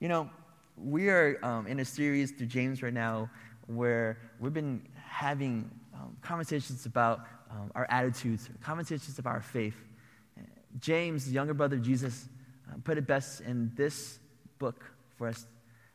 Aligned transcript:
You 0.00 0.08
know, 0.08 0.30
we 0.78 1.10
are 1.10 1.38
um, 1.42 1.66
in 1.66 1.78
a 1.80 1.84
series 1.84 2.30
through 2.30 2.46
James 2.46 2.82
right 2.82 2.92
now 2.92 3.28
where 3.66 4.16
we've 4.40 4.54
been 4.54 4.88
having 4.96 5.70
um, 5.92 6.16
conversations 6.22 6.86
about 6.86 7.26
um, 7.50 7.70
our 7.74 7.86
attitudes, 7.90 8.48
conversations 8.62 9.18
about 9.18 9.34
our 9.34 9.42
faith. 9.42 9.76
James, 10.78 11.26
the 11.26 11.32
younger 11.32 11.52
brother 11.52 11.76
of 11.76 11.82
Jesus, 11.82 12.30
uh, 12.66 12.76
put 12.82 12.96
it 12.96 13.06
best 13.06 13.42
in 13.42 13.72
this 13.74 14.20
book 14.58 14.90
for 15.18 15.28
us, 15.28 15.46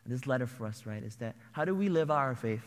this 0.06 0.28
letter 0.28 0.46
for 0.46 0.68
us, 0.68 0.86
right? 0.86 1.02
Is 1.02 1.16
that 1.16 1.36
how 1.52 1.66
do 1.66 1.74
we 1.74 1.90
live 1.90 2.12
our 2.12 2.36
faith? 2.36 2.62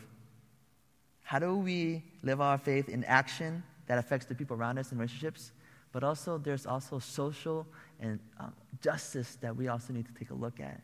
How 1.22 1.38
do 1.38 1.54
we 1.54 2.02
live 2.24 2.40
our 2.40 2.58
faith 2.58 2.88
in 2.88 3.04
action 3.04 3.62
that 3.86 3.98
affects 3.98 4.26
the 4.26 4.34
people 4.34 4.56
around 4.56 4.76
us 4.78 4.90
in 4.90 4.98
relationships? 4.98 5.52
But 5.92 6.02
also, 6.02 6.36
there's 6.36 6.66
also 6.66 6.98
social 6.98 7.64
and 8.00 8.18
um, 8.40 8.54
justice 8.82 9.38
that 9.40 9.54
we 9.54 9.68
also 9.68 9.92
need 9.92 10.06
to 10.06 10.14
take 10.14 10.30
a 10.30 10.34
look 10.34 10.58
at. 10.58 10.82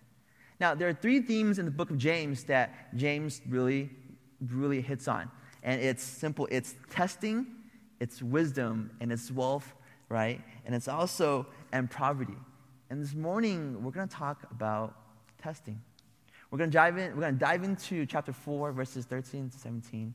Now, 0.64 0.74
there 0.74 0.88
are 0.88 0.94
three 0.94 1.20
themes 1.20 1.58
in 1.58 1.66
the 1.66 1.70
book 1.70 1.90
of 1.90 1.98
James 1.98 2.44
that 2.44 2.96
James 2.96 3.42
really, 3.46 3.90
really 4.48 4.80
hits 4.80 5.08
on. 5.08 5.30
And 5.62 5.78
it's 5.78 6.02
simple 6.02 6.48
it's 6.50 6.74
testing, 6.88 7.46
it's 8.00 8.22
wisdom, 8.22 8.90
and 8.98 9.12
it's 9.12 9.30
wealth, 9.30 9.74
right? 10.08 10.40
And 10.64 10.74
it's 10.74 10.88
also 10.88 11.46
and 11.72 11.90
poverty. 11.90 12.38
And 12.88 13.02
this 13.02 13.12
morning, 13.12 13.84
we're 13.84 13.90
going 13.90 14.08
to 14.08 14.16
talk 14.16 14.46
about 14.50 14.96
testing. 15.36 15.78
We're 16.50 16.56
going 16.56 16.70
to 16.70 16.74
dive 16.74 16.96
in, 16.96 17.14
we're 17.14 17.20
going 17.20 17.34
to 17.34 17.38
dive 17.38 17.62
into 17.62 18.06
chapter 18.06 18.32
4, 18.32 18.72
verses 18.72 19.04
13 19.04 19.50
to 19.50 19.58
17. 19.58 20.14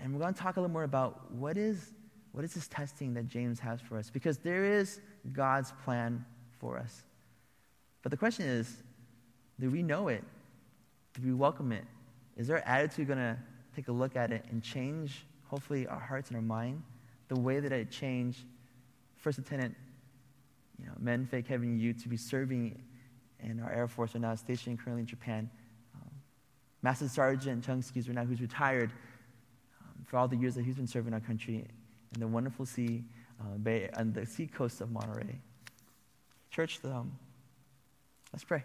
And 0.00 0.12
we're 0.12 0.22
going 0.22 0.34
to 0.34 0.40
talk 0.40 0.56
a 0.56 0.60
little 0.60 0.72
more 0.72 0.82
about 0.82 1.30
what 1.30 1.56
is, 1.56 1.92
what 2.32 2.44
is 2.44 2.52
this 2.54 2.66
testing 2.66 3.14
that 3.14 3.28
James 3.28 3.60
has 3.60 3.80
for 3.80 3.96
us? 3.96 4.10
Because 4.10 4.38
there 4.38 4.64
is 4.64 5.00
God's 5.32 5.72
plan 5.84 6.24
for 6.58 6.78
us. 6.78 7.04
But 8.02 8.10
the 8.10 8.16
question 8.16 8.44
is 8.44 8.82
do 9.62 9.70
we 9.70 9.80
know 9.80 10.08
it? 10.08 10.24
Do 11.14 11.22
we 11.24 11.32
welcome 11.32 11.70
it? 11.70 11.84
Is 12.36 12.50
our 12.50 12.58
attitude 12.66 13.06
going 13.06 13.20
to 13.20 13.38
take 13.76 13.86
a 13.86 13.92
look 13.92 14.16
at 14.16 14.32
it 14.32 14.44
and 14.50 14.60
change, 14.60 15.24
hopefully, 15.46 15.86
our 15.86 16.00
hearts 16.00 16.30
and 16.30 16.36
our 16.36 16.42
mind 16.42 16.82
the 17.28 17.38
way 17.38 17.60
that 17.60 17.70
it 17.70 17.88
changed 17.88 18.40
First 19.18 19.38
Lieutenant 19.38 19.76
you 20.80 20.86
know, 20.86 20.92
Menfei 21.00 21.46
Kevin 21.46 21.78
Yu 21.78 21.92
to 21.92 22.08
be 22.08 22.16
serving 22.16 22.82
in 23.38 23.60
our 23.60 23.70
Air 23.72 23.86
Force 23.86 24.14
right 24.14 24.22
now, 24.22 24.34
stationed 24.34 24.80
currently 24.80 25.02
in 25.02 25.06
Japan. 25.06 25.48
Um, 25.94 26.10
Master 26.82 27.08
Sergeant 27.08 27.62
Chung 27.64 27.82
Skis 27.82 28.08
right 28.08 28.16
now, 28.16 28.24
who's 28.24 28.40
retired 28.40 28.90
for 30.06 30.16
all 30.16 30.26
the 30.26 30.36
years 30.36 30.56
that 30.56 30.64
he's 30.64 30.74
been 30.74 30.88
serving 30.88 31.14
our 31.14 31.20
country 31.20 31.68
in 32.14 32.20
the 32.20 32.26
wonderful 32.26 32.66
sea, 32.66 33.04
uh, 33.40 33.58
bay, 33.58 33.88
on 33.96 34.12
the 34.12 34.26
sea 34.26 34.48
coast 34.48 34.80
of 34.80 34.90
Monterey. 34.90 35.38
Church, 36.50 36.80
um, 36.84 37.12
let's 38.32 38.42
pray. 38.42 38.64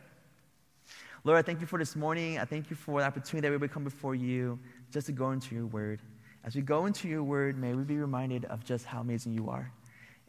Lord, 1.28 1.40
I 1.40 1.42
thank 1.42 1.60
you 1.60 1.68
for 1.68 1.78
this 1.78 1.94
morning. 1.94 2.40
I 2.40 2.46
thank 2.46 2.70
you 2.70 2.78
for 2.78 3.02
the 3.02 3.06
opportunity 3.06 3.42
that 3.46 3.52
we 3.52 3.58
would 3.58 3.70
come 3.70 3.84
before 3.84 4.16
you 4.16 4.58
just 4.94 5.08
to 5.08 5.12
go 5.12 5.32
into 5.32 5.54
your 5.54 5.66
word. 5.66 6.00
As 6.46 6.56
we 6.56 6.62
go 6.62 6.86
into 6.86 7.10
your 7.10 7.22
word, 7.22 7.58
may 7.58 7.74
we 7.74 7.84
be 7.84 7.98
reminded 7.98 8.46
of 8.46 8.64
just 8.64 8.86
how 8.86 9.02
amazing 9.02 9.34
you 9.34 9.50
are 9.50 9.70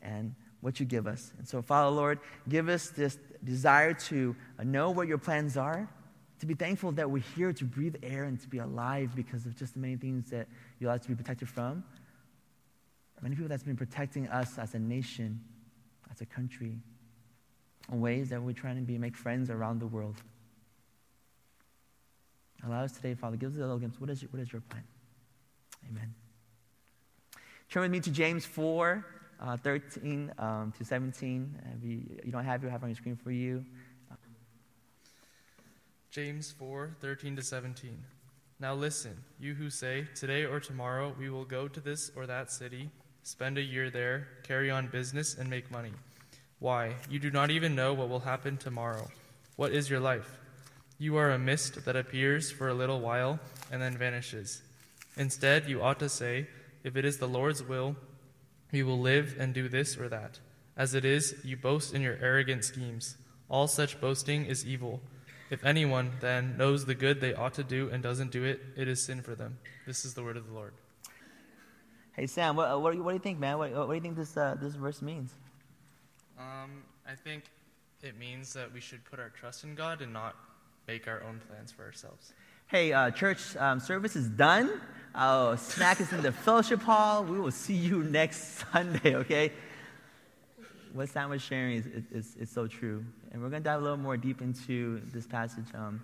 and 0.02 0.34
what 0.60 0.80
you 0.80 0.86
give 0.86 1.06
us. 1.06 1.32
And 1.38 1.46
so, 1.46 1.62
Father, 1.62 1.94
Lord, 1.94 2.18
give 2.48 2.68
us 2.68 2.88
this 2.90 3.16
desire 3.44 3.94
to 3.94 4.34
know 4.64 4.90
what 4.90 5.06
your 5.06 5.18
plans 5.18 5.56
are 5.56 5.88
to 6.40 6.46
be 6.46 6.54
thankful 6.54 6.90
that 6.90 7.08
we're 7.08 7.22
here 7.36 7.52
to 7.52 7.64
breathe 7.64 7.94
air 8.02 8.24
and 8.24 8.40
to 8.40 8.48
be 8.48 8.58
alive 8.58 9.14
because 9.14 9.46
of 9.46 9.54
just 9.54 9.74
the 9.74 9.78
many 9.78 9.94
things 9.94 10.30
that 10.30 10.48
you 10.80 10.88
allow 10.88 10.96
us 10.96 11.02
to 11.02 11.08
be 11.08 11.14
protected 11.14 11.48
from. 11.48 11.84
Many 13.22 13.36
people 13.36 13.48
that's 13.48 13.62
been 13.62 13.76
protecting 13.76 14.26
us 14.26 14.58
as 14.58 14.74
a 14.74 14.80
nation, 14.80 15.44
as 16.10 16.20
a 16.22 16.26
country, 16.26 16.76
in 17.92 18.00
ways 18.00 18.30
that 18.30 18.42
we're 18.42 18.52
trying 18.52 18.74
to 18.74 18.82
be 18.82 18.98
make 18.98 19.16
friends 19.16 19.48
around 19.48 19.78
the 19.78 19.86
world. 19.86 20.16
Allow 22.66 22.84
us 22.84 22.92
today, 22.92 23.14
Father, 23.14 23.36
give 23.36 23.50
us 23.52 23.56
a 23.56 23.60
little 23.60 23.78
glimpse. 23.78 24.00
What 24.00 24.10
is 24.10 24.22
your, 24.22 24.30
what 24.30 24.42
is 24.42 24.52
your 24.52 24.62
plan? 24.62 24.82
Amen. 25.90 26.14
Turn 27.70 27.82
with 27.82 27.90
me 27.90 28.00
to 28.00 28.10
James 28.10 28.44
4, 28.44 29.04
uh, 29.40 29.56
13 29.58 30.32
um, 30.38 30.72
to 30.76 30.84
17. 30.84 31.62
If 31.76 31.84
you, 31.84 32.02
you 32.24 32.32
don't 32.32 32.44
have 32.44 32.64
it, 32.64 32.68
I 32.68 32.70
have 32.70 32.82
it 32.82 32.84
on 32.84 32.90
your 32.90 32.96
screen 32.96 33.16
for 33.16 33.30
you. 33.30 33.64
James 36.10 36.50
4 36.50 36.96
13 37.00 37.36
to 37.36 37.42
17. 37.42 37.96
Now 38.60 38.74
listen, 38.74 39.16
you 39.38 39.54
who 39.54 39.70
say, 39.70 40.08
Today 40.14 40.44
or 40.44 40.58
tomorrow 40.58 41.14
we 41.18 41.30
will 41.30 41.44
go 41.44 41.68
to 41.68 41.80
this 41.80 42.10
or 42.16 42.26
that 42.26 42.50
city, 42.50 42.90
spend 43.22 43.58
a 43.58 43.62
year 43.62 43.90
there, 43.90 44.26
carry 44.42 44.70
on 44.70 44.88
business, 44.88 45.36
and 45.36 45.48
make 45.48 45.70
money. 45.70 45.92
Why? 46.58 46.94
You 47.08 47.20
do 47.20 47.30
not 47.30 47.50
even 47.50 47.76
know 47.76 47.94
what 47.94 48.08
will 48.08 48.20
happen 48.20 48.56
tomorrow. 48.56 49.08
What 49.56 49.72
is 49.72 49.88
your 49.88 50.00
life? 50.00 50.40
You 51.00 51.16
are 51.16 51.30
a 51.30 51.38
mist 51.38 51.84
that 51.84 51.94
appears 51.94 52.50
for 52.50 52.68
a 52.68 52.74
little 52.74 53.00
while 53.00 53.38
and 53.70 53.80
then 53.80 53.96
vanishes. 53.96 54.62
Instead, 55.16 55.68
you 55.68 55.80
ought 55.80 56.00
to 56.00 56.08
say, 56.08 56.48
If 56.82 56.96
it 56.96 57.04
is 57.04 57.18
the 57.18 57.28
Lord's 57.28 57.62
will, 57.62 57.94
we 58.72 58.82
will 58.82 58.98
live 58.98 59.36
and 59.38 59.54
do 59.54 59.68
this 59.68 59.96
or 59.96 60.08
that. 60.08 60.40
As 60.76 60.94
it 60.94 61.04
is, 61.04 61.36
you 61.44 61.56
boast 61.56 61.94
in 61.94 62.02
your 62.02 62.18
arrogant 62.20 62.64
schemes. 62.64 63.16
All 63.48 63.68
such 63.68 64.00
boasting 64.00 64.44
is 64.44 64.66
evil. 64.66 65.00
If 65.50 65.64
anyone 65.64 66.12
then 66.20 66.56
knows 66.56 66.84
the 66.84 66.94
good 66.94 67.20
they 67.20 67.32
ought 67.32 67.54
to 67.54 67.64
do 67.64 67.88
and 67.90 68.02
doesn't 68.02 68.32
do 68.32 68.44
it, 68.44 68.60
it 68.76 68.88
is 68.88 69.06
sin 69.06 69.22
for 69.22 69.34
them. 69.34 69.58
This 69.86 70.04
is 70.04 70.14
the 70.14 70.22
word 70.22 70.36
of 70.36 70.46
the 70.46 70.52
Lord. 70.52 70.74
Hey 72.12 72.26
Sam, 72.26 72.56
what, 72.56 72.68
what, 72.82 72.96
what 72.98 73.10
do 73.10 73.14
you 73.14 73.20
think, 73.20 73.38
man? 73.38 73.58
What, 73.58 73.72
what 73.72 73.88
do 73.88 73.94
you 73.94 74.00
think 74.00 74.16
this 74.16 74.36
uh, 74.36 74.56
this 74.60 74.74
verse 74.74 75.00
means? 75.00 75.32
Um, 76.38 76.82
I 77.08 77.14
think 77.14 77.44
it 78.02 78.18
means 78.18 78.52
that 78.52 78.72
we 78.72 78.80
should 78.80 79.04
put 79.04 79.20
our 79.20 79.30
trust 79.30 79.64
in 79.64 79.74
God 79.74 80.02
and 80.02 80.12
not 80.12 80.34
make 80.88 81.06
our 81.06 81.22
own 81.22 81.40
plans 81.46 81.70
for 81.70 81.84
ourselves. 81.84 82.32
Hey, 82.66 82.92
uh, 82.92 83.10
church 83.10 83.56
um, 83.56 83.78
service 83.78 84.16
is 84.16 84.28
done. 84.28 84.80
Our 85.14 85.56
snack 85.56 86.00
is 86.00 86.12
in 86.12 86.22
the 86.22 86.32
fellowship 86.32 86.80
hall. 86.80 87.24
We 87.24 87.38
will 87.38 87.50
see 87.50 87.74
you 87.74 88.02
next 88.02 88.64
Sunday. 88.72 89.14
Okay 89.16 89.52
what 90.92 91.08
Sam 91.08 91.30
was 91.30 91.42
sharing 91.42 91.76
is, 91.76 91.86
is, 92.10 92.36
is, 92.36 92.50
so 92.50 92.66
true. 92.66 93.04
And 93.30 93.42
we're 93.42 93.50
going 93.50 93.62
to 93.62 93.68
dive 93.68 93.80
a 93.80 93.82
little 93.82 93.98
more 93.98 94.16
deep 94.16 94.40
into 94.40 95.00
this 95.12 95.26
passage. 95.26 95.66
Um, 95.74 96.02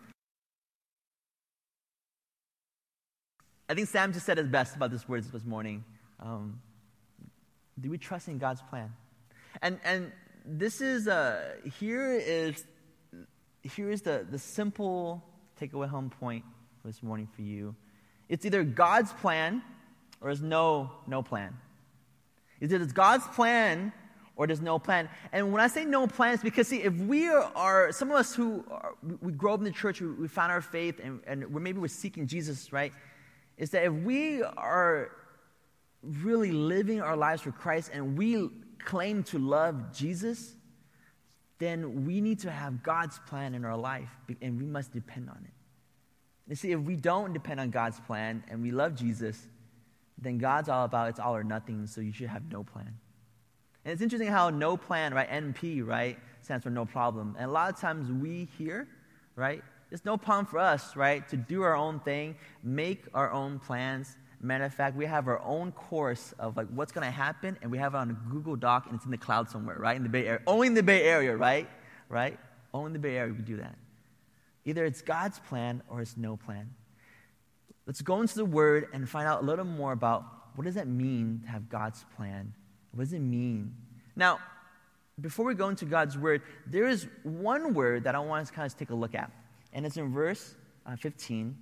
I 3.69 3.75
think 3.75 3.89
Sam 3.89 4.13
just 4.13 4.27
said 4.27 4.39
his 4.39 4.49
best 4.49 4.77
about 4.77 4.91
this 4.91 5.09
words 5.09 5.31
this 5.31 5.45
morning. 5.45 5.85
Um, 6.21 6.61
do 7.81 7.91
we 7.91 7.99
trust 7.99 8.29
in 8.29 8.39
God's 8.39 8.63
plan? 8.63 8.93
And, 9.63 9.81
and 9.85 10.13
this 10.45 10.81
is, 10.81 11.09
uh, 11.09 11.57
here 11.79 12.13
is, 12.13 12.65
here 13.65 13.91
is 13.91 14.03
the, 14.03 14.27
the 14.31 14.39
simple 14.39 15.25
takeaway 15.61 15.89
home 15.89 16.11
point 16.11 16.45
this 16.85 17.03
morning 17.03 17.27
for 17.35 17.43
you. 17.43 17.75
It's 18.29 18.45
either 18.45 18.63
God's 18.63 19.13
plan 19.15 19.63
or 20.21 20.29
there's 20.29 20.43
no, 20.43 20.91
no 21.07 21.23
plan. 21.23 21.57
It's 22.61 22.93
God's 22.93 23.27
plan 23.29 23.93
or 24.37 24.47
there's 24.47 24.61
no 24.61 24.79
plan. 24.79 25.09
And 25.33 25.53
when 25.53 25.63
I 25.63 25.69
say 25.69 25.85
no 25.85 26.07
plan, 26.07 26.35
it's 26.35 26.43
because, 26.43 26.69
see, 26.69 26.83
if 26.83 26.95
we 26.95 27.29
are, 27.29 27.93
some 27.93 28.11
of 28.11 28.17
us 28.17 28.35
who 28.35 28.65
are, 28.71 28.95
we 29.21 29.33
grow 29.33 29.55
up 29.55 29.61
in 29.61 29.65
the 29.65 29.71
church, 29.71 30.01
we, 30.01 30.09
we 30.09 30.29
found 30.29 30.51
our 30.51 30.61
faith, 30.61 31.01
and, 31.03 31.21
and 31.27 31.53
we're, 31.53 31.61
maybe 31.61 31.79
we're 31.79 31.89
seeking 31.89 32.27
Jesus, 32.27 32.73
right? 32.73 32.93
Is 33.57 33.71
that 33.71 33.85
if 33.85 33.93
we 33.93 34.43
are 34.43 35.13
really 36.03 36.53
living 36.53 37.01
our 37.01 37.17
lives 37.17 37.43
for 37.43 37.53
Christ 37.53 37.91
and 37.93 38.19
we 38.19 38.51
claim 38.79 39.23
to 39.25 39.39
love 39.39 39.95
Jesus, 39.95 40.55
then 41.65 42.05
we 42.05 42.21
need 42.21 42.41
to 42.41 42.51
have 42.51 42.83
God's 42.83 43.19
plan 43.27 43.55
in 43.55 43.65
our 43.65 43.77
life, 43.77 44.11
and 44.43 44.59
we 44.59 44.67
must 44.67 44.93
depend 44.93 45.31
on 45.31 45.39
it. 45.45 45.53
You 46.47 46.57
see, 46.57 46.73
if 46.73 46.81
we 46.81 46.97
don't 46.97 47.33
depend 47.33 47.59
on 47.59 47.71
God's 47.71 47.99
plan 48.01 48.45
and 48.49 48.63
we 48.63 48.71
love 48.71 48.95
Jesus, 48.95 49.47
then 50.19 50.37
God's 50.39 50.69
all 50.69 50.85
about 50.85 51.09
it's 51.09 51.19
all 51.19 51.35
or 51.35 51.45
nothing, 51.45 51.87
so 51.87 52.01
you 52.01 52.13
should 52.13 52.29
have 52.29 52.51
no 52.53 52.63
plan. 52.63 52.93
And 53.85 53.93
it's 53.93 54.03
interesting 54.03 54.29
how 54.29 54.51
no 54.51 54.77
plan, 54.77 55.15
right, 55.15 55.29
NP, 55.29 55.87
right, 55.87 56.19
stands 56.43 56.63
for 56.65 56.71
no 56.71 56.85
problem. 56.85 57.35
And 57.39 57.51
a 57.51 57.53
lot 57.53 57.73
of 57.73 57.81
times 57.81 58.11
we 58.11 58.49
hear, 58.59 58.87
right, 59.37 59.63
it's 59.91 60.05
no 60.05 60.17
problem 60.17 60.47
for 60.47 60.59
us, 60.59 60.97
right, 60.97 61.27
to 61.29 61.37
do 61.37 61.63
our 61.63 61.77
own 61.77 62.01
thing, 62.01 62.37
make 62.63 63.05
our 63.15 63.31
own 63.31 63.59
plans. 63.59 64.17
Matter 64.45 64.65
of 64.65 64.75
fact, 64.75 64.97
we 64.97 65.07
have 65.07 65.27
our 65.27 65.41
own 65.43 65.73
course 65.73 66.35
of 66.39 66.57
like 66.57 66.69
what's 66.69 66.93
going 66.93 67.07
to 67.07 67.11
happen, 67.11 67.57
and 67.63 67.71
we 67.71 67.79
have 67.79 67.95
it 67.95 67.99
on 67.99 68.11
a 68.11 68.31
Google 68.31 68.57
Doc, 68.57 68.87
and 68.87 68.97
it's 68.97 69.05
in 69.05 69.11
the 69.11 69.19
cloud 69.19 69.49
somewhere, 69.49 69.77
right, 69.79 69.97
in 69.97 70.03
the 70.03 70.09
Bay 70.09 70.27
Area. 70.27 70.43
Only 70.47 70.67
in 70.67 70.75
the 70.75 70.83
Bay 70.83 71.03
Area, 71.03 71.37
right? 71.37 71.69
Right? 72.09 72.39
Only 72.73 72.89
in 72.89 72.93
the 72.93 72.99
Bay 72.99 73.17
Area 73.17 73.33
we 73.33 73.43
do 73.43 73.57
that. 73.57 73.77
Either 74.65 74.85
it's 74.85 75.03
God's 75.03 75.39
plan 75.41 75.83
or 75.89 76.01
it's 76.01 76.17
no 76.17 76.37
plan. 76.37 76.71
Let's 77.87 78.03
go 78.03 78.21
into 78.21 78.37
the 78.37 78.45
Word 78.45 78.89
and 78.93 79.09
find 79.09 79.27
out 79.27 79.43
a 79.43 79.45
little 79.47 79.65
more 79.65 79.93
about 79.93 80.25
what 80.57 80.65
does 80.65 80.75
that 80.75 80.89
mean 80.89 81.41
to 81.45 81.51
have 81.51 81.69
God's 81.69 82.05
plan 82.17 82.55
what 82.95 83.05
does 83.05 83.13
it 83.13 83.21
mean? 83.21 83.75
Now, 84.15 84.39
before 85.21 85.45
we 85.45 85.55
go 85.55 85.69
into 85.69 85.85
God's 85.85 86.17
word, 86.17 86.43
there 86.67 86.87
is 86.87 87.09
one 87.25 87.75
word 87.75 88.05
that 88.05 88.15
I 88.15 88.21
want 88.21 88.43
us 88.43 88.49
to 88.49 88.55
kind 88.55 88.71
of 88.71 88.79
take 88.79 88.91
a 88.91 88.95
look 88.95 89.15
at. 89.15 89.31
And 89.73 89.85
it's 89.85 89.97
in 89.97 90.13
verse 90.13 90.55
uh, 90.87 90.97
15. 90.97 91.57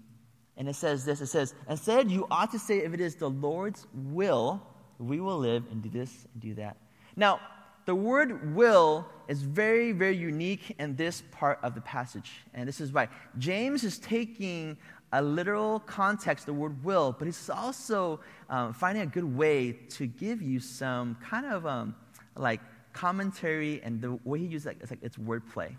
And 0.57 0.69
it 0.69 0.75
says 0.75 1.05
this 1.05 1.21
it 1.21 1.27
says, 1.27 1.55
Instead, 1.69 2.11
you 2.11 2.27
ought 2.31 2.51
to 2.53 2.59
say, 2.59 2.79
if 2.79 2.93
it 2.93 3.01
is 3.01 3.15
the 3.15 3.31
Lord's 3.31 3.87
will, 3.95 4.63
we 4.99 5.21
will 5.21 5.39
live 5.39 5.65
and 5.71 5.83
do 5.83 5.89
this 5.89 6.27
and 6.33 6.43
do 6.43 6.55
that. 6.55 6.77
Now, 7.17 7.41
the 7.85 7.95
word 7.95 8.55
will 8.55 9.07
is 9.29 9.43
very, 9.43 9.93
very 9.93 10.17
unique 10.17 10.75
in 10.79 10.95
this 10.95 11.23
part 11.33 11.59
of 11.63 11.75
the 11.75 11.81
passage. 11.81 12.45
And 12.55 12.69
this 12.69 12.81
is 12.81 12.93
why 12.93 13.09
James 13.39 13.83
is 13.83 13.99
taking 13.99 14.77
a 15.13 15.21
literal 15.21 15.81
context, 15.81 16.47
the 16.47 16.53
word 16.53 16.83
will, 16.85 17.15
but 17.19 17.27
he's 17.27 17.51
also 17.51 18.21
um, 18.49 18.73
finding 18.73 19.03
a 19.03 19.07
good 19.07 19.37
way 19.37 19.73
to 19.91 20.07
give 20.07 20.41
you 20.41 20.59
some 20.59 21.17
kind 21.23 21.45
of 21.47 21.67
um, 21.67 21.95
like 22.37 22.61
commentary 22.93 23.83
and 23.83 24.01
the 24.01 24.19
way 24.25 24.39
he 24.39 24.47
uses 24.47 24.67
it, 24.67 24.77
it's 24.81 24.91
like 24.91 25.03
it's 25.03 25.17
wordplay. 25.17 25.75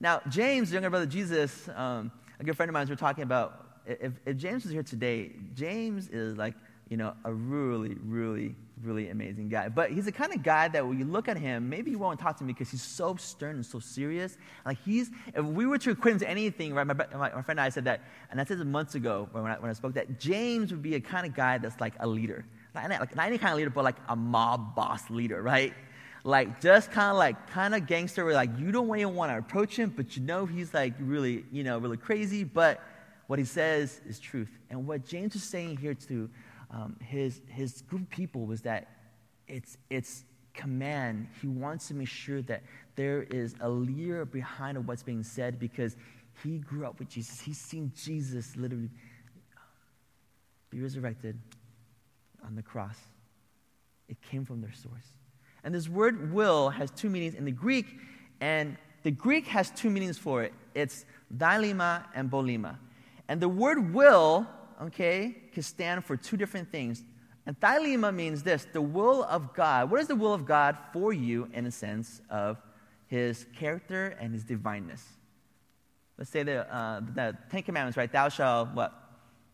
Now, 0.00 0.22
James, 0.28 0.72
younger 0.72 0.88
brother 0.88 1.04
Jesus, 1.04 1.68
um, 1.74 2.10
a 2.38 2.44
good 2.44 2.56
friend 2.56 2.70
of 2.70 2.74
mine, 2.74 2.86
we 2.86 2.92
were 2.92 2.96
talking 2.96 3.22
about 3.22 3.69
if, 4.00 4.12
if 4.26 4.36
James 4.36 4.64
was 4.64 4.72
here 4.72 4.82
today, 4.82 5.32
James 5.54 6.08
is 6.08 6.36
like, 6.36 6.54
you 6.88 6.96
know, 6.96 7.14
a 7.24 7.32
really, 7.32 7.96
really, 8.04 8.54
really 8.82 9.10
amazing 9.10 9.48
guy. 9.48 9.68
But 9.68 9.92
he's 9.92 10.06
the 10.06 10.12
kind 10.12 10.34
of 10.34 10.42
guy 10.42 10.68
that 10.68 10.86
when 10.86 10.98
you 10.98 11.04
look 11.04 11.28
at 11.28 11.36
him, 11.36 11.68
maybe 11.68 11.90
you 11.90 11.98
won't 11.98 12.18
talk 12.18 12.36
to 12.38 12.44
him 12.44 12.48
because 12.48 12.70
he's 12.70 12.82
so 12.82 13.14
stern 13.16 13.56
and 13.56 13.66
so 13.66 13.78
serious. 13.78 14.36
Like 14.66 14.78
he's, 14.84 15.10
if 15.34 15.44
we 15.44 15.66
were 15.66 15.78
to 15.78 15.90
equate 15.90 16.14
him 16.14 16.18
to 16.20 16.28
anything, 16.28 16.74
right? 16.74 16.86
My, 16.86 16.94
my, 16.94 17.06
my 17.14 17.30
friend 17.30 17.50
and 17.50 17.60
I 17.60 17.68
said 17.68 17.84
that, 17.84 18.00
and 18.30 18.40
I 18.40 18.44
said 18.44 18.58
this 18.58 18.66
months 18.66 18.94
ago 18.96 19.28
when 19.32 19.44
I, 19.44 19.58
when 19.58 19.70
I 19.70 19.74
spoke 19.74 19.94
that 19.94 20.18
James 20.18 20.72
would 20.72 20.82
be 20.82 20.96
a 20.96 21.00
kind 21.00 21.26
of 21.26 21.34
guy 21.34 21.58
that's 21.58 21.80
like 21.80 21.94
a 22.00 22.06
leader. 22.06 22.44
Not, 22.74 22.88
like, 22.88 23.16
not 23.16 23.26
any 23.26 23.38
kind 23.38 23.52
of 23.52 23.58
leader, 23.58 23.70
but 23.70 23.84
like 23.84 23.96
a 24.08 24.16
mob 24.16 24.74
boss 24.74 25.10
leader, 25.10 25.42
right? 25.42 25.74
Like 26.22 26.60
just 26.60 26.90
kind 26.90 27.10
of 27.10 27.16
like 27.16 27.50
kind 27.50 27.74
of 27.74 27.86
gangster 27.86 28.24
where 28.24 28.34
like 28.34 28.50
you 28.58 28.72
don't 28.72 28.94
even 28.96 29.14
want 29.14 29.32
to 29.32 29.38
approach 29.38 29.76
him, 29.76 29.92
but 29.96 30.16
you 30.16 30.22
know 30.22 30.44
he's 30.44 30.74
like 30.74 30.94
really, 31.00 31.44
you 31.50 31.64
know, 31.64 31.78
really 31.78 31.96
crazy, 31.96 32.44
but 32.44 32.82
what 33.30 33.38
he 33.38 33.44
says 33.44 34.00
is 34.08 34.18
truth. 34.18 34.50
And 34.70 34.88
what 34.88 35.06
James 35.06 35.36
is 35.36 35.44
saying 35.44 35.76
here 35.76 35.94
to 35.94 36.28
um, 36.68 36.96
his, 37.00 37.40
his 37.46 37.82
group 37.82 38.02
of 38.02 38.10
people 38.10 38.44
was 38.44 38.60
that 38.62 38.88
it's, 39.46 39.78
it's 39.88 40.24
command. 40.52 41.28
He 41.40 41.46
wants 41.46 41.86
to 41.86 41.94
make 41.94 42.08
sure 42.08 42.42
that 42.42 42.64
there 42.96 43.22
is 43.22 43.54
a 43.60 43.68
leader 43.68 44.24
behind 44.24 44.76
of 44.76 44.88
what's 44.88 45.04
being 45.04 45.22
said 45.22 45.60
because 45.60 45.94
he 46.42 46.58
grew 46.58 46.84
up 46.84 46.98
with 46.98 47.08
Jesus. 47.08 47.40
He's 47.40 47.56
seen 47.56 47.92
Jesus 47.94 48.56
literally 48.56 48.90
be 50.70 50.80
resurrected 50.80 51.38
on 52.44 52.56
the 52.56 52.62
cross. 52.62 52.98
It 54.08 54.20
came 54.22 54.44
from 54.44 54.60
their 54.60 54.72
source. 54.72 55.06
And 55.62 55.72
this 55.72 55.88
word 55.88 56.32
will 56.32 56.68
has 56.70 56.90
two 56.90 57.08
meanings 57.08 57.36
in 57.36 57.44
the 57.44 57.52
Greek, 57.52 57.86
and 58.40 58.76
the 59.04 59.12
Greek 59.12 59.46
has 59.46 59.70
two 59.70 59.88
meanings 59.88 60.18
for 60.18 60.42
it 60.42 60.52
it's 60.74 61.04
dilema 61.36 62.06
and 62.12 62.28
bolema. 62.28 62.76
And 63.30 63.40
the 63.40 63.48
word 63.48 63.94
will, 63.94 64.44
okay, 64.82 65.36
can 65.52 65.62
stand 65.62 66.04
for 66.04 66.16
two 66.16 66.36
different 66.36 66.72
things. 66.72 67.04
And 67.46 67.58
thyleuma 67.60 68.12
means 68.12 68.42
this 68.42 68.66
the 68.72 68.82
will 68.82 69.22
of 69.22 69.54
God. 69.54 69.88
What 69.88 70.00
is 70.00 70.08
the 70.08 70.16
will 70.16 70.34
of 70.34 70.44
God 70.44 70.76
for 70.92 71.12
you 71.12 71.48
in 71.52 71.64
a 71.64 71.70
sense 71.70 72.20
of 72.28 72.58
his 73.06 73.46
character 73.54 74.16
and 74.20 74.32
his 74.32 74.42
divineness? 74.42 75.06
Let's 76.18 76.30
say 76.32 76.42
the, 76.42 76.74
uh, 76.74 77.02
the 77.14 77.36
Ten 77.52 77.62
Commandments, 77.62 77.96
right? 77.96 78.10
Thou 78.10 78.30
shalt 78.30 78.70
what? 78.74 78.92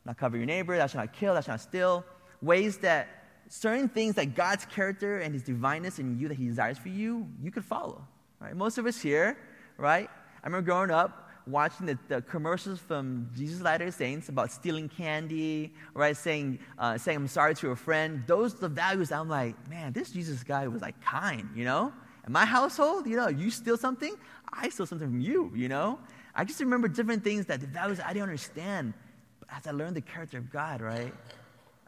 Not 0.07 0.17
cover 0.17 0.39
your 0.39 0.47
neighbor, 0.47 0.75
thou 0.79 0.87
shalt 0.87 1.05
not 1.05 1.13
kill, 1.13 1.35
thou 1.35 1.41
shalt 1.41 1.49
not 1.49 1.61
steal. 1.61 2.05
Ways 2.41 2.79
that 2.79 3.09
certain 3.51 3.91
things 3.91 4.15
that 4.15 4.35
God's 4.35 4.65
character 4.65 5.19
and 5.19 5.35
his 5.35 5.43
divineness 5.43 5.99
in 5.99 6.19
you 6.19 6.29
that 6.29 6.39
he 6.39 6.47
desires 6.47 6.79
for 6.79 6.89
you, 6.89 7.29
you 7.43 7.51
could 7.51 7.65
follow. 7.65 8.07
Right? 8.41 8.57
Most 8.57 8.79
of 8.79 8.87
us 8.87 9.03
here, 9.03 9.37
right? 9.77 10.09
I 10.43 10.47
remember 10.47 10.65
growing 10.65 10.91
up, 10.91 11.26
watching 11.47 11.87
the, 11.87 11.99
the 12.09 12.23
commercials 12.23 12.81
from 12.81 13.31
Jesus 13.37 13.61
Latter 13.61 13.91
Saints 13.91 14.29
about 14.29 14.51
stealing 14.51 14.89
candy, 14.89 15.73
right? 15.95 16.17
Saying, 16.17 16.59
uh, 16.79 16.99
saying 16.99 17.17
I'm 17.17 17.29
sorry 17.29 17.55
to 17.57 17.71
a 17.71 17.77
friend. 17.77 18.25
Those 18.27 18.55
are 18.55 18.59
the 18.59 18.69
values 18.69 19.13
I'm 19.13 19.29
like, 19.29 19.55
man, 19.69 19.93
this 19.93 20.11
Jesus 20.11 20.43
guy 20.43 20.67
was 20.67 20.83
like 20.83 21.01
kind, 21.01 21.49
you 21.55 21.65
know? 21.65 21.93
In 22.27 22.33
my 22.33 22.45
household, 22.45 23.07
you 23.07 23.17
know, 23.17 23.29
you 23.29 23.51
steal 23.51 23.77
something, 23.77 24.15
I 24.53 24.69
steal 24.71 24.87
something 24.87 25.09
from 25.09 25.21
you, 25.21 25.53
you 25.55 25.69
know? 25.69 25.99
I 26.35 26.45
just 26.45 26.61
remember 26.61 26.89
different 26.89 27.23
things 27.23 27.47
that 27.47 27.61
the 27.61 27.67
values 27.67 28.01
I 28.01 28.09
didn't 28.09 28.25
understand. 28.25 28.93
But 29.41 29.49
as 29.57 29.67
I 29.67 29.71
learned 29.71 29.97
the 29.97 30.01
character 30.03 30.39
of 30.39 30.51
God, 30.51 30.81
right, 30.81 31.13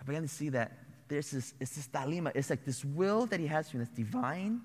I 0.01 0.05
began 0.05 0.23
to 0.23 0.29
see 0.29 0.49
that 0.51 0.73
there's 1.09 1.31
this, 1.31 1.55
it's 1.61 1.75
this 1.75 1.89
dalima. 1.89 2.31
It's 2.35 2.51
like 2.51 2.65
this 2.65 2.85
will 2.85 3.27
that 3.27 3.41
he 3.41 3.47
has 3.47 3.71
for 3.71 3.79
you 3.79 3.85
that's 3.85 3.97
divine, 3.97 4.61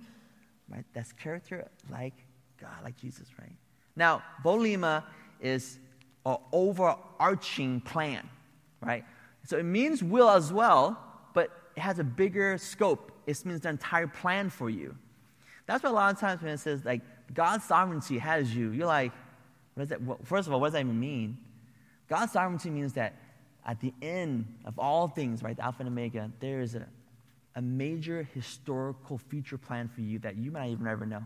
right? 0.69 0.85
That's 0.93 1.11
character 1.13 1.67
like 1.89 2.13
God, 2.61 2.83
like 2.83 2.97
Jesus, 2.97 3.27
right? 3.39 3.55
Now, 3.95 4.23
Bolema 4.43 5.03
is 5.39 5.79
an 6.25 6.37
overarching 6.51 7.81
plan, 7.81 8.27
right? 8.81 9.05
So 9.45 9.57
it 9.57 9.63
means 9.63 10.01
will 10.01 10.29
as 10.29 10.51
well, 10.51 10.97
but 11.33 11.51
it 11.75 11.81
has 11.81 11.99
a 11.99 12.03
bigger 12.03 12.57
scope. 12.57 13.11
It 13.27 13.45
means 13.45 13.61
the 13.61 13.69
entire 13.69 14.07
plan 14.07 14.49
for 14.49 14.69
you. 14.69 14.95
That's 15.65 15.83
why 15.83 15.89
a 15.89 15.93
lot 15.93 16.13
of 16.13 16.19
times 16.19 16.41
when 16.41 16.51
it 16.51 16.59
says 16.59 16.83
like 16.85 17.01
God's 17.33 17.63
sovereignty 17.63 18.17
has 18.17 18.55
you, 18.55 18.71
you're 18.71 18.87
like, 18.87 19.11
what 19.75 19.87
does 19.87 19.89
that? 19.89 20.25
First 20.25 20.47
of 20.47 20.53
all, 20.53 20.59
what 20.59 20.67
does 20.67 20.73
that 20.73 20.81
even 20.81 20.99
mean? 20.99 21.37
God's 22.09 22.33
sovereignty 22.33 22.69
means 22.69 22.93
that 22.93 23.15
at 23.65 23.79
the 23.79 23.93
end 24.01 24.45
of 24.65 24.77
all 24.77 25.07
things, 25.07 25.41
right, 25.41 25.55
the 25.55 25.63
Alpha 25.63 25.79
and 25.79 25.87
Omega, 25.87 26.29
there 26.39 26.61
is 26.61 26.75
a, 26.75 26.85
a 27.55 27.61
major 27.61 28.27
historical 28.33 29.17
future 29.17 29.57
plan 29.57 29.87
for 29.87 30.01
you 30.01 30.19
that 30.19 30.35
you 30.35 30.51
might 30.51 30.69
even 30.69 30.85
never 30.85 31.05
know. 31.05 31.23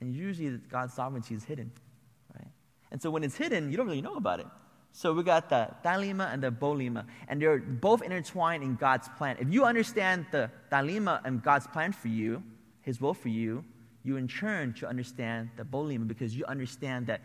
And 0.00 0.14
usually 0.14 0.58
God's 0.70 0.94
sovereignty 0.94 1.34
is 1.34 1.44
hidden. 1.44 1.70
Right? 2.34 2.48
And 2.90 3.00
so 3.00 3.10
when 3.10 3.24
it's 3.24 3.36
hidden, 3.36 3.70
you 3.70 3.76
don't 3.76 3.86
really 3.86 4.02
know 4.02 4.16
about 4.16 4.40
it. 4.40 4.46
So 4.92 5.12
we 5.12 5.22
got 5.22 5.50
the 5.50 5.68
Dalima 5.84 6.32
and 6.32 6.42
the 6.42 6.50
Bolima, 6.50 7.04
and 7.28 7.40
they're 7.40 7.58
both 7.58 8.02
intertwined 8.02 8.62
in 8.62 8.76
God's 8.76 9.10
plan. 9.18 9.36
If 9.38 9.52
you 9.52 9.64
understand 9.64 10.24
the 10.30 10.50
Dalima 10.72 11.20
and 11.26 11.42
God's 11.42 11.66
plan 11.66 11.92
for 11.92 12.08
you, 12.08 12.42
His 12.80 12.98
will 12.98 13.12
for 13.12 13.28
you, 13.28 13.62
you 14.04 14.16
in 14.16 14.26
turn 14.26 14.72
to 14.74 14.88
understand 14.88 15.50
the 15.56 15.64
Bolima 15.64 16.08
because 16.08 16.34
you 16.34 16.46
understand 16.46 17.08
that 17.08 17.20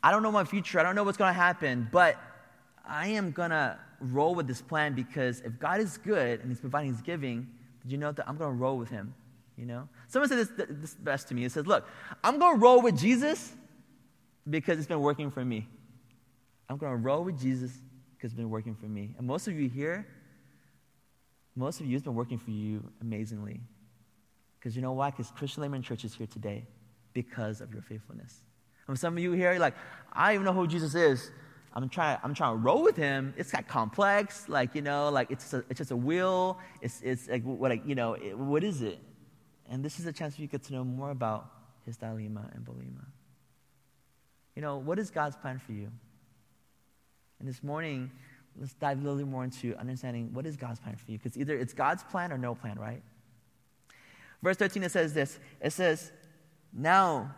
I 0.00 0.12
don't 0.12 0.22
know 0.22 0.30
my 0.30 0.44
future, 0.44 0.78
I 0.78 0.84
don't 0.84 0.94
know 0.94 1.02
what's 1.02 1.18
going 1.18 1.30
to 1.30 1.40
happen, 1.40 1.88
but 1.90 2.16
I 2.86 3.08
am 3.08 3.32
going 3.32 3.50
to 3.50 3.76
roll 4.00 4.34
with 4.36 4.46
this 4.46 4.62
plan 4.62 4.94
because 4.94 5.40
if 5.40 5.58
God 5.58 5.80
is 5.80 5.98
good 5.98 6.40
and 6.40 6.50
He's 6.50 6.60
providing 6.60 6.92
He's 6.92 7.02
giving, 7.02 7.48
did 7.82 7.90
you 7.90 7.98
know 7.98 8.12
that 8.12 8.28
I'm 8.28 8.36
going 8.36 8.50
to 8.50 8.56
roll 8.56 8.78
with 8.78 8.90
Him? 8.90 9.14
You 9.58 9.66
know? 9.66 9.88
Someone 10.06 10.28
said 10.28 10.38
this, 10.38 10.66
this 10.68 10.94
best 10.94 11.28
to 11.28 11.34
me. 11.34 11.44
It 11.44 11.52
says, 11.52 11.66
Look, 11.66 11.86
I'm 12.22 12.38
going 12.38 12.54
to 12.54 12.60
roll 12.60 12.80
with 12.80 12.96
Jesus 12.96 13.52
because 14.48 14.78
it's 14.78 14.86
been 14.86 15.00
working 15.00 15.30
for 15.30 15.44
me. 15.44 15.66
I'm 16.68 16.76
going 16.76 16.92
to 16.92 16.96
roll 16.96 17.24
with 17.24 17.40
Jesus 17.40 17.72
because 18.16 18.30
it's 18.30 18.38
been 18.38 18.50
working 18.50 18.74
for 18.74 18.86
me. 18.86 19.14
And 19.18 19.26
most 19.26 19.48
of 19.48 19.54
you 19.54 19.68
here, 19.68 20.06
most 21.56 21.80
of 21.80 21.86
you, 21.86 21.96
it's 21.96 22.04
been 22.04 22.14
working 22.14 22.38
for 22.38 22.50
you 22.50 22.84
amazingly. 23.00 23.60
Because 24.58 24.76
you 24.76 24.82
know 24.82 24.92
why? 24.92 25.10
Because 25.10 25.32
Christian 25.32 25.62
Layman 25.62 25.82
Church 25.82 26.04
is 26.04 26.14
here 26.14 26.26
today 26.26 26.66
because 27.12 27.60
of 27.60 27.72
your 27.72 27.82
faithfulness. 27.82 28.42
And 28.86 28.98
some 28.98 29.16
of 29.16 29.22
you 29.22 29.32
here, 29.32 29.58
like, 29.58 29.74
I 30.12 30.26
don't 30.26 30.34
even 30.34 30.44
know 30.46 30.52
who 30.52 30.66
Jesus 30.66 30.94
is. 30.94 31.30
I'm 31.74 31.88
trying, 31.88 32.18
I'm 32.22 32.34
trying 32.34 32.54
to 32.54 32.56
roll 32.56 32.82
with 32.82 32.96
him. 32.96 33.34
It's 33.36 33.50
got 33.50 33.68
complex, 33.68 34.48
like, 34.48 34.74
you 34.74 34.82
know, 34.82 35.10
like 35.10 35.30
it's, 35.30 35.52
a, 35.52 35.58
it's 35.68 35.78
just 35.78 35.90
a 35.90 35.96
will. 35.96 36.58
It's, 36.80 37.00
it's 37.02 37.28
like, 37.28 37.42
what, 37.42 37.70
like, 37.70 37.86
you 37.86 37.94
know, 37.94 38.14
it, 38.14 38.36
what 38.36 38.64
is 38.64 38.82
it? 38.82 38.98
And 39.68 39.84
this 39.84 40.00
is 40.00 40.06
a 40.06 40.12
chance 40.12 40.36
for 40.36 40.42
you 40.42 40.48
to 40.48 40.52
get 40.52 40.62
to 40.64 40.72
know 40.72 40.84
more 40.84 41.10
about 41.10 41.50
his 41.84 41.96
Dalima 41.96 42.54
and 42.54 42.64
Bolima. 42.64 43.04
You 44.56 44.62
know, 44.62 44.78
what 44.78 44.98
is 44.98 45.10
God's 45.10 45.36
plan 45.36 45.58
for 45.58 45.72
you? 45.72 45.90
And 47.38 47.48
this 47.48 47.62
morning, 47.62 48.10
let's 48.58 48.72
dive 48.74 48.98
a 48.98 49.08
little 49.08 49.28
more 49.28 49.44
into 49.44 49.76
understanding 49.76 50.30
what 50.32 50.46
is 50.46 50.56
God's 50.56 50.80
plan 50.80 50.96
for 50.96 51.10
you. 51.10 51.18
Because 51.18 51.36
either 51.38 51.56
it's 51.56 51.72
God's 51.72 52.02
plan 52.02 52.32
or 52.32 52.38
no 52.38 52.54
plan, 52.54 52.78
right? 52.78 53.02
Verse 54.42 54.56
13, 54.56 54.82
it 54.82 54.90
says 54.90 55.14
this. 55.14 55.38
It 55.60 55.72
says, 55.72 56.12
Now, 56.72 57.34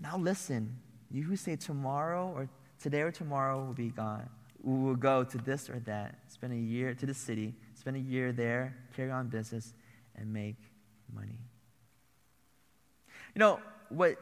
now 0.00 0.16
listen, 0.16 0.76
you 1.10 1.22
who 1.22 1.36
say 1.36 1.56
tomorrow 1.56 2.32
or 2.34 2.48
today 2.80 3.02
or 3.02 3.12
tomorrow 3.12 3.64
will 3.64 3.74
be 3.74 3.88
gone. 3.88 4.28
We 4.62 4.78
will 4.78 4.96
go 4.96 5.24
to 5.24 5.38
this 5.38 5.68
or 5.68 5.80
that, 5.80 6.18
spend 6.28 6.52
a 6.52 6.56
year 6.56 6.94
to 6.94 7.06
the 7.06 7.14
city, 7.14 7.54
spend 7.74 7.96
a 7.96 8.00
year 8.00 8.32
there, 8.32 8.76
carry 8.94 9.10
on 9.10 9.28
business, 9.28 9.74
and 10.16 10.32
make 10.32 10.56
money. 11.14 11.38
You 13.34 13.38
know, 13.38 13.60
what 13.88 14.16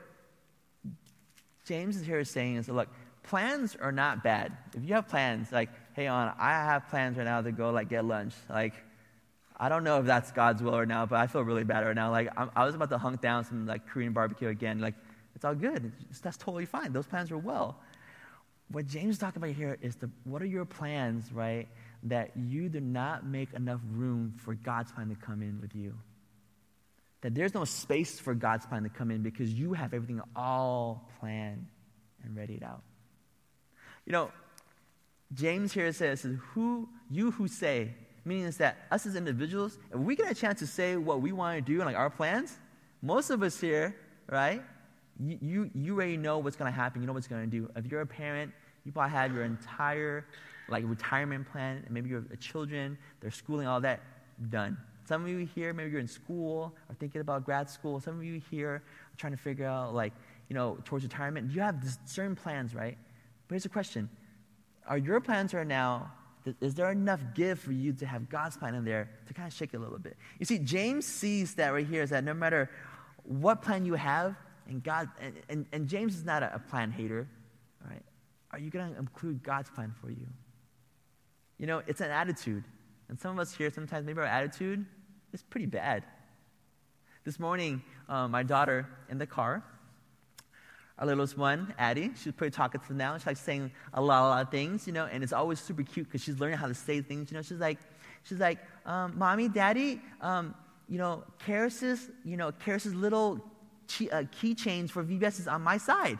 James 1.65 1.97
is 1.97 2.07
here 2.07 2.25
saying 2.25 2.57
is 2.57 2.69
look, 2.69 2.89
plans 3.23 3.77
are 3.81 3.93
not 3.93 4.23
bad. 4.23 4.57
If 4.75 4.85
you 4.85 4.95
have 4.95 5.09
plans, 5.09 5.53
like, 5.53 5.69
hey, 5.95 6.07
on, 6.07 6.33
I 6.39 6.51
have 6.51 6.89
plans 6.89 7.17
right 7.17 7.25
now 7.25 7.43
to 7.43 7.53
go, 7.53 7.71
like, 7.71 7.89
get 7.89 8.05
lunch. 8.05 8.35
Like, 8.49 8.75
I 9.57 9.69
don't 9.69 9.85
know 9.85 9.99
if 10.01 10.07
that's 10.07 10.33
God's 10.33 10.63
will 10.63 10.75
or 10.75 10.87
not, 10.87 11.11
but 11.11 11.21
I 11.21 11.27
feel 11.27 11.43
really 11.43 11.65
bad 11.65 11.85
right 11.85 11.95
now. 11.95 12.11
Like, 12.11 12.29
I'm, 12.37 12.51
i 12.57 12.65
was 12.65 12.75
about 12.75 12.91
to 12.91 12.99
hunk 12.99 13.21
down 13.21 13.45
some, 13.45 13.67
like, 13.67 13.87
Korean 13.87 14.13
barbecue 14.13 14.49
again. 14.49 14.81
Like, 14.81 14.95
it's 15.35 15.45
all 15.45 15.55
good. 15.55 15.93
It's, 16.11 16.21
that's 16.21 16.37
totally 16.37 16.67
fine. 16.67 16.93
Those 16.93 17.07
plans 17.07 17.31
are 17.31 17.39
well. 17.39 17.79
What 18.73 18.87
James 18.87 19.15
is 19.15 19.19
talking 19.19 19.43
about 19.43 19.55
here 19.55 19.77
is 19.83 19.97
the, 19.97 20.11
what 20.25 20.43
are 20.43 20.47
your 20.47 20.65
plans, 20.65 21.33
right, 21.33 21.69
that 22.05 22.31
you 22.37 22.69
do 22.69 22.81
not 22.81 23.27
make 23.27 23.53
enough 23.53 23.81
room 23.93 24.35
for 24.39 24.55
God's 24.55 24.93
plan 24.93 25.09
to 25.09 25.15
come 25.15 25.43
in 25.43 25.61
with 25.61 25.75
you. 25.75 25.95
That 27.21 27.35
there's 27.35 27.53
no 27.53 27.65
space 27.65 28.19
for 28.19 28.35
God's 28.35 28.65
plan 28.65 28.85
to 28.85 28.89
come 28.89 29.11
in 29.11 29.23
because 29.23 29.53
you 29.53 29.75
have 29.75 29.93
everything 29.93 30.23
all 30.35 31.11
planned 31.21 31.67
and 32.25 32.37
readied 32.37 32.63
out. 32.63 32.83
You 34.07 34.13
know, 34.13 34.31
James 35.35 35.73
here 35.73 35.93
says, 35.93 36.27
who, 36.55 36.89
you 37.11 37.31
who 37.33 37.47
say, 37.47 37.91
Meaning 38.25 38.45
is 38.45 38.59
that 38.59 38.77
us 38.91 39.07
as 39.07 39.17
individuals, 39.17 39.79
if 39.93 39.99
we 39.99 40.15
get 40.15 40.31
a 40.31 40.35
chance 40.35 40.59
to 40.61 40.67
say 40.67 40.97
what 40.97 41.21
we 41.23 41.33
want 41.33 41.57
to 41.57 41.73
do 41.73 41.79
and 41.81 41.87
like 41.87 41.97
our 41.97 42.11
plans, 42.11 42.57
most 43.03 43.31
of 43.31 43.43
us 43.43 43.59
here, 43.59 43.97
right? 44.29 44.63
You, 45.19 45.39
you, 45.41 45.71
you 45.75 45.95
already 45.95 46.17
know 46.17 46.39
what's 46.39 46.57
going 46.57 46.71
to 46.71 46.77
happen. 46.77 47.01
You 47.01 47.07
know 47.07 47.13
what's 47.13 47.27
going 47.27 47.43
to 47.43 47.51
do. 47.51 47.71
If 47.77 47.87
you're 47.87 48.03
a 48.03 48.07
parent, 48.07 48.53
you 48.85 48.93
probably 48.93 49.13
have 49.13 49.33
your 49.33 49.45
entire 49.45 50.27
like 50.71 50.85
retirement 50.87 51.51
plan, 51.51 51.85
maybe 51.91 52.09
your 52.09 52.25
children, 52.39 52.97
their 53.21 53.31
schooling, 53.31 53.67
all 53.67 53.81
that 53.81 54.01
done. 54.49 54.77
Some 55.07 55.25
of 55.25 55.29
you 55.29 55.39
here, 55.39 55.73
maybe 55.73 55.91
you're 55.91 56.01
in 56.01 56.09
school 56.09 56.75
or 56.89 56.95
thinking 56.95 57.21
about 57.21 57.45
grad 57.45 57.69
school. 57.69 58.01
Some 58.01 58.17
of 58.17 58.25
you 58.25 58.41
here 58.51 58.69
are 58.69 58.83
trying 59.17 59.33
to 59.33 59.39
figure 59.39 59.67
out, 59.67 59.95
like, 59.95 60.13
you 60.49 60.55
know, 60.55 60.79
towards 60.85 61.05
retirement. 61.05 61.51
You 61.51 61.61
have 61.63 61.77
certain 62.05 62.37
plans, 62.37 62.75
right? 62.75 62.97
But 63.49 63.55
here's 63.55 63.67
a 63.67 63.71
question 63.71 64.09
Are 64.87 64.99
your 64.99 65.21
plans 65.21 65.53
right 65.53 65.67
now, 65.67 66.13
is 66.61 66.75
there 66.75 66.91
enough 66.91 67.21
give 67.35 67.59
for 67.59 67.73
you 67.73 67.93
to 67.95 68.07
have 68.07 68.29
God's 68.29 68.57
plan 68.57 68.75
in 68.75 68.85
there 68.85 69.11
to 69.27 69.35
kind 69.35 69.49
of 69.49 69.53
shake 69.53 69.75
it 69.75 69.79
a 69.79 69.81
little 69.81 69.99
bit? 69.99 70.17
You 70.39 70.47
see, 70.47 70.59
James 70.59 71.07
sees 71.07 71.55
that 71.57 71.71
right 71.71 71.87
here 71.87 72.03
is 72.03 72.11
that 72.11 72.25
no 72.25 72.35
matter 72.35 72.71
what 73.25 73.63
plan 73.63 73.85
you 73.85 73.95
have, 73.95 74.37
and 74.69 74.83
God, 74.83 75.09
and, 75.21 75.35
and, 75.49 75.67
and 75.73 75.89
James 75.89 76.15
is 76.15 76.25
not 76.25 76.45
a, 76.45 76.55
a 76.55 76.59
plan 76.61 76.93
hater, 76.93 77.29
right? 77.85 78.03
Are 78.53 78.59
you 78.59 78.71
going 78.71 78.93
to 78.93 78.99
include 78.99 79.43
God's 79.43 79.71
plan 79.71 79.93
for 80.01 80.11
you? 80.11 80.27
You 81.61 81.67
know, 81.67 81.83
it's 81.87 82.01
an 82.01 82.11
attitude. 82.11 82.65
And 83.11 83.21
some 83.21 83.33
of 83.33 83.39
us 83.39 83.55
here, 83.55 83.71
sometimes 83.71 84.07
maybe 84.07 84.19
our 84.19 84.25
attitude 84.25 84.87
is 85.35 85.43
pretty 85.43 85.67
bad. 85.67 86.05
This 87.23 87.39
morning, 87.39 87.83
um, 88.09 88.31
my 88.31 88.43
daughter 88.43 88.89
in 89.11 89.19
the 89.19 89.27
car, 89.27 89.63
our 90.99 91.07
littlest 91.07 91.37
one, 91.37 91.75
Addie, 91.79 92.13
she's 92.17 92.33
pretty 92.33 92.57
talkative 92.57 92.97
now. 92.97 93.15
She's 93.19 93.27
like 93.27 93.37
saying 93.37 93.71
a 93.93 94.01
lot, 94.01 94.23
a 94.23 94.29
lot 94.29 94.43
of 94.47 94.51
things, 94.51 94.87
you 94.87 94.95
know, 94.95 95.05
and 95.05 95.23
it's 95.23 95.35
always 95.35 95.61
super 95.61 95.83
cute 95.83 96.07
because 96.07 96.23
she's 96.23 96.41
learning 96.41 96.57
how 96.57 96.67
to 96.67 96.75
say 96.75 97.03
things. 97.03 97.31
You 97.31 97.37
know, 97.37 97.43
she's 97.43 97.61
like, 97.61 97.79
she's 98.23 98.41
like, 98.41 98.59
um, 98.87 99.19
mommy, 99.19 99.51
daddy, 99.51 100.01
um, 100.23 100.55
you 100.89 100.97
know, 100.97 101.25
Karis's, 101.45 102.11
you 102.25 102.39
know, 102.39 102.53
Karis's 102.53 102.95
little 102.95 103.39
key, 103.87 104.09
uh, 104.09 104.23
keychains 104.23 104.89
for 104.89 105.05
VBS 105.05 105.41
is 105.41 105.49
on 105.49 105.61
my 105.61 105.77
side. 105.77 106.19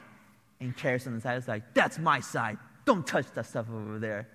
And 0.61 0.77
Karis 0.77 1.07
on 1.07 1.15
the 1.15 1.21
side 1.23 1.39
is 1.39 1.49
like, 1.49 1.73
that's 1.73 1.99
my 1.99 2.21
side. 2.21 2.59
Don't 2.85 3.07
touch 3.07 3.25
that 3.33 3.47
stuff 3.47 3.67
over 3.71 3.99
there. 3.99 4.29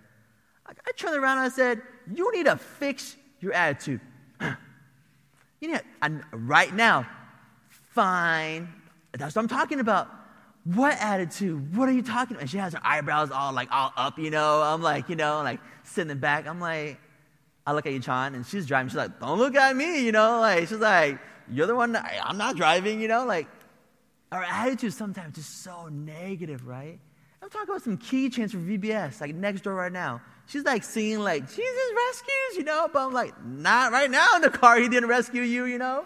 I, 0.68 0.92
turned 0.98 1.16
around 1.16 1.38
and 1.38 1.46
I 1.46 1.50
said, 1.50 1.82
you 2.14 2.32
need 2.32 2.46
to 2.46 2.58
fix 2.58 3.16
your 3.40 3.54
attitude. 3.54 4.02
you 5.62 5.72
need, 5.72 5.82
and 6.02 6.24
right 6.32 6.74
now, 6.74 7.08
fine. 7.70 8.68
That's 9.14 9.36
what 9.36 9.42
I'm 9.44 9.48
talking 9.48 9.80
about. 9.80 10.10
What 10.64 10.98
attitude? 11.00 11.76
What 11.76 11.88
are 11.88 11.92
you 11.92 12.02
talking 12.02 12.36
about? 12.36 12.42
And 12.42 12.50
she 12.50 12.58
has 12.58 12.74
her 12.74 12.82
eyebrows 12.84 13.30
all 13.30 13.54
like 13.54 13.70
all 13.72 13.94
up, 13.96 14.18
you 14.18 14.32
know. 14.32 14.64
I'm 14.64 14.82
like, 14.82 15.10
you 15.10 15.16
know, 15.16 15.42
like 15.44 15.60
sitting 15.84 16.18
back. 16.18 16.48
I'm 16.48 16.60
like, 16.60 17.00
I 17.68 17.74
look 17.74 17.86
at 17.86 17.94
Yichan 17.94 18.34
and 18.34 18.46
she's 18.46 18.66
driving. 18.66 18.90
She's 18.90 18.98
like, 18.98 19.20
don't 19.20 19.38
look 19.38 19.56
at 19.56 19.76
me, 19.76 20.04
you 20.04 20.12
know. 20.12 20.40
Like 20.42 20.68
she's 20.68 20.80
like, 20.80 21.20
you're 21.52 21.68
the 21.68 21.76
one. 21.76 21.96
I'm 21.96 22.38
not 22.38 22.56
driving, 22.56 23.00
you 23.00 23.08
know. 23.08 23.26
Like 23.26 23.48
our 24.32 24.44
attitude 24.44 24.94
sometimes 24.94 25.38
is 25.38 25.46
so 25.46 25.88
negative, 25.88 26.66
right? 26.66 27.00
I'm 27.42 27.50
talking 27.50 27.70
about 27.70 27.84
some 27.84 27.98
key 27.98 28.30
keychains 28.30 28.52
for 28.52 28.58
VBS, 28.58 29.22
like 29.22 29.36
next 29.36 29.62
door 29.62 29.76
right 29.76 29.92
now. 29.92 30.22
She's 30.48 30.64
like 30.64 30.84
seeing 30.84 31.20
like 31.20 31.48
Jesus 31.48 31.94
rescues, 32.08 32.58
you 32.58 32.64
know. 32.64 32.88
But 32.92 33.08
I'm 33.08 33.14
like, 33.14 33.34
not 33.44 33.92
right 33.92 34.10
now 34.10 34.36
in 34.36 34.42
the 34.42 34.50
car. 34.50 34.78
He 34.80 34.88
didn't 34.88 35.10
rescue 35.10 35.42
you, 35.42 35.66
you 35.66 35.78
know. 35.78 36.06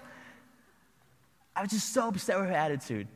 I 1.55 1.61
was 1.61 1.71
just 1.71 1.93
so 1.93 2.07
upset 2.07 2.39
with 2.39 2.47
her 2.47 2.55
attitude. 2.55 3.07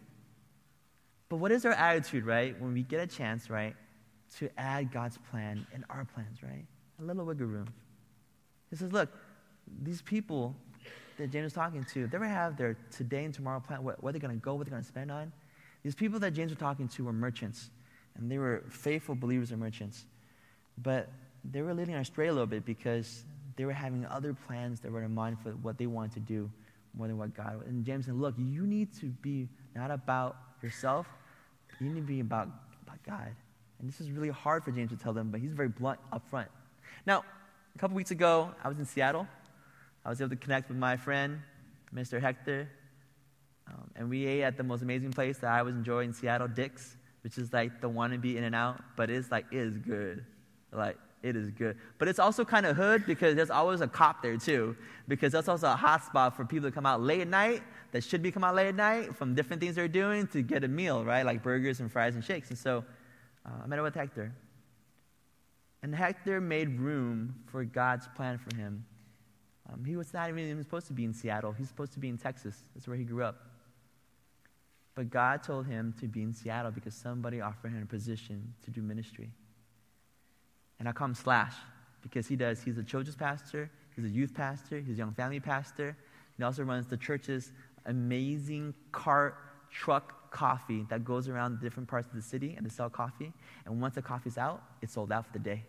But 1.30 1.38
what 1.38 1.52
is 1.52 1.66
our 1.66 1.72
attitude, 1.72 2.26
right? 2.26 2.60
When 2.62 2.74
we 2.74 2.84
get 2.84 3.00
a 3.00 3.08
chance, 3.08 3.50
right, 3.50 3.76
to 4.38 4.50
add 4.58 4.92
God's 4.92 5.18
plan 5.32 5.66
in 5.74 5.86
our 5.90 6.06
plans, 6.06 6.44
right? 6.44 6.66
A 7.00 7.04
little 7.04 7.26
wiggle 7.26 7.48
room. 7.48 7.70
He 8.70 8.76
says, 8.76 8.92
look, 8.92 9.10
these 9.82 10.02
people 10.02 10.56
that 11.18 11.32
James 11.32 11.48
is 11.48 11.54
talking 11.54 11.86
to, 11.94 12.08
they 12.08 12.16
ever 12.16 12.28
have 12.28 12.58
their 12.58 12.76
today 12.92 13.24
and 13.24 13.34
tomorrow 13.34 13.60
plan, 13.60 13.84
where, 13.84 13.96
where 14.00 14.12
they're 14.12 14.20
going 14.20 14.34
to 14.34 14.40
go, 14.40 14.56
what 14.56 14.66
they're 14.66 14.72
going 14.72 14.84
to 14.84 14.88
spend 14.88 15.12
on. 15.12 15.32
These 15.84 15.96
people 15.96 16.20
that 16.20 16.32
James 16.32 16.52
was 16.52 16.60
talking 16.60 16.88
to 16.90 17.04
were 17.06 17.14
merchants, 17.14 17.70
and 18.16 18.30
they 18.30 18.38
were 18.38 18.64
faithful 18.70 19.16
believers 19.16 19.52
and 19.52 19.60
merchants. 19.60 20.06
But 20.82 21.10
they 21.44 21.62
were 21.62 21.74
leading 21.74 21.96
astray 21.96 22.28
a 22.28 22.32
little 22.32 22.48
bit 22.48 22.66
because 22.66 23.26
they 23.56 23.66
were 23.66 23.74
having 23.74 24.06
other 24.06 24.34
plans 24.34 24.80
that 24.82 24.92
were 24.92 25.04
in 25.04 25.14
mind 25.14 25.38
for 25.42 25.52
what 25.52 25.78
they 25.78 25.86
wanted 25.86 26.14
to 26.14 26.20
do 26.22 26.50
more 26.96 27.08
than 27.08 27.18
what 27.18 27.36
God. 27.36 27.66
And 27.68 27.86
James 27.86 28.06
said, 28.06 28.16
look, 28.16 28.36
you 28.38 28.66
need 28.66 28.94
to 29.00 29.08
be 29.08 29.48
not 29.76 29.92
about 29.92 30.38
yourself, 30.62 31.08
you 31.80 31.88
need 31.90 32.02
to 32.02 32.08
be 32.08 32.20
about, 32.20 32.48
about 32.86 33.02
God. 33.04 33.36
And 33.80 33.90
this 33.90 34.00
is 34.00 34.12
really 34.12 34.30
hard 34.30 34.64
for 34.64 34.72
James 34.72 34.92
to 34.92 34.98
tell 34.98 35.14
them, 35.14 35.30
but 35.30 35.42
he's 35.42 35.52
very 35.52 35.68
blunt 35.68 36.00
up 36.12 36.28
front. 36.30 36.50
Now, 37.06 37.24
a 37.76 37.80
couple 37.80 37.96
weeks 37.96 38.12
ago, 38.12 38.52
I 38.64 38.70
was 38.70 38.80
in 38.80 38.86
Seattle. 38.86 39.28
I 40.06 40.10
was 40.10 40.22
able 40.22 40.30
to 40.30 40.36
connect 40.36 40.70
with 40.70 40.78
my 40.78 40.96
friend, 40.96 41.40
Mr. 41.94 42.22
Hector. 42.22 42.70
Um, 43.68 43.90
and 43.96 44.10
we 44.10 44.26
ate 44.26 44.44
at 44.44 44.58
the 44.58 44.64
most 44.64 44.84
amazing 44.84 45.12
place 45.12 45.38
that 45.40 45.52
I 45.52 45.62
was 45.64 45.76
enjoying 45.76 46.10
in 46.10 46.14
Seattle, 46.14 46.48
Dick's, 46.48 46.96
which 47.24 47.38
is 47.38 47.52
like 47.52 47.82
the 47.82 47.90
wannabe 47.90 48.36
in 48.36 48.44
and 48.44 48.54
out, 48.54 48.82
but 48.96 49.10
it's 49.10 49.32
like, 49.32 49.46
it 49.52 49.58
is 49.58 49.78
good. 49.78 50.24
Like, 50.76 50.98
it 51.24 51.38
is 51.38 51.50
good. 51.52 51.78
But 51.98 52.10
it's 52.10 52.20
also 52.20 52.44
kind 52.44 52.66
of 52.66 52.76
hood 52.76 53.06
because 53.06 53.36
there's 53.36 53.50
always 53.50 53.82
a 53.82 53.88
cop 53.88 54.22
there 54.22 54.38
too, 54.38 54.76
because 55.08 55.32
that's 55.32 55.48
also 55.48 55.68
a 55.68 55.76
hot 55.76 56.04
spot 56.04 56.36
for 56.36 56.44
people 56.44 56.70
to 56.70 56.74
come 56.74 56.86
out 56.86 57.02
late 57.02 57.22
at 57.22 57.30
night 57.30 57.64
that 57.92 58.04
should 58.04 58.22
be 58.22 58.32
come 58.32 58.44
out 58.44 58.56
late 58.56 58.68
at 58.68 58.76
night 58.76 59.16
from 59.16 59.34
different 59.34 59.62
things 59.62 59.76
they're 59.76 59.88
doing 59.88 60.28
to 60.28 60.42
get 60.42 60.64
a 60.64 60.68
meal, 60.68 61.06
right? 61.06 61.26
Like 61.26 61.42
burgers 61.42 61.80
and 61.80 61.90
fries 61.92 62.16
and 62.16 62.24
shakes. 62.24 62.50
And 62.50 62.58
so 62.58 62.84
uh, 63.46 63.64
I 63.64 63.68
met 63.68 63.80
up 63.80 63.86
with 63.86 63.96
Hector. 63.96 64.34
And 65.82 65.96
Hector 65.96 66.42
made 66.42 66.80
room 66.80 67.36
for 67.46 67.64
God's 67.64 68.08
plan 68.16 68.38
for 68.38 68.56
him. 68.56 68.86
Um, 69.72 69.86
he 69.86 69.96
was 69.96 70.14
not 70.14 70.30
even 70.30 70.62
supposed 70.62 70.88
to 70.88 70.94
be 70.94 71.06
in 71.06 71.14
Seattle. 71.14 71.54
He's 71.54 71.70
supposed 71.70 71.94
to 71.94 72.00
be 72.00 72.10
in 72.10 72.18
Texas. 72.18 72.64
That's 72.76 72.88
where 72.88 72.98
he 72.98 73.04
grew 73.06 73.24
up. 73.24 73.48
But 74.96 75.10
God 75.10 75.42
told 75.42 75.68
him 75.68 75.94
to 76.00 76.08
be 76.08 76.22
in 76.22 76.34
Seattle 76.34 76.72
because 76.72 76.94
somebody 76.94 77.42
offered 77.42 77.72
him 77.72 77.82
a 77.82 77.86
position 77.86 78.54
to 78.64 78.72
do 78.72 78.82
ministry. 78.82 79.32
And 80.80 80.90
I 80.90 80.92
call 80.92 81.06
him 81.06 81.16
Slash 81.16 81.54
because 82.02 82.28
he 82.28 82.36
does. 82.36 82.62
He's 82.62 82.78
a 82.78 82.84
children's 82.84 83.16
pastor, 83.16 83.72
he's 83.96 84.06
a 84.06 84.10
youth 84.10 84.34
pastor, 84.34 84.80
he's 84.80 84.96
a 84.96 84.98
young 84.98 85.14
family 85.14 85.40
pastor. 85.40 85.98
He 86.38 86.44
also 86.44 86.64
runs 86.64 86.88
the 86.88 86.98
church's 86.98 87.52
amazing 87.86 88.74
cart 88.92 89.38
truck 89.72 90.32
coffee 90.32 90.86
that 90.90 91.06
goes 91.06 91.28
around 91.30 91.60
different 91.62 91.88
parts 91.88 92.08
of 92.08 92.16
the 92.16 92.22
city 92.22 92.56
and 92.56 92.66
they 92.66 92.70
sell 92.70 92.90
coffee. 92.90 93.32
And 93.66 93.80
once 93.82 93.96
the 93.96 94.02
coffee's 94.02 94.38
out, 94.38 94.64
it's 94.82 94.94
sold 94.94 95.12
out 95.12 95.26
for 95.26 95.34
the 95.34 95.40
day. 95.40 95.64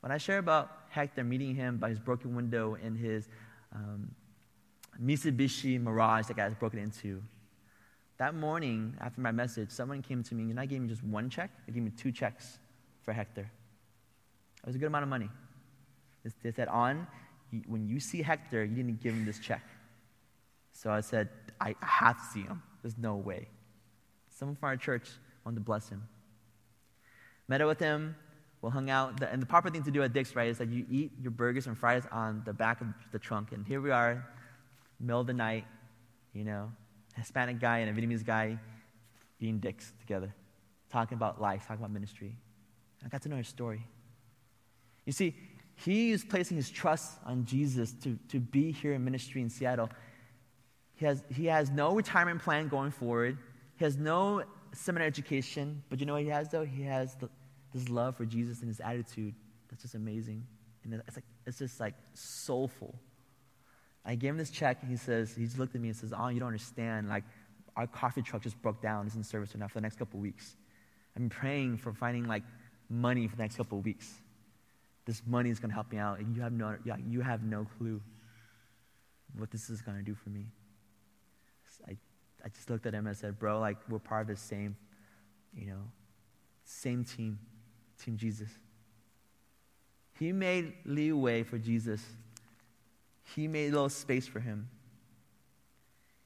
When 0.00 0.10
I 0.10 0.18
share 0.18 0.38
about 0.38 0.70
Hector 0.88 1.22
meeting 1.22 1.54
him 1.54 1.78
by 1.78 1.90
his 1.90 1.98
broken 1.98 2.34
window 2.34 2.74
in 2.74 2.96
his 2.96 3.28
um, 3.72 4.10
Mitsubishi 5.00 5.80
Mirage 5.80 6.26
that 6.26 6.36
got 6.36 6.58
broken 6.58 6.80
into, 6.80 7.22
that 8.18 8.34
morning 8.34 8.96
after 9.00 9.20
my 9.20 9.30
message, 9.30 9.70
someone 9.70 10.02
came 10.02 10.22
to 10.24 10.34
me 10.34 10.50
and 10.50 10.58
I 10.58 10.66
gave 10.66 10.80
me 10.80 10.88
just 10.88 11.04
one 11.04 11.30
check. 11.30 11.50
They 11.66 11.72
gave 11.72 11.82
me 11.82 11.90
two 11.90 12.12
checks 12.12 12.58
for 13.02 13.12
Hector. 13.12 13.50
It 14.62 14.66
was 14.66 14.76
a 14.76 14.78
good 14.78 14.86
amount 14.86 15.02
of 15.02 15.08
money. 15.08 15.28
They 16.42 16.52
said, 16.52 16.68
On, 16.68 17.06
when 17.66 17.86
you 17.86 18.00
see 18.00 18.22
Hector, 18.22 18.64
you 18.64 18.74
didn't 18.74 19.00
give 19.02 19.14
him 19.14 19.24
this 19.24 19.38
check. 19.38 19.62
So 20.72 20.90
I 20.90 21.00
said, 21.00 21.28
I 21.60 21.74
have 21.80 22.16
to 22.18 22.24
see 22.32 22.42
him. 22.42 22.62
There's 22.82 22.96
no 22.98 23.16
way. 23.16 23.48
Someone 24.30 24.56
from 24.56 24.68
our 24.68 24.76
church 24.76 25.08
wanted 25.44 25.56
to 25.56 25.60
bless 25.60 25.88
him. 25.88 26.02
Met 27.48 27.60
up 27.60 27.68
with 27.68 27.78
him. 27.78 28.16
We 28.62 28.70
hung 28.70 28.90
out. 28.90 29.22
And 29.22 29.42
the 29.42 29.46
proper 29.46 29.68
thing 29.70 29.82
to 29.82 29.90
do 29.90 30.02
at 30.02 30.12
Dick's, 30.12 30.34
right, 30.34 30.48
is 30.48 30.58
that 30.58 30.68
you 30.68 30.86
eat 30.90 31.12
your 31.20 31.32
burgers 31.32 31.66
and 31.66 31.76
fries 31.76 32.04
on 32.10 32.42
the 32.44 32.52
back 32.52 32.80
of 32.80 32.86
the 33.10 33.18
trunk. 33.18 33.52
And 33.52 33.66
here 33.66 33.80
we 33.80 33.90
are, 33.90 34.24
middle 35.00 35.20
of 35.20 35.26
the 35.26 35.32
night, 35.32 35.64
you 36.32 36.44
know, 36.44 36.70
Hispanic 37.16 37.60
guy 37.60 37.78
and 37.78 37.96
a 37.96 38.00
Vietnamese 38.00 38.24
guy 38.24 38.58
eating 39.40 39.58
Dick's 39.58 39.92
together, 40.00 40.32
talking 40.90 41.16
about 41.16 41.40
life, 41.40 41.62
talking 41.66 41.82
about 41.82 41.90
ministry. 41.90 42.36
I 43.04 43.08
got 43.08 43.22
to 43.22 43.28
know 43.28 43.36
his 43.36 43.48
story. 43.48 43.86
You 45.04 45.12
see, 45.12 45.34
he 45.74 46.12
is 46.12 46.24
placing 46.24 46.56
his 46.56 46.70
trust 46.70 47.18
on 47.24 47.44
Jesus 47.44 47.92
to, 48.02 48.18
to 48.28 48.38
be 48.38 48.72
here 48.72 48.92
in 48.92 49.04
ministry 49.04 49.40
in 49.40 49.50
Seattle. 49.50 49.90
He 50.94 51.04
has, 51.06 51.24
he 51.28 51.46
has 51.46 51.70
no 51.70 51.94
retirement 51.94 52.42
plan 52.42 52.68
going 52.68 52.90
forward. 52.90 53.38
He 53.76 53.84
has 53.84 53.96
no 53.96 54.44
seminary 54.72 55.08
education. 55.08 55.82
But 55.88 56.00
you 56.00 56.06
know 56.06 56.12
what 56.14 56.22
he 56.22 56.28
has, 56.28 56.48
though? 56.48 56.64
He 56.64 56.82
has 56.84 57.16
the, 57.16 57.28
this 57.74 57.88
love 57.88 58.16
for 58.16 58.24
Jesus 58.24 58.60
and 58.60 58.68
his 58.68 58.80
attitude. 58.80 59.34
That's 59.68 59.82
just 59.82 59.94
amazing. 59.94 60.46
And 60.84 60.94
it's, 60.94 61.16
like, 61.16 61.24
it's 61.46 61.58
just 61.58 61.80
like 61.80 61.94
soulful. 62.14 62.94
I 64.04 64.14
gave 64.14 64.30
him 64.30 64.36
this 64.36 64.50
check, 64.50 64.78
and 64.82 64.90
he 64.90 64.96
says, 64.96 65.34
he 65.34 65.44
just 65.44 65.58
looked 65.58 65.74
at 65.74 65.80
me 65.80 65.88
and 65.88 65.96
says, 65.96 66.12
Oh, 66.16 66.28
you 66.28 66.40
don't 66.40 66.48
understand. 66.48 67.08
Like, 67.08 67.24
our 67.76 67.86
coffee 67.86 68.22
truck 68.22 68.42
just 68.42 68.60
broke 68.60 68.82
down. 68.82 69.06
It's 69.06 69.14
in 69.14 69.24
service 69.24 69.52
for 69.52 69.58
now 69.58 69.68
for 69.68 69.74
the 69.74 69.82
next 69.82 69.98
couple 69.98 70.20
weeks. 70.20 70.56
I'm 71.16 71.28
praying 71.28 71.78
for 71.78 71.92
finding 71.92 72.24
like 72.24 72.42
money 72.92 73.26
for 73.26 73.36
the 73.36 73.42
next 73.42 73.56
couple 73.56 73.78
of 73.78 73.84
weeks. 73.84 74.12
This 75.04 75.22
money 75.26 75.50
is 75.50 75.58
going 75.58 75.70
to 75.70 75.74
help 75.74 75.90
me 75.90 75.98
out, 75.98 76.20
and 76.20 76.36
you 76.36 76.42
have 76.42 76.52
no, 76.52 76.76
you 77.08 77.20
have 77.22 77.42
no 77.42 77.66
clue 77.78 78.00
what 79.36 79.50
this 79.50 79.70
is 79.70 79.80
going 79.80 79.96
to 79.96 80.04
do 80.04 80.14
for 80.14 80.30
me. 80.30 80.46
I, 81.88 81.96
I 82.44 82.48
just 82.48 82.70
looked 82.70 82.86
at 82.86 82.94
him 82.94 83.06
and 83.06 83.08
I 83.08 83.18
said, 83.18 83.38
Bro, 83.38 83.60
like, 83.60 83.78
we're 83.88 83.98
part 83.98 84.22
of 84.22 84.28
the 84.28 84.36
same, 84.36 84.76
you 85.54 85.66
know, 85.66 85.82
same 86.64 87.04
team, 87.04 87.38
Team 88.02 88.16
Jesus. 88.16 88.50
He 90.18 90.32
made 90.32 90.74
leeway 90.84 91.42
for 91.42 91.58
Jesus. 91.58 92.04
He 93.34 93.48
made 93.48 93.68
a 93.68 93.72
little 93.72 93.88
space 93.88 94.26
for 94.26 94.40
him. 94.40 94.68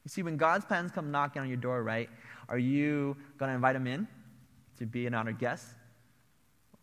You 0.05 0.09
see, 0.09 0.23
when 0.23 0.37
God's 0.37 0.65
plans 0.65 0.91
come 0.91 1.11
knocking 1.11 1.43
on 1.43 1.49
your 1.49 1.57
door, 1.57 1.83
right, 1.83 2.09
are 2.49 2.59
you 2.59 3.17
going 3.39 3.51
to 3.51 3.55
invite 3.55 3.77
him 3.77 3.87
in 3.87 4.07
to 4.79 4.87
be 4.87 5.07
an 5.07 5.15
honored 5.15 5.39
guest? 5.39 5.67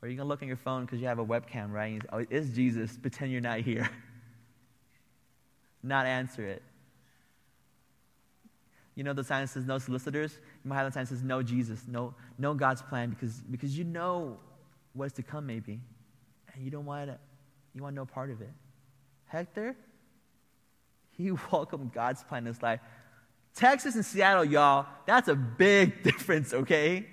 Or 0.03 0.09
you 0.09 0.17
to 0.17 0.25
look 0.25 0.41
on 0.41 0.49
your 0.49 0.57
phone 0.57 0.83
because 0.83 0.99
you 0.99 1.07
have 1.07 1.19
a 1.19 1.25
webcam, 1.25 1.71
right? 1.71 1.93
And 1.93 2.05
oh, 2.11 2.25
it's 2.29 2.49
Jesus. 2.49 2.97
Pretend 2.97 3.31
you're 3.31 3.39
not 3.39 3.61
here. 3.61 3.89
not 5.83 6.05
answer 6.05 6.45
it. 6.45 6.61
You 8.95 9.05
know 9.05 9.13
the 9.13 9.23
sign 9.23 9.47
says 9.47 9.65
no 9.65 9.77
solicitors? 9.77 10.37
Have 10.69 10.87
the 10.87 10.91
sign 10.91 11.05
says 11.05 11.23
no 11.23 11.41
Jesus, 11.41 11.83
no, 11.87 12.13
no 12.37 12.53
God's 12.53 12.81
plan 12.81 13.11
because, 13.11 13.35
because 13.49 13.77
you 13.77 13.85
know 13.85 14.37
what's 14.91 15.13
to 15.13 15.23
come 15.23 15.45
maybe. 15.47 15.79
And 16.53 16.65
you 16.65 16.69
don't 16.69 16.85
want 16.85 17.09
to, 17.09 17.17
you 17.73 17.81
want 17.81 17.95
no 17.95 18.05
part 18.05 18.29
of 18.29 18.41
it. 18.41 18.51
Hector, 19.27 19.73
he 21.11 21.31
welcomed 21.51 21.93
God's 21.93 22.25
plan 22.25 22.43
in 22.43 22.47
his 22.47 22.61
life. 22.61 22.81
Texas 23.55 23.95
and 23.95 24.05
Seattle, 24.05 24.43
y'all, 24.43 24.85
that's 25.05 25.29
a 25.29 25.35
big 25.35 26.03
difference, 26.03 26.53
okay? 26.53 27.07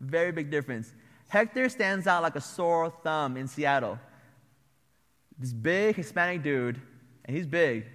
Very 0.00 0.32
big 0.32 0.50
difference. 0.50 0.94
Hector 1.32 1.70
stands 1.70 2.06
out 2.06 2.22
like 2.22 2.36
a 2.36 2.42
sore 2.42 2.90
thumb 2.90 3.38
in 3.38 3.48
Seattle. 3.48 3.98
This 5.38 5.54
big 5.54 5.96
Hispanic 5.96 6.42
dude, 6.42 6.78
and 7.24 7.34
he's 7.34 7.46
big, 7.46 7.86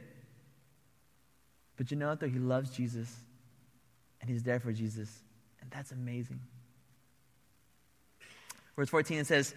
but 1.75 1.91
you 1.91 1.97
know 1.97 2.09
what, 2.09 2.19
though? 2.19 2.27
He 2.27 2.39
loves 2.39 2.71
Jesus 2.71 3.15
and 4.19 4.27
he's 4.27 4.41
there 4.41 4.59
for 4.59 4.73
Jesus. 4.73 5.21
And 5.61 5.69
that's 5.69 5.91
amazing. 5.91 6.39
Verse 8.75 8.89
14 8.89 9.19
it 9.19 9.27
says, 9.27 9.53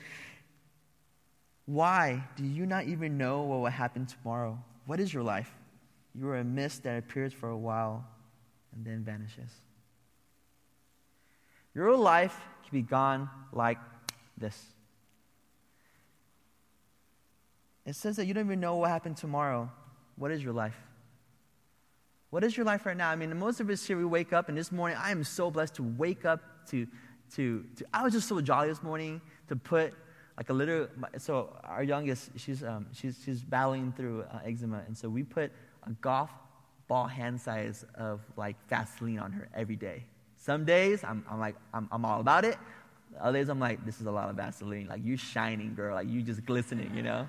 Why 1.64 2.22
do 2.36 2.44
you 2.44 2.66
not 2.66 2.84
even 2.84 3.16
know 3.16 3.40
what 3.44 3.60
will 3.60 3.66
happen 3.68 4.04
tomorrow? 4.04 4.62
What 4.84 5.00
is 5.00 5.14
your 5.14 5.22
life? 5.22 5.50
You 6.14 6.28
are 6.28 6.36
a 6.36 6.44
mist 6.44 6.82
that 6.82 6.98
appears 6.98 7.32
for 7.32 7.48
a 7.48 7.56
while 7.56 8.04
and 8.74 8.84
then 8.84 9.04
vanishes. 9.04 9.50
Your 11.74 11.96
life 11.96 12.38
can 12.70 12.78
be 12.78 12.82
gone 12.82 13.28
like 13.52 13.78
this. 14.38 14.56
It 17.84 17.94
says 17.94 18.16
that 18.16 18.26
you 18.26 18.34
don't 18.34 18.46
even 18.46 18.60
know 18.60 18.76
what 18.76 18.90
happened 18.90 19.16
tomorrow. 19.16 19.70
What 20.16 20.30
is 20.30 20.42
your 20.42 20.52
life? 20.52 20.76
What 22.30 22.44
is 22.44 22.56
your 22.56 22.64
life 22.64 22.86
right 22.86 22.96
now? 22.96 23.10
I 23.10 23.16
mean, 23.16 23.36
most 23.38 23.58
of 23.58 23.68
us 23.70 23.84
here, 23.84 23.96
we 23.96 24.04
wake 24.04 24.32
up, 24.32 24.48
and 24.48 24.56
this 24.56 24.70
morning, 24.70 24.96
I 25.00 25.10
am 25.10 25.24
so 25.24 25.50
blessed 25.50 25.74
to 25.76 25.82
wake 25.82 26.24
up 26.24 26.40
to, 26.68 26.86
to, 27.34 27.64
to 27.76 27.84
I 27.92 28.04
was 28.04 28.12
just 28.12 28.28
so 28.28 28.40
jolly 28.40 28.68
this 28.68 28.82
morning 28.82 29.20
to 29.48 29.56
put 29.56 29.92
like 30.36 30.48
a 30.48 30.52
little, 30.52 30.86
so 31.18 31.56
our 31.64 31.82
youngest, 31.82 32.30
she's, 32.36 32.62
um, 32.62 32.86
she's, 32.92 33.20
she's 33.24 33.42
battling 33.42 33.92
through 33.92 34.22
uh, 34.22 34.38
eczema, 34.44 34.82
and 34.86 34.96
so 34.96 35.08
we 35.08 35.24
put 35.24 35.50
a 35.82 35.90
golf 36.00 36.30
ball 36.86 37.06
hand 37.06 37.40
size 37.40 37.84
of 37.94 38.20
like 38.36 38.56
Vaseline 38.68 39.18
on 39.18 39.32
her 39.32 39.48
every 39.54 39.76
day. 39.76 40.04
Some 40.40 40.64
days, 40.64 41.04
I'm, 41.04 41.22
I'm 41.30 41.38
like, 41.38 41.54
I'm, 41.74 41.86
I'm 41.92 42.02
all 42.06 42.18
about 42.18 42.46
it. 42.46 42.56
Other 43.20 43.38
days, 43.38 43.50
I'm 43.50 43.60
like, 43.60 43.84
this 43.84 44.00
is 44.00 44.06
a 44.06 44.10
lot 44.10 44.30
of 44.30 44.36
Vaseline. 44.36 44.86
Like, 44.88 45.04
you 45.04 45.18
shining, 45.18 45.74
girl. 45.74 45.94
Like, 45.94 46.08
you 46.08 46.22
just 46.22 46.46
glistening, 46.46 46.90
you 46.96 47.02
know? 47.02 47.28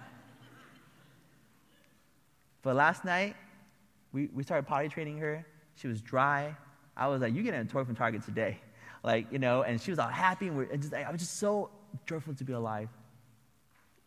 But 2.62 2.78
last 2.78 3.04
night, 3.04 3.36
we, 4.14 4.30
we 4.34 4.44
started 4.44 4.66
potty 4.66 4.88
training 4.88 5.18
her. 5.18 5.46
She 5.76 5.90
was 5.90 6.00
dry. 6.02 6.56
I 6.96 7.10
was 7.10 7.22
like, 7.22 7.34
you're 7.34 7.44
getting 7.44 7.60
a 7.60 7.66
toy 7.66 7.84
from 7.84 7.96
Target 7.96 8.24
today. 8.24 8.58
Like, 9.04 9.32
you 9.32 9.40
know, 9.40 9.64
and 9.64 9.82
she 9.82 9.90
was 9.90 9.98
all 9.98 10.10
happy. 10.10 10.48
And, 10.48 10.60
and 10.70 10.80
just, 10.80 10.94
I 10.94 11.10
was 11.10 11.20
just 11.20 11.40
so 11.40 11.72
joyful 12.06 12.36
to 12.36 12.44
be 12.44 12.54
alive. 12.54 12.88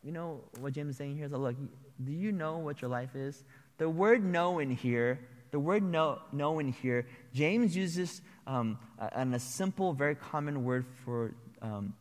You 0.04 0.12
know 0.12 0.40
what 0.60 0.72
James 0.72 0.90
is 0.90 0.96
saying 0.98 1.16
here 1.16 1.24
is 1.24 1.32
that, 1.32 1.38
look, 1.38 1.56
do 2.04 2.12
you 2.12 2.30
know 2.30 2.58
what 2.58 2.80
your 2.80 2.88
life 2.92 3.16
is? 3.16 3.42
The 3.78 3.88
word 3.88 4.24
know 4.24 4.60
in 4.60 4.70
here, 4.70 5.18
the 5.50 5.58
word 5.58 5.82
know, 5.82 6.20
know 6.30 6.60
in 6.60 6.68
here, 6.68 7.08
James 7.32 7.76
uses 7.76 8.22
um, 8.46 8.78
a, 8.98 9.26
a 9.26 9.38
simple, 9.38 9.92
very 9.92 10.14
common 10.14 10.64
word 10.64 10.84
for, 11.04 11.34
um, 11.62 11.94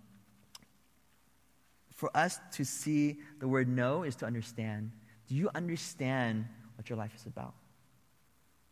for 1.96 2.16
us 2.16 2.40
to 2.54 2.66
see 2.66 3.18
the 3.40 3.48
word 3.48 3.68
know 3.68 4.04
is 4.04 4.16
to 4.18 4.26
understand. 4.26 4.92
Do 5.28 5.36
you 5.36 5.50
understand 5.56 6.46
what 6.76 6.90
your 6.90 6.98
life 6.98 7.16
is 7.16 7.26
about? 7.26 7.54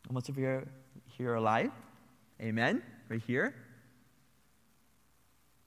Most 0.09 0.29
of 0.29 0.37
you 0.37 0.47
are 0.47 0.67
here 1.05 1.35
alive. 1.35 1.71
Amen. 2.41 2.81
Right 3.09 3.21
here. 3.25 3.55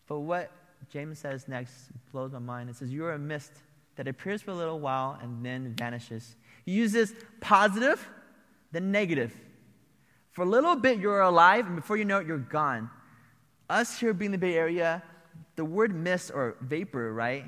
But 0.06 0.20
what 0.20 0.50
James 0.90 1.18
says 1.18 1.48
next 1.48 1.72
blows 2.12 2.32
my 2.32 2.38
mind. 2.38 2.70
It 2.70 2.76
says, 2.76 2.90
You 2.90 3.04
are 3.06 3.14
a 3.14 3.18
mist 3.18 3.52
that 3.96 4.08
appears 4.08 4.42
for 4.42 4.50
a 4.50 4.54
little 4.54 4.80
while 4.80 5.18
and 5.22 5.44
then 5.44 5.74
vanishes. 5.78 6.36
He 6.64 6.72
uses 6.72 7.14
positive, 7.40 8.06
then 8.72 8.90
negative. 8.90 9.34
For 10.34 10.42
a 10.42 10.46
little 10.46 10.74
bit, 10.74 10.98
you're 10.98 11.20
alive, 11.20 11.66
and 11.68 11.76
before 11.76 11.96
you 11.96 12.04
know 12.04 12.18
it, 12.18 12.26
you're 12.26 12.38
gone. 12.38 12.90
Us 13.70 13.96
here 14.00 14.12
being 14.12 14.32
the 14.32 14.38
Bay 14.38 14.56
Area, 14.56 15.00
the 15.54 15.64
word 15.64 15.94
mist 15.94 16.32
or 16.34 16.56
vapor, 16.60 17.14
right, 17.14 17.44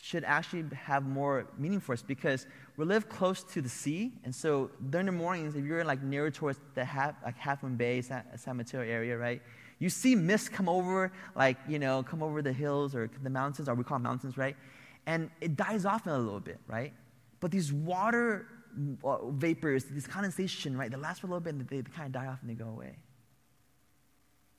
should 0.00 0.24
actually 0.24 0.64
have 0.74 1.04
more 1.04 1.46
meaning 1.58 1.80
for 1.80 1.92
us 1.92 2.00
because 2.00 2.46
we 2.78 2.86
live 2.86 3.10
close 3.10 3.42
to 3.42 3.60
the 3.60 3.68
sea, 3.68 4.12
and 4.24 4.34
so 4.34 4.70
during 4.88 5.04
the 5.04 5.12
mornings, 5.12 5.54
if 5.54 5.66
you're 5.66 5.84
like 5.84 6.02
near 6.02 6.30
towards 6.30 6.58
the 6.74 6.82
half, 6.82 7.14
like 7.22 7.36
Half 7.36 7.62
Moon 7.62 7.76
Bay, 7.76 8.00
San, 8.00 8.24
San 8.38 8.56
Mateo 8.56 8.80
area, 8.80 9.18
right, 9.18 9.42
you 9.78 9.90
see 9.90 10.14
mist 10.14 10.50
come 10.50 10.66
over, 10.66 11.12
like 11.36 11.58
you 11.68 11.78
know, 11.78 12.02
come 12.02 12.22
over 12.22 12.40
the 12.40 12.54
hills 12.54 12.94
or 12.94 13.10
the 13.22 13.28
mountains, 13.28 13.68
or 13.68 13.74
we 13.74 13.84
call 13.84 13.98
mountains, 13.98 14.38
right, 14.38 14.56
and 15.04 15.28
it 15.42 15.56
dies 15.56 15.84
off 15.84 16.06
in 16.06 16.12
a 16.14 16.18
little 16.18 16.40
bit, 16.40 16.58
right. 16.68 16.94
But 17.40 17.50
these 17.50 17.70
water 17.70 18.46
vapors, 18.78 19.84
this 19.84 20.06
condensation, 20.06 20.76
right, 20.76 20.90
they 20.90 20.96
last 20.96 21.20
for 21.20 21.26
a 21.26 21.30
little 21.30 21.40
bit, 21.40 21.54
and 21.54 21.66
they, 21.68 21.80
they 21.80 21.90
kind 21.90 22.06
of 22.06 22.12
die 22.12 22.26
off 22.26 22.38
and 22.40 22.50
they 22.50 22.54
go 22.54 22.68
away. 22.68 22.96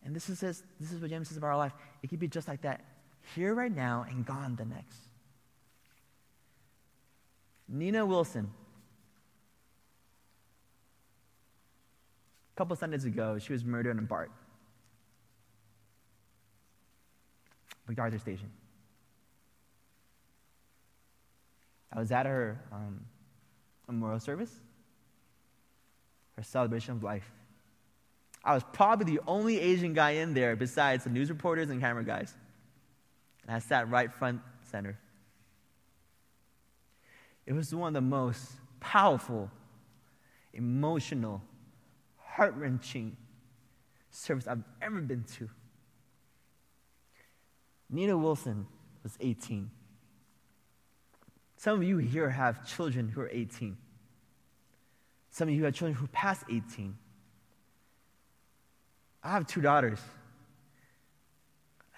And 0.04 0.16
this 0.16 0.30
is 0.30 0.40
this, 0.40 0.64
is 0.80 1.02
what 1.02 1.10
James 1.10 1.28
says 1.28 1.38
about 1.38 1.48
our 1.48 1.58
life. 1.58 1.74
It 2.04 2.10
could 2.10 2.20
be 2.20 2.28
just 2.28 2.48
like 2.48 2.62
that, 2.62 2.82
here 3.36 3.54
right 3.54 3.74
now 3.74 4.06
and 4.10 4.26
gone 4.26 4.56
the 4.56 4.66
next. 4.66 4.98
Nia 7.68 8.06
Wilson. 8.06 8.50
A 12.56 12.58
couple 12.58 12.74
of 12.74 12.80
Sundays 12.80 13.06
ago, 13.06 13.38
she 13.38 13.54
was 13.54 13.64
murdered 13.64 13.92
in 13.92 14.00
a 14.00 14.02
BART. 14.02 14.32
MacArthur 17.88 18.20
Station. 18.20 18.52
I 21.92 22.00
was 22.00 22.12
at 22.12 22.26
her 22.26 22.62
um, 22.72 23.06
memorial 23.92 24.20
service, 24.20 24.52
her 26.36 26.44
celebration 26.44 26.96
of 26.96 27.04
life. 27.04 27.32
I 28.44 28.54
was 28.54 28.64
probably 28.72 29.16
the 29.16 29.22
only 29.28 29.60
Asian 29.60 29.94
guy 29.94 30.12
in 30.12 30.34
there 30.34 30.56
besides 30.56 31.04
the 31.04 31.10
news 31.10 31.30
reporters 31.30 31.70
and 31.70 31.82
camera 31.82 32.04
guys. 32.04 32.34
And 33.46 33.56
I 33.56 33.60
sat 33.60 33.90
right 33.90 34.12
front 34.12 34.42
center. 34.72 34.98
It 37.46 37.54
was 37.54 37.74
one 37.74 37.90
of 37.90 37.94
the 37.96 38.08
most 38.08 38.52
powerful, 38.80 39.50
emotional, 40.54 41.42
heart 42.18 42.54
wrenching 42.56 43.18
service 44.12 44.48
I've 44.48 44.64
ever 44.82 45.02
been 45.02 45.24
to. 45.38 45.50
Nia 47.90 48.16
Wilson 48.16 48.68
was 49.04 49.18
18. 49.20 49.72
Some 51.60 51.76
of 51.76 51.84
you 51.84 51.98
here 51.98 52.30
have 52.30 52.66
children 52.66 53.10
who 53.10 53.20
are 53.20 53.30
18. 53.30 53.76
Some 55.30 55.50
of 55.50 55.54
you 55.54 55.66
have 55.66 55.74
children 55.74 55.94
who 55.94 56.08
passed 56.08 56.46
18. 56.50 56.96
I 59.22 59.32
have 59.32 59.46
two 59.46 59.60
daughters. 59.60 60.00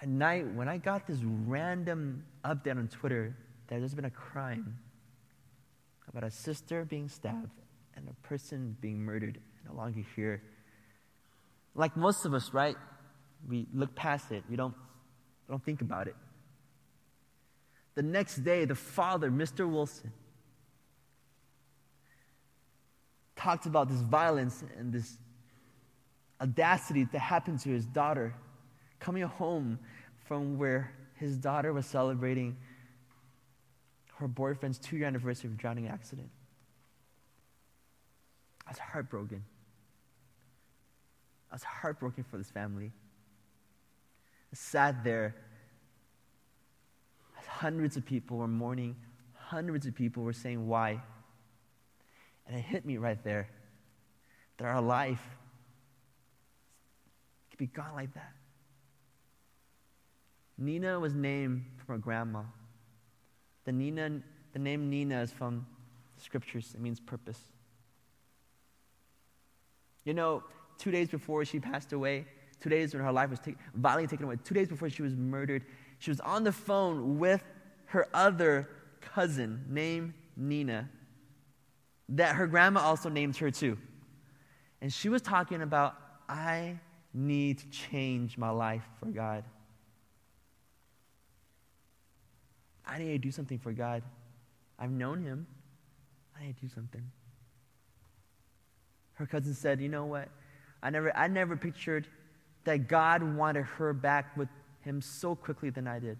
At 0.00 0.08
night, 0.08 0.52
when 0.52 0.68
I 0.68 0.78
got 0.78 1.06
this 1.06 1.20
random 1.22 2.24
update 2.44 2.76
on 2.76 2.88
Twitter 2.88 3.36
that 3.68 3.78
there's 3.78 3.94
been 3.94 4.04
a 4.04 4.10
crime 4.10 4.78
about 6.08 6.24
a 6.24 6.30
sister 6.32 6.84
being 6.84 7.08
stabbed 7.08 7.60
and 7.94 8.08
a 8.08 8.26
person 8.26 8.76
being 8.80 8.98
murdered 8.98 9.38
no 9.64 9.76
longer 9.76 10.02
here. 10.16 10.42
Like 11.76 11.96
most 11.96 12.24
of 12.24 12.34
us, 12.34 12.52
right? 12.52 12.74
We 13.48 13.68
look 13.72 13.94
past 13.94 14.32
it. 14.32 14.42
We 14.50 14.56
don't, 14.56 14.74
we 15.46 15.52
don't 15.52 15.64
think 15.64 15.82
about 15.82 16.08
it. 16.08 16.16
The 17.94 18.02
next 18.02 18.36
day, 18.36 18.64
the 18.64 18.74
father, 18.74 19.30
Mr. 19.30 19.70
Wilson, 19.70 20.12
talked 23.36 23.66
about 23.66 23.88
this 23.88 24.00
violence 24.00 24.64
and 24.78 24.92
this 24.92 25.18
audacity 26.40 27.04
that 27.04 27.18
happened 27.18 27.60
to 27.60 27.68
his 27.68 27.84
daughter 27.86 28.34
coming 28.98 29.22
home 29.22 29.78
from 30.26 30.58
where 30.58 30.92
his 31.16 31.36
daughter 31.36 31.72
was 31.72 31.86
celebrating 31.86 32.56
her 34.16 34.28
boyfriend's 34.28 34.78
two 34.78 34.96
year 34.96 35.06
anniversary 35.06 35.50
of 35.50 35.56
drowning 35.56 35.88
accident. 35.88 36.30
I 38.66 38.70
was 38.70 38.78
heartbroken. 38.78 39.44
I 41.50 41.54
was 41.54 41.64
heartbroken 41.64 42.24
for 42.24 42.38
this 42.38 42.50
family. 42.50 42.92
I 44.52 44.54
sat 44.54 45.04
there. 45.04 45.34
Hundreds 47.62 47.96
of 47.96 48.04
people 48.04 48.38
were 48.38 48.48
mourning, 48.48 48.96
hundreds 49.34 49.86
of 49.86 49.94
people 49.94 50.24
were 50.24 50.32
saying 50.32 50.66
why. 50.66 51.00
And 52.44 52.58
it 52.58 52.60
hit 52.60 52.84
me 52.84 52.96
right 52.96 53.22
there 53.22 53.48
that 54.58 54.64
our 54.64 54.82
life 54.82 55.22
could 57.48 57.60
be 57.60 57.68
gone 57.68 57.94
like 57.94 58.12
that. 58.14 58.32
Nia 60.58 60.98
was 60.98 61.14
named 61.14 61.64
from 61.76 61.94
her 61.94 61.98
grandma. 61.98 62.42
The, 63.64 63.70
Nia, 63.70 64.10
the 64.52 64.58
name 64.58 64.90
Nia 64.90 65.22
is 65.22 65.30
from 65.30 65.64
the 66.16 66.24
scriptures, 66.24 66.72
it 66.74 66.80
means 66.80 66.98
purpose. 66.98 67.38
You 70.04 70.14
know, 70.14 70.42
two 70.78 70.90
days 70.90 71.10
before 71.10 71.44
she 71.44 71.60
passed 71.60 71.92
away, 71.92 72.26
two 72.58 72.70
days 72.70 72.92
when 72.92 73.04
her 73.04 73.12
life 73.12 73.30
was 73.30 73.38
take, 73.38 73.54
violently 73.72 74.08
taken 74.08 74.26
away, 74.26 74.38
two 74.42 74.52
days 74.52 74.66
before 74.66 74.90
she 74.90 75.02
was 75.02 75.14
murdered, 75.14 75.64
she 76.00 76.10
was 76.10 76.18
on 76.18 76.42
the 76.42 76.50
phone 76.50 77.20
with 77.20 77.44
her 77.92 78.08
other 78.14 78.68
cousin 79.02 79.66
named 79.68 80.14
Nia, 80.34 80.88
that 82.08 82.36
her 82.36 82.46
grandma 82.46 82.80
also 82.80 83.10
named 83.10 83.36
her 83.36 83.50
too. 83.50 83.76
And 84.80 84.90
she 84.90 85.10
was 85.10 85.20
talking 85.20 85.60
about, 85.60 85.94
I 86.26 86.78
need 87.12 87.58
to 87.58 87.68
change 87.68 88.38
my 88.38 88.48
life 88.48 88.84
for 88.98 89.06
God. 89.06 89.44
I 92.86 92.98
need 92.98 93.12
to 93.12 93.18
do 93.18 93.30
something 93.30 93.58
for 93.58 93.72
God. 93.72 94.02
I've 94.78 94.90
known 94.90 95.22
him. 95.22 95.46
I 96.34 96.46
need 96.46 96.56
to 96.56 96.62
do 96.62 96.68
something. 96.68 97.02
Her 99.14 99.26
cousin 99.26 99.52
said, 99.52 99.82
You 99.82 99.90
know 99.90 100.06
what? 100.06 100.28
I 100.82 100.88
never, 100.88 101.14
I 101.14 101.28
never 101.28 101.56
pictured 101.56 102.08
that 102.64 102.88
God 102.88 103.22
wanted 103.22 103.64
her 103.64 103.92
back 103.92 104.34
with 104.34 104.48
him 104.80 105.02
so 105.02 105.34
quickly 105.34 105.68
than 105.68 105.86
I 105.86 105.98
did. 105.98 106.18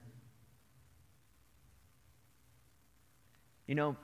You 3.72 3.76
know, 3.76 3.96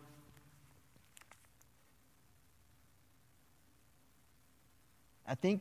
I 5.26 5.34
think 5.34 5.60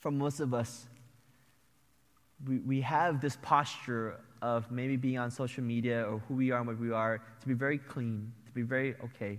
for 0.00 0.10
most 0.10 0.40
of 0.40 0.52
us, 0.52 0.88
we, 2.44 2.58
we 2.58 2.80
have 2.80 3.20
this 3.20 3.38
posture 3.42 4.18
of 4.42 4.72
maybe 4.72 4.96
being 4.96 5.18
on 5.18 5.30
social 5.30 5.62
media 5.62 6.02
or 6.02 6.18
who 6.26 6.34
we 6.34 6.50
are 6.50 6.58
and 6.58 6.66
what 6.66 6.80
we 6.80 6.90
are 6.90 7.22
to 7.40 7.46
be 7.46 7.54
very 7.54 7.78
clean, 7.78 8.32
to 8.46 8.50
be 8.50 8.62
very 8.62 8.96
okay. 9.04 9.38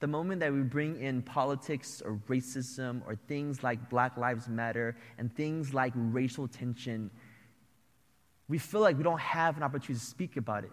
The 0.00 0.08
moment 0.08 0.40
that 0.40 0.52
we 0.52 0.62
bring 0.62 1.00
in 1.00 1.22
politics 1.22 2.02
or 2.04 2.18
racism 2.26 3.02
or 3.06 3.14
things 3.28 3.62
like 3.62 3.88
Black 3.88 4.16
Lives 4.16 4.48
Matter 4.48 4.96
and 5.16 5.32
things 5.32 5.72
like 5.72 5.92
racial 5.94 6.48
tension, 6.48 7.08
we 8.48 8.58
feel 8.58 8.80
like 8.80 8.96
we 8.96 9.04
don't 9.04 9.20
have 9.20 9.56
an 9.56 9.62
opportunity 9.62 9.94
to 9.94 10.04
speak 10.04 10.36
about 10.36 10.64
it. 10.64 10.72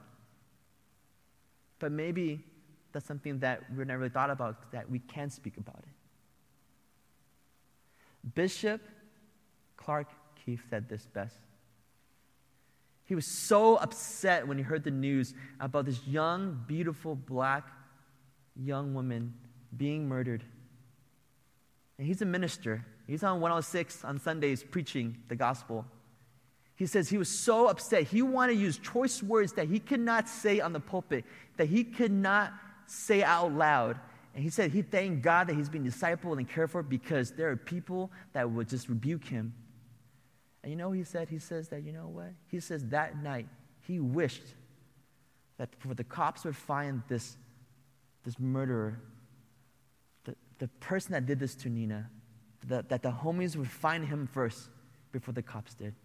But 1.79 1.91
maybe 1.91 2.43
that's 2.91 3.05
something 3.05 3.39
that 3.39 3.63
we've 3.75 3.87
never 3.87 3.99
really 3.99 4.09
thought 4.09 4.29
about, 4.29 4.71
that 4.71 4.89
we 4.89 4.99
can 4.99 5.29
speak 5.29 5.57
about 5.57 5.79
it. 5.79 5.89
Bishop 8.35 8.81
Clark 9.77 10.07
Keith 10.45 10.61
said 10.69 10.89
this 10.89 11.05
best. 11.05 11.37
He 13.05 13.15
was 13.15 13.25
so 13.25 13.77
upset 13.77 14.47
when 14.47 14.57
he 14.57 14.63
heard 14.63 14.83
the 14.83 14.91
news 14.91 15.33
about 15.59 15.85
this 15.85 16.05
young, 16.05 16.63
beautiful, 16.67 17.15
black 17.15 17.67
young 18.55 18.93
woman 18.93 19.33
being 19.75 20.07
murdered. 20.07 20.43
And 21.97 22.05
he's 22.05 22.21
a 22.21 22.25
minister. 22.25 22.85
He's 23.07 23.23
on 23.23 23.41
106 23.41 24.03
on 24.03 24.19
Sundays 24.19 24.63
preaching 24.63 25.17
the 25.27 25.35
gospel. 25.35 25.85
He 26.79 26.87
says 26.87 27.09
he 27.09 27.19
was 27.19 27.29
so 27.29 27.67
upset. 27.67 28.03
He 28.03 28.23
wanted 28.23 28.53
to 28.53 28.59
use 28.59 28.79
choice 28.79 29.21
words 29.21 29.53
that 29.53 29.67
he 29.67 29.79
could 29.79 29.99
not 29.99 30.27
say 30.27 30.59
on 30.59 30.73
the 30.73 30.79
pulpit, 30.79 31.25
that 31.57 31.67
he 31.67 31.83
could 31.83 32.11
not 32.11 32.53
say 32.87 33.21
out 33.21 33.53
loud. 33.53 33.99
And 34.33 34.43
he 34.43 34.49
said 34.49 34.71
he 34.71 34.81
thanked 34.81 35.21
God 35.21 35.47
that 35.47 35.55
he's 35.55 35.69
being 35.69 35.85
discipled 35.85 36.37
and 36.37 36.49
cared 36.49 36.71
for 36.71 36.81
because 36.81 37.31
there 37.31 37.49
are 37.49 37.57
people 37.57 38.09
that 38.33 38.49
would 38.49 38.69
just 38.69 38.89
rebuke 38.89 39.25
him 39.25 39.53
and 40.63 40.71
you 40.71 40.77
know 40.77 40.91
he 40.91 41.03
said? 41.03 41.29
He 41.29 41.39
says 41.39 41.69
that, 41.69 41.83
you 41.83 41.93
know 41.93 42.07
what? 42.07 42.33
He 42.47 42.59
says 42.59 42.85
that 42.87 43.21
night 43.21 43.47
he 43.87 43.99
wished 43.99 44.43
that 45.57 45.71
before 45.71 45.93
the 45.93 46.03
cops 46.03 46.43
would 46.45 46.55
find 46.55 47.01
this, 47.07 47.37
this 48.23 48.39
murderer, 48.39 48.99
the, 50.25 50.35
the 50.59 50.67
person 50.79 51.13
that 51.13 51.25
did 51.25 51.39
this 51.39 51.55
to 51.55 51.69
Nia, 51.69 52.09
that, 52.67 52.89
that 52.89 53.03
the 53.03 53.11
homies 53.11 53.55
would 53.55 53.69
find 53.69 54.05
him 54.05 54.27
first 54.27 54.69
before 55.11 55.33
the 55.33 55.41
cops 55.41 55.73
did. 55.73 55.95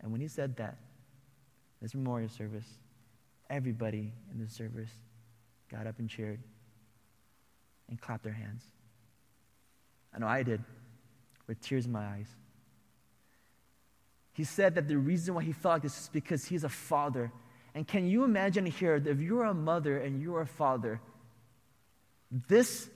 And 0.00 0.12
when 0.12 0.20
he 0.20 0.28
said 0.28 0.56
that, 0.56 0.76
this 1.80 1.94
memorial 1.94 2.28
service, 2.28 2.66
everybody 3.48 4.12
in 4.32 4.44
the 4.44 4.50
service 4.50 4.90
got 5.70 5.86
up 5.86 5.98
and 5.98 6.08
cheered 6.08 6.40
and 7.88 8.00
clapped 8.00 8.24
their 8.24 8.32
hands. 8.32 8.64
I 10.14 10.18
know 10.18 10.26
I 10.26 10.42
did, 10.42 10.62
with 11.46 11.60
tears 11.60 11.86
in 11.86 11.92
my 11.92 12.04
eyes. 12.04 12.28
He 14.32 14.44
said 14.44 14.74
that 14.76 14.88
the 14.88 14.96
reason 14.96 15.34
why 15.34 15.42
he 15.42 15.52
felt 15.52 15.76
like 15.76 15.82
this 15.82 15.98
is 16.02 16.08
because 16.08 16.44
he's 16.44 16.64
a 16.64 16.68
father. 16.68 17.32
And 17.74 17.86
can 17.86 18.06
you 18.06 18.24
imagine 18.24 18.66
here 18.66 19.02
if 19.04 19.20
you're 19.20 19.44
a 19.44 19.54
mother 19.54 19.98
and 19.98 20.22
you're 20.22 20.42
a 20.42 20.46
father, 20.46 21.00
this 22.48 22.88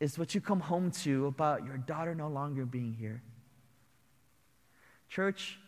is 0.00 0.18
what 0.18 0.34
you 0.34 0.40
come 0.40 0.60
home 0.60 0.90
to 0.90 1.26
about 1.26 1.64
your 1.64 1.78
daughter 1.78 2.14
no 2.14 2.28
longer 2.28 2.66
being 2.66 2.92
here. 2.92 3.22
Church, 5.08 5.58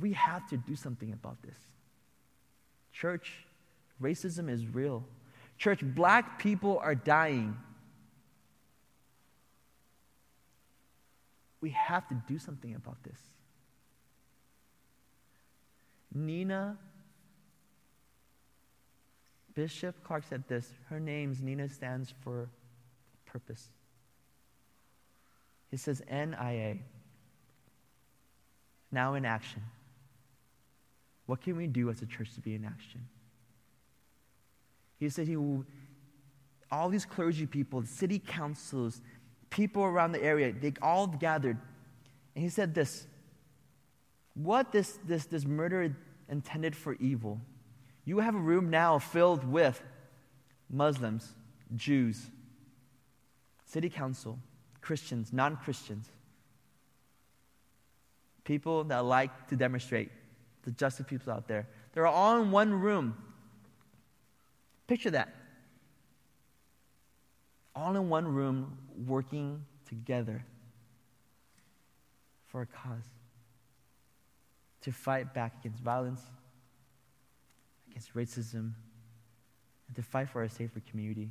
we 0.00 0.12
have 0.12 0.48
to 0.50 0.56
do 0.56 0.74
something 0.74 1.12
about 1.12 1.42
this. 1.42 1.58
Church, 2.92 3.32
racism 4.02 4.50
is 4.50 4.66
real. 4.66 5.04
Church, 5.58 5.80
black 5.82 6.38
people 6.38 6.78
are 6.78 6.94
dying. 6.94 7.56
We 11.60 11.70
have 11.70 12.08
to 12.08 12.14
do 12.28 12.38
something 12.38 12.74
about 12.74 13.02
this. 13.02 13.18
Nia, 16.12 16.76
Bishop 19.54 20.02
Clark 20.04 20.24
said 20.28 20.44
this. 20.48 20.72
Her 20.88 21.00
name's 21.00 21.40
Nia 21.40 21.68
stands 21.68 22.12
for 22.22 22.48
purpose. 23.24 23.68
He 25.70 25.76
says 25.76 26.02
NIA, 26.08 26.76
now 28.92 29.14
in 29.14 29.24
action. 29.24 29.62
What 31.26 31.40
can 31.40 31.56
we 31.56 31.66
do 31.66 31.90
as 31.90 32.02
a 32.02 32.06
church 32.06 32.34
to 32.34 32.40
be 32.40 32.54
in 32.54 32.64
action? 32.64 33.06
He 34.98 35.08
said 35.08 35.26
he 35.26 35.36
will, 35.36 35.64
all 36.70 36.88
these 36.88 37.04
clergy 37.04 37.46
people, 37.46 37.84
city 37.84 38.18
councils, 38.18 39.00
people 39.50 39.84
around 39.84 40.12
the 40.12 40.22
area, 40.22 40.52
they 40.52 40.72
all 40.82 41.06
gathered. 41.06 41.58
And 42.34 42.42
he 42.44 42.50
said 42.50 42.74
this 42.74 43.06
What 44.34 44.72
this, 44.72 44.98
this, 45.04 45.26
this 45.26 45.44
murder 45.44 45.96
intended 46.28 46.74
for 46.76 46.94
evil? 46.94 47.40
You 48.04 48.18
have 48.18 48.34
a 48.34 48.38
room 48.38 48.70
now 48.70 48.98
filled 48.98 49.44
with 49.44 49.82
Muslims, 50.70 51.34
Jews, 51.74 52.30
city 53.64 53.88
council, 53.88 54.38
Christians, 54.80 55.32
non 55.32 55.56
Christians, 55.56 56.10
people 58.44 58.84
that 58.84 59.04
like 59.04 59.48
to 59.48 59.56
demonstrate, 59.56 60.10
the 60.64 60.70
justice 60.72 61.06
people 61.08 61.32
out 61.32 61.46
there. 61.46 61.68
They're 61.92 62.06
all 62.06 62.40
in 62.40 62.50
one 62.50 62.72
room. 62.72 63.16
Picture 64.86 65.10
that 65.10 65.34
all 67.76 67.96
in 67.96 68.08
one 68.08 68.26
room 68.26 68.78
working 69.06 69.64
together 69.88 70.44
for 72.46 72.62
a 72.62 72.66
cause 72.66 73.08
to 74.82 74.92
fight 74.92 75.34
back 75.34 75.54
against 75.60 75.82
violence, 75.82 76.20
against 77.90 78.14
racism, 78.14 78.72
and 79.86 79.96
to 79.96 80.02
fight 80.02 80.28
for 80.28 80.42
a 80.42 80.48
safer 80.48 80.80
community. 80.88 81.30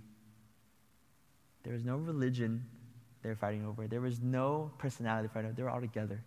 There 1.63 1.73
was 1.73 1.85
no 1.85 1.95
religion 1.95 2.65
they 3.21 3.29
were 3.29 3.35
fighting 3.35 3.65
over, 3.65 3.87
there 3.87 4.01
was 4.01 4.19
no 4.19 4.71
personality 4.77 5.29
fighting 5.33 5.51
over. 5.51 5.55
They 5.55 5.63
were 5.63 5.69
all 5.69 5.79
together. 5.79 6.21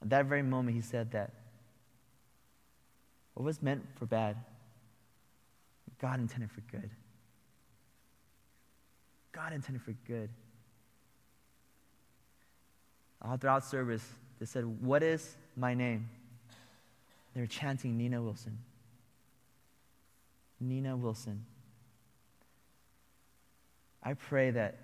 At 0.00 0.08
that 0.10 0.26
very 0.26 0.42
moment, 0.42 0.74
he 0.74 0.80
said 0.80 1.10
that 1.12 1.34
what 3.40 3.46
was 3.46 3.62
meant 3.62 3.82
for 3.98 4.04
bad, 4.04 4.36
God 5.98 6.20
intended 6.20 6.50
for 6.50 6.60
good. 6.70 6.90
God 9.32 9.54
intended 9.54 9.80
for 9.80 9.94
good. 10.06 10.28
All 13.22 13.38
throughout 13.38 13.64
service, 13.64 14.06
they 14.38 14.44
said, 14.44 14.66
What 14.82 15.02
is 15.02 15.38
my 15.56 15.72
name? 15.72 16.10
They 17.34 17.40
were 17.40 17.46
chanting 17.46 17.96
Nia 17.96 18.20
Wilson. 18.20 18.58
Nia 20.60 20.94
Wilson. 20.94 21.46
I 24.02 24.12
pray 24.12 24.50
that 24.50 24.76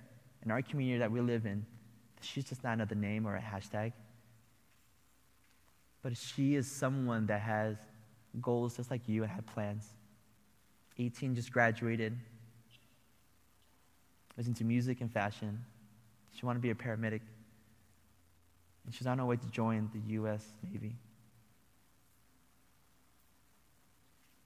in 0.46 0.50
our 0.50 0.62
community 0.62 1.00
that 1.00 1.12
we 1.12 1.20
live 1.20 1.44
in, 1.44 1.66
she's 2.22 2.44
just 2.44 2.64
not 2.64 2.72
another 2.72 2.94
name 2.94 3.26
or 3.26 3.36
a 3.36 3.42
hashtag, 3.42 3.92
but 6.02 6.16
she 6.16 6.54
is 6.54 6.66
someone 6.66 7.26
that 7.26 7.42
has 7.42 7.76
goals 8.40 8.76
just 8.76 8.90
like 8.90 9.08
you 9.08 9.22
and 9.22 9.30
had 9.30 9.46
plans. 9.46 9.86
18, 10.98 11.34
just 11.34 11.52
graduated, 11.52 12.16
was 14.36 14.46
into 14.46 14.64
music 14.64 15.00
and 15.00 15.10
fashion. 15.10 15.64
She 16.34 16.44
wanted 16.44 16.58
to 16.58 16.62
be 16.62 16.70
a 16.70 16.74
paramedic. 16.74 17.20
And 18.84 18.94
she's 18.94 19.06
on 19.06 19.18
her 19.18 19.24
way 19.24 19.36
to 19.36 19.46
join 19.48 19.90
the 19.92 20.00
U.S. 20.14 20.44
Navy. 20.70 20.94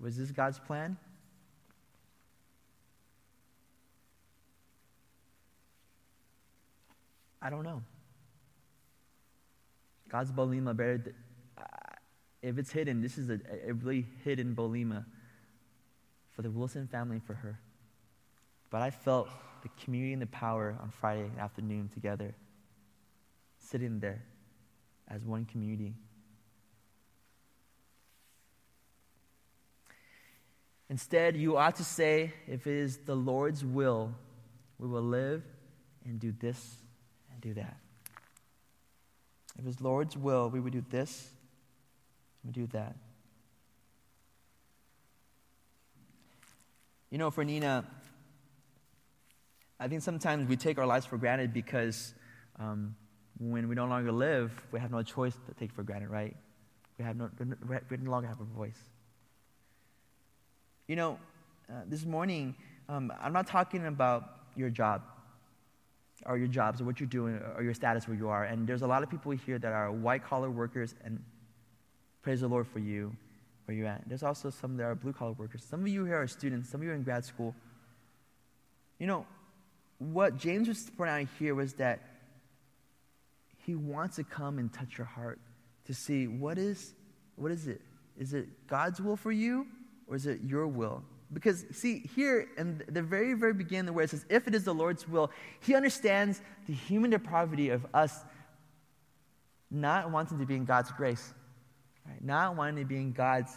Was 0.00 0.16
this 0.16 0.30
God's 0.30 0.58
plan? 0.58 0.96
I 7.42 7.50
don't 7.50 7.64
know. 7.64 7.82
God's 10.08 10.30
Bolima 10.32 10.76
better. 10.76 11.14
If 12.42 12.58
it's 12.58 12.72
hidden, 12.72 13.02
this 13.02 13.18
is 13.18 13.28
a, 13.28 13.38
a 13.68 13.74
really 13.74 14.06
hidden 14.24 14.54
Bolima 14.54 15.04
for 16.30 16.42
the 16.42 16.50
Wilson 16.50 16.86
family 16.86 17.20
for 17.26 17.34
her. 17.34 17.58
But 18.70 18.82
I 18.82 18.90
felt 18.90 19.28
the 19.62 19.68
community 19.82 20.12
and 20.12 20.22
the 20.22 20.26
power 20.26 20.76
on 20.80 20.90
Friday 20.90 21.30
afternoon 21.38 21.90
together, 21.92 22.34
sitting 23.58 24.00
there 24.00 24.22
as 25.08 25.22
one 25.22 25.44
community. 25.44 25.94
Instead, 30.88 31.36
you 31.36 31.56
ought 31.56 31.76
to 31.76 31.84
say, 31.84 32.32
if 32.48 32.66
it 32.66 32.74
is 32.74 32.98
the 32.98 33.14
Lord's 33.14 33.64
will, 33.64 34.14
we 34.78 34.88
will 34.88 35.02
live 35.02 35.42
and 36.04 36.18
do 36.18 36.32
this 36.32 36.76
and 37.30 37.40
do 37.40 37.54
that. 37.54 37.76
If 39.58 39.66
it's 39.66 39.80
Lord's 39.80 40.16
will, 40.16 40.48
we 40.48 40.58
would 40.58 40.72
do 40.72 40.84
this 40.90 41.30
and 42.44 42.52
do 42.52 42.66
that. 42.68 42.96
You 47.10 47.18
know, 47.18 47.30
for 47.30 47.44
Nia, 47.44 47.84
I 49.80 49.88
think 49.88 50.02
sometimes 50.02 50.48
we 50.48 50.56
take 50.56 50.78
our 50.78 50.86
lives 50.86 51.06
for 51.06 51.16
granted 51.18 51.52
because 51.52 52.14
um, 52.58 52.94
when 53.38 53.68
we 53.68 53.74
no 53.74 53.86
longer 53.86 54.12
live, 54.12 54.52
we 54.70 54.78
have 54.78 54.90
no 54.90 55.02
choice 55.02 55.34
to 55.48 55.54
take 55.54 55.72
for 55.72 55.82
granted, 55.82 56.10
right? 56.10 56.36
We, 56.98 57.04
have 57.04 57.16
no, 57.16 57.30
we 57.90 57.96
no 57.96 58.10
longer 58.10 58.28
have 58.28 58.40
a 58.40 58.44
voice. 58.44 58.78
You 60.86 60.96
know, 60.96 61.18
uh, 61.68 61.82
this 61.86 62.04
morning, 62.04 62.54
um, 62.88 63.12
I'm 63.20 63.32
not 63.32 63.46
talking 63.46 63.86
about 63.86 64.24
your 64.54 64.70
job 64.70 65.02
or 66.26 66.36
your 66.36 66.48
jobs 66.48 66.80
or 66.80 66.84
what 66.84 67.00
you're 67.00 67.08
doing 67.08 67.40
or 67.56 67.62
your 67.62 67.74
status 67.74 68.06
where 68.06 68.16
you 68.16 68.28
are. 68.28 68.44
And 68.44 68.66
there's 68.66 68.82
a 68.82 68.86
lot 68.86 69.02
of 69.02 69.08
people 69.08 69.32
here 69.32 69.58
that 69.58 69.72
are 69.72 69.90
white 69.90 70.24
collar 70.24 70.50
workers, 70.50 70.94
and 71.04 71.22
praise 72.22 72.40
the 72.40 72.48
Lord 72.48 72.66
for 72.66 72.78
you 72.78 73.16
where 73.64 73.76
you're 73.76 73.86
at. 73.86 74.02
There's 74.06 74.22
also 74.22 74.50
some 74.50 74.76
that 74.76 74.84
are 74.84 74.94
blue 74.94 75.12
collar 75.12 75.32
workers. 75.32 75.64
Some 75.68 75.80
of 75.80 75.88
you 75.88 76.04
here 76.04 76.20
are 76.20 76.26
students, 76.26 76.70
some 76.70 76.80
of 76.80 76.84
you 76.84 76.92
are 76.92 76.94
in 76.94 77.02
grad 77.02 77.24
school. 77.24 77.54
You 78.98 79.06
know, 79.06 79.26
what 79.98 80.36
James 80.36 80.68
was 80.68 80.90
pointing 80.96 81.26
out 81.26 81.28
here 81.38 81.54
was 81.54 81.74
that 81.74 82.00
he 83.64 83.74
wants 83.74 84.16
to 84.16 84.24
come 84.24 84.58
and 84.58 84.72
touch 84.72 84.98
your 84.98 85.06
heart 85.06 85.38
to 85.84 85.94
see 85.94 86.26
what 86.26 86.58
is 86.58 86.94
what 87.36 87.50
is 87.50 87.66
it? 87.66 87.80
Is 88.18 88.34
it 88.34 88.66
God's 88.66 89.00
will 89.00 89.16
for 89.16 89.32
you 89.32 89.66
or 90.06 90.14
is 90.14 90.26
it 90.26 90.40
your 90.44 90.66
will? 90.66 91.02
Because, 91.32 91.64
see, 91.70 92.00
here 92.14 92.48
in 92.58 92.82
the 92.88 93.02
very, 93.02 93.34
very 93.34 93.54
beginning, 93.54 93.94
where 93.94 94.04
it 94.04 94.10
says, 94.10 94.26
if 94.28 94.46
it 94.48 94.54
is 94.54 94.64
the 94.64 94.74
Lord's 94.74 95.08
will, 95.08 95.30
he 95.60 95.74
understands 95.74 96.42
the 96.66 96.74
human 96.74 97.10
depravity 97.10 97.70
of 97.70 97.86
us 97.94 98.24
not 99.70 100.10
wanting 100.10 100.38
to 100.38 100.44
be 100.44 100.56
in 100.56 100.64
God's 100.64 100.90
grace, 100.90 101.32
right? 102.10 102.24
not 102.24 102.56
wanting 102.56 102.76
to 102.76 102.84
be 102.84 102.96
in 102.96 103.12
God's 103.12 103.52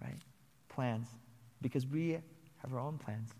right, 0.00 0.18
plans, 0.68 1.06
because 1.62 1.86
we 1.86 2.12
have 2.58 2.72
our 2.72 2.80
own 2.80 2.98
plans. 2.98 3.30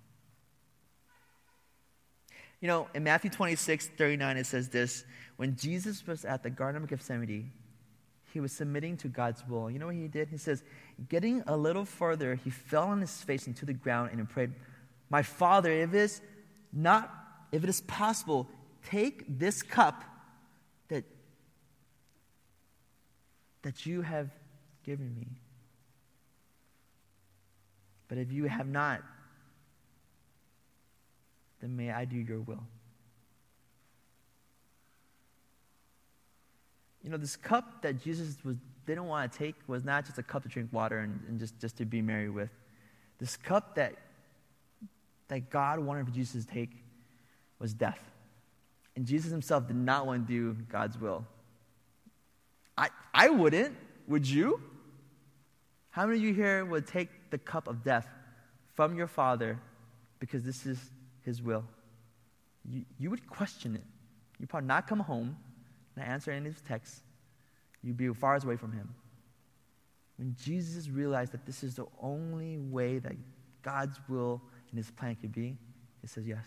You 2.61 2.67
know, 2.67 2.89
in 2.93 3.05
Matthew 3.05 3.31
26, 3.31 3.89
39, 3.97 4.37
it 4.37 4.47
says 4.47 4.69
this 4.69 5.05
When 5.37 5.57
Jesus 5.57 6.07
was 6.07 6.25
at 6.25 6.43
the 6.43 6.51
Garden 6.51 6.83
of 6.83 6.89
Gethsemane, 6.89 7.53
he 8.33 8.41
was 8.41 8.53
submitting 8.53 8.97
to 8.99 9.09
God's 9.09 9.43
will. 9.49 9.71
You 9.71 9.79
know 9.79 9.87
what 9.87 9.95
he 9.95 10.09
did? 10.09 10.29
He 10.29 10.39
says, 10.39 10.63
Getting 11.09 11.43
a 11.47 11.57
little 11.57 11.85
further, 11.85 12.35
he 12.35 12.51
fell 12.51 12.85
on 12.85 13.01
his 13.01 13.23
face 13.23 13.47
into 13.47 13.65
the 13.65 13.73
ground 13.73 14.11
and 14.13 14.29
prayed, 14.29 14.53
My 15.09 15.23
Father, 15.23 15.71
if 15.71 15.95
it 15.95 15.99
is 15.99 16.21
not, 16.73 17.13
if 17.53 17.63
it 17.63 17.71
is 17.71 17.81
possible, 17.83 18.49
take 18.91 19.25
this 19.39 19.63
cup 19.63 20.05
that, 20.89 21.05
that 23.63 23.87
you 23.87 24.03
have 24.03 24.31
given 24.85 25.15
me. 25.15 25.27
But 28.09 28.19
if 28.19 28.33
you 28.33 28.45
have 28.45 28.67
not, 28.67 29.03
then 31.61 31.77
may 31.77 31.91
I 31.91 32.05
do 32.05 32.17
your 32.17 32.41
will. 32.41 32.63
You 37.03 37.11
know, 37.11 37.17
this 37.17 37.37
cup 37.37 37.83
that 37.83 38.03
Jesus 38.03 38.37
was, 38.45 38.57
didn't 38.87 39.07
want 39.07 39.31
to 39.31 39.39
take 39.39 39.55
was 39.67 39.85
not 39.85 40.05
just 40.05 40.19
a 40.19 40.23
cup 40.23 40.43
to 40.43 40.49
drink 40.49 40.71
water 40.73 40.99
and, 40.99 41.21
and 41.29 41.39
just, 41.39 41.59
just 41.61 41.77
to 41.79 41.85
be 41.85 42.03
merry 42.03 42.29
with. 42.29 42.51
This 43.19 43.37
cup 43.37 43.75
that, 43.75 43.95
that 45.29 45.51
God 45.51 45.81
wanted 45.81 46.07
for 46.07 46.13
Jesus 46.13 46.45
to 46.45 46.51
take 46.53 46.71
was 47.59 47.75
death. 47.75 48.01
And 48.97 49.07
Jesus 49.07 49.31
himself 49.31 49.67
did 49.67 49.77
not 49.77 50.07
want 50.07 50.27
to 50.27 50.33
do 50.33 50.63
God's 50.71 50.99
will. 50.99 51.25
I, 52.79 52.89
I 53.13 53.29
wouldn't. 53.29 53.77
Would 54.07 54.27
you? 54.27 54.63
How 55.91 56.07
many 56.07 56.19
of 56.19 56.25
you 56.25 56.33
here 56.33 56.65
would 56.65 56.87
take 56.87 57.09
the 57.31 57.39
cup 57.39 57.69
of 57.69 57.83
death 57.83 58.07
from 58.75 58.97
your 58.97 59.09
Father 59.09 59.59
because 60.21 60.45
this 60.45 60.65
is 60.65 60.79
his 61.25 61.43
will, 61.43 61.65
you, 62.65 62.85
you 62.99 63.11
would 63.11 63.29
question 63.29 63.75
it. 63.75 63.83
You'd 64.39 64.49
probably 64.49 64.69
not 64.69 64.87
come 64.87 65.01
home, 65.01 65.37
not 65.97 66.07
answer 66.07 66.31
any 66.31 66.49
of 66.49 66.55
his 66.55 66.63
texts. 66.63 67.03
You'd 67.83 67.97
be 67.97 68.09
far 68.15 68.37
away 68.37 68.57
from 68.57 68.73
him. 68.73 68.95
When 70.17 70.37
Jesus 70.43 70.89
realized 70.89 71.33
that 71.33 71.47
this 71.47 71.63
is 71.63 71.75
the 71.75 71.87
only 72.01 72.59
way 72.59 72.99
that 72.99 73.15
God's 73.63 73.99
will 74.09 74.41
and 74.71 74.79
his 74.79 74.91
plan 74.91 75.17
could 75.17 75.33
be, 75.33 75.57
he 76.01 76.07
says, 76.07 76.27
Yes, 76.27 76.47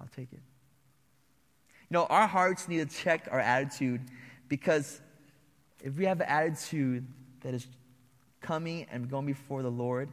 I'll 0.00 0.08
take 0.14 0.32
it. 0.32 0.40
You 1.90 1.94
know, 1.94 2.06
our 2.06 2.26
hearts 2.26 2.68
need 2.68 2.88
to 2.88 2.96
check 2.96 3.28
our 3.30 3.40
attitude 3.40 4.00
because 4.48 5.00
if 5.82 5.96
we 5.96 6.06
have 6.06 6.20
an 6.20 6.28
attitude 6.28 7.06
that 7.40 7.54
is 7.54 7.66
coming 8.40 8.86
and 8.90 9.10
going 9.10 9.26
before 9.26 9.62
the 9.62 9.70
Lord, 9.70 10.08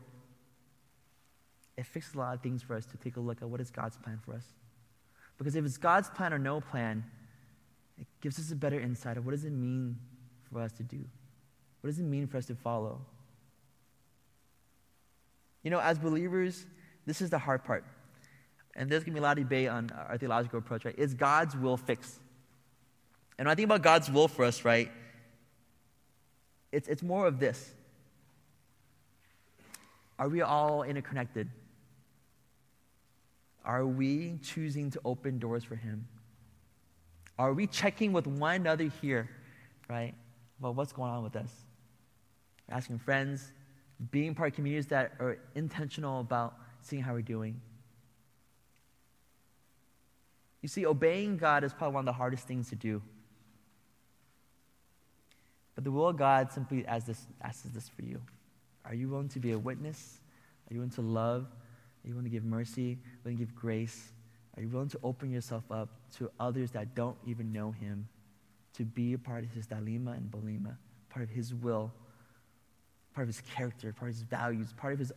it 1.77 1.85
fixes 1.85 2.15
a 2.15 2.17
lot 2.17 2.33
of 2.33 2.41
things 2.41 2.61
for 2.61 2.75
us 2.75 2.85
to 2.87 2.97
take 2.97 3.15
a 3.17 3.19
look 3.19 3.41
at 3.41 3.49
what 3.49 3.61
is 3.61 3.69
God's 3.69 3.97
plan 3.97 4.19
for 4.25 4.33
us. 4.33 4.43
Because 5.37 5.55
if 5.55 5.63
it's 5.63 5.77
God's 5.77 6.09
plan 6.09 6.33
or 6.33 6.39
no 6.39 6.59
plan, 6.59 7.03
it 7.97 8.07
gives 8.21 8.39
us 8.39 8.51
a 8.51 8.55
better 8.55 8.79
insight 8.79 9.17
of 9.17 9.25
what 9.25 9.31
does 9.31 9.45
it 9.45 9.53
mean 9.53 9.97
for 10.51 10.59
us 10.61 10.71
to 10.73 10.83
do? 10.83 10.99
What 11.81 11.89
does 11.89 11.99
it 11.99 12.03
mean 12.03 12.27
for 12.27 12.37
us 12.37 12.47
to 12.47 12.55
follow? 12.55 12.99
You 15.63 15.71
know, 15.71 15.79
as 15.79 15.99
believers, 15.99 16.65
this 17.05 17.21
is 17.21 17.29
the 17.29 17.37
hard 17.37 17.63
part. 17.63 17.85
And 18.75 18.89
there's 18.89 19.03
going 19.03 19.13
to 19.13 19.19
be 19.19 19.23
a 19.23 19.23
lot 19.23 19.37
of 19.37 19.43
debate 19.43 19.69
on 19.69 19.91
our 20.09 20.17
theological 20.17 20.59
approach, 20.59 20.85
right? 20.85 20.97
Is 20.97 21.13
God's 21.13 21.55
will 21.55 21.77
fixed? 21.77 22.19
And 23.37 23.45
when 23.45 23.51
I 23.51 23.55
think 23.55 23.65
about 23.65 23.83
God's 23.83 24.11
will 24.11 24.27
for 24.27 24.43
us, 24.43 24.65
right, 24.65 24.91
it's, 26.71 26.87
it's 26.87 27.03
more 27.03 27.27
of 27.27 27.39
this. 27.39 27.73
Are 30.17 30.27
we 30.27 30.41
all 30.41 30.83
interconnected? 30.83 31.49
Are 33.63 33.85
we 33.85 34.39
choosing 34.43 34.91
to 34.91 34.99
open 35.05 35.39
doors 35.39 35.63
for 35.63 35.75
Him? 35.75 36.07
Are 37.37 37.53
we 37.53 37.67
checking 37.67 38.11
with 38.11 38.27
one 38.27 38.55
another 38.55 38.91
here, 39.01 39.29
right, 39.89 40.13
about 40.59 40.75
what's 40.75 40.91
going 40.91 41.11
on 41.11 41.23
with 41.23 41.35
us? 41.35 41.51
Asking 42.69 42.99
friends, 42.99 43.51
being 44.11 44.35
part 44.35 44.49
of 44.49 44.55
communities 44.55 44.87
that 44.87 45.13
are 45.19 45.37
intentional 45.55 46.19
about 46.19 46.55
seeing 46.81 47.01
how 47.01 47.13
we're 47.13 47.21
doing. 47.21 47.59
You 50.61 50.67
see, 50.67 50.85
obeying 50.85 51.37
God 51.37 51.63
is 51.63 51.73
probably 51.73 51.95
one 51.95 52.01
of 52.01 52.05
the 52.05 52.17
hardest 52.17 52.45
things 52.45 52.69
to 52.69 52.75
do. 52.75 53.01
But 55.79 55.85
the 55.85 55.91
will 55.91 56.09
of 56.09 56.17
God 56.17 56.51
simply 56.51 56.85
asks 56.85 57.07
this, 57.07 57.25
asks 57.41 57.61
this 57.73 57.87
for 57.87 58.01
you 58.01 58.19
Are 58.83 58.93
you 58.93 59.07
willing 59.07 59.29
to 59.29 59.39
be 59.39 59.53
a 59.53 59.57
witness? 59.57 60.19
Are 60.69 60.73
you 60.73 60.81
willing 60.81 60.91
to 60.95 61.01
love? 61.01 61.43
Are 61.43 62.07
you 62.09 62.15
willing 62.15 62.29
to 62.29 62.29
give 62.29 62.43
mercy? 62.43 62.97
Willing 63.23 63.37
to 63.37 63.45
give 63.45 63.55
grace? 63.55 64.11
Are 64.57 64.61
you 64.61 64.67
willing 64.67 64.89
to 64.89 64.99
open 65.05 65.31
yourself 65.31 65.63
up 65.71 65.87
to 66.17 66.29
others 66.37 66.71
that 66.71 66.95
don't 66.95 67.15
even 67.25 67.53
know 67.53 67.71
him 67.71 68.09
to 68.73 68.83
be 68.83 69.13
a 69.13 69.17
part 69.17 69.45
of 69.45 69.51
his 69.51 69.67
dalima 69.67 70.17
and 70.17 70.29
bolima, 70.29 70.75
part 71.09 71.23
of 71.23 71.29
his 71.29 71.53
will, 71.53 71.93
part 73.15 73.29
of 73.29 73.33
his 73.33 73.41
character, 73.55 73.93
part 73.93 74.11
of 74.11 74.17
his 74.17 74.23
values, 74.23 74.73
part 74.75 74.91
of 74.91 74.99
his 74.99 75.13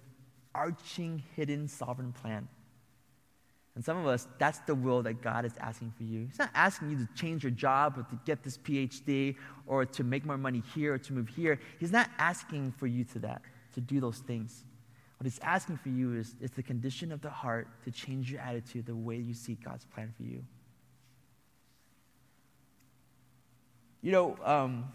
arching, 0.55 1.25
hidden, 1.35 1.67
sovereign 1.67 2.13
plan? 2.13 2.47
And 3.75 3.83
some 3.83 3.97
of 3.97 4.07
us, 4.07 4.29
that's 4.39 4.59
the 4.61 4.75
will 4.75 5.03
that 5.03 5.23
God 5.23 5.47
is 5.47 5.55
asking 5.59 5.93
for 5.97 6.03
you. 6.03 6.27
He's 6.27 6.39
not 6.39 6.51
asking 6.55 6.91
you 6.91 6.99
to 6.99 7.09
change 7.15 7.43
your 7.43 7.53
job 7.53 7.97
or 7.97 8.03
to 8.03 8.21
get 8.27 8.43
this 8.43 8.59
PhD 8.59 9.35
or 9.67 9.87
to 9.87 10.05
make 10.05 10.27
more 10.27 10.37
money 10.37 10.63
here 10.75 10.95
or 10.95 10.99
to 10.99 11.13
move 11.15 11.29
here. 11.29 11.59
He's 11.81 11.93
not 11.93 12.11
asking 12.19 12.73
for 12.73 12.87
you 12.87 13.05
to 13.05 13.19
that, 13.21 13.41
to 13.75 13.81
do 13.81 13.99
those 13.99 14.19
things. 14.19 14.65
What 15.17 15.25
he's 15.25 15.39
asking 15.39 15.79
for 15.79 15.89
you 15.89 16.15
is, 16.15 16.35
is 16.41 16.51
the 16.51 16.63
condition 16.63 17.13
of 17.13 17.23
the 17.23 17.31
heart 17.31 17.69
to 17.85 17.91
change 17.91 18.31
your 18.31 18.41
attitude, 18.41 18.85
the 18.87 18.95
way 18.95 19.17
you 19.17 19.33
see 19.33 19.55
God's 19.55 19.87
plan 19.87 20.13
for 20.17 20.25
you. 20.25 20.45
You 24.03 24.13
know, 24.13 24.37
um, 24.45 24.93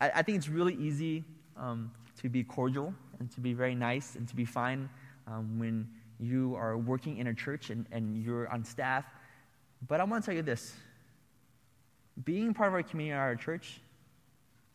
I, 0.00 0.10
I, 0.10 0.22
think 0.22 0.38
it's 0.38 0.48
really 0.48 0.74
easy 0.74 1.22
um, 1.56 1.92
to 2.22 2.30
be 2.30 2.42
cordial 2.42 2.94
and 3.20 3.30
to 3.32 3.40
be 3.40 3.52
very 3.52 3.74
nice 3.74 4.16
and 4.16 4.26
to 4.26 4.34
be 4.34 4.46
fine 4.46 4.88
um, 5.26 5.58
when 5.58 5.86
you 6.22 6.54
are 6.54 6.78
working 6.78 7.18
in 7.18 7.26
a 7.26 7.34
church 7.34 7.70
and, 7.70 7.86
and 7.90 8.22
you're 8.22 8.48
on 8.48 8.64
staff. 8.64 9.04
But 9.88 10.00
I 10.00 10.04
want 10.04 10.22
to 10.22 10.26
tell 10.26 10.36
you 10.36 10.42
this 10.42 10.74
being 12.24 12.54
part 12.54 12.68
of 12.68 12.74
our 12.74 12.82
community, 12.82 13.18
our 13.18 13.36
church, 13.36 13.80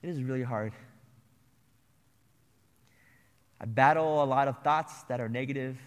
it 0.02 0.10
is 0.10 0.22
really 0.24 0.44
hard. 0.44 0.74
I 3.62 3.66
battle 3.66 4.24
a 4.24 4.26
lot 4.26 4.48
of 4.48 4.62
thoughts 4.64 5.04
that 5.04 5.20
are 5.20 5.30
negative. 5.30 5.78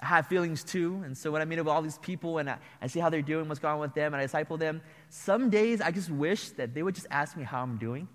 I 0.00 0.06
have 0.06 0.26
feelings 0.26 0.64
too, 0.64 1.00
and 1.04 1.16
so 1.16 1.30
when 1.30 1.40
I 1.40 1.46
meet 1.46 1.58
up 1.58 1.66
with 1.66 1.72
all 1.72 1.80
these 1.80 1.98
people 1.98 2.38
and 2.38 2.50
I, 2.50 2.58
I 2.82 2.88
see 2.88 3.00
how 3.00 3.08
they're 3.08 3.22
doing, 3.22 3.48
what's 3.48 3.60
going 3.60 3.74
on 3.74 3.80
with 3.80 3.94
them, 3.94 4.12
and 4.12 4.20
I 4.20 4.24
disciple 4.24 4.58
them, 4.58 4.82
some 5.08 5.48
days 5.48 5.80
I 5.80 5.90
just 5.90 6.10
wish 6.10 6.50
that 6.50 6.74
they 6.74 6.82
would 6.82 6.94
just 6.94 7.06
ask 7.10 7.36
me 7.36 7.44
how 7.44 7.62
I'm 7.62 7.78
doing. 7.78 8.08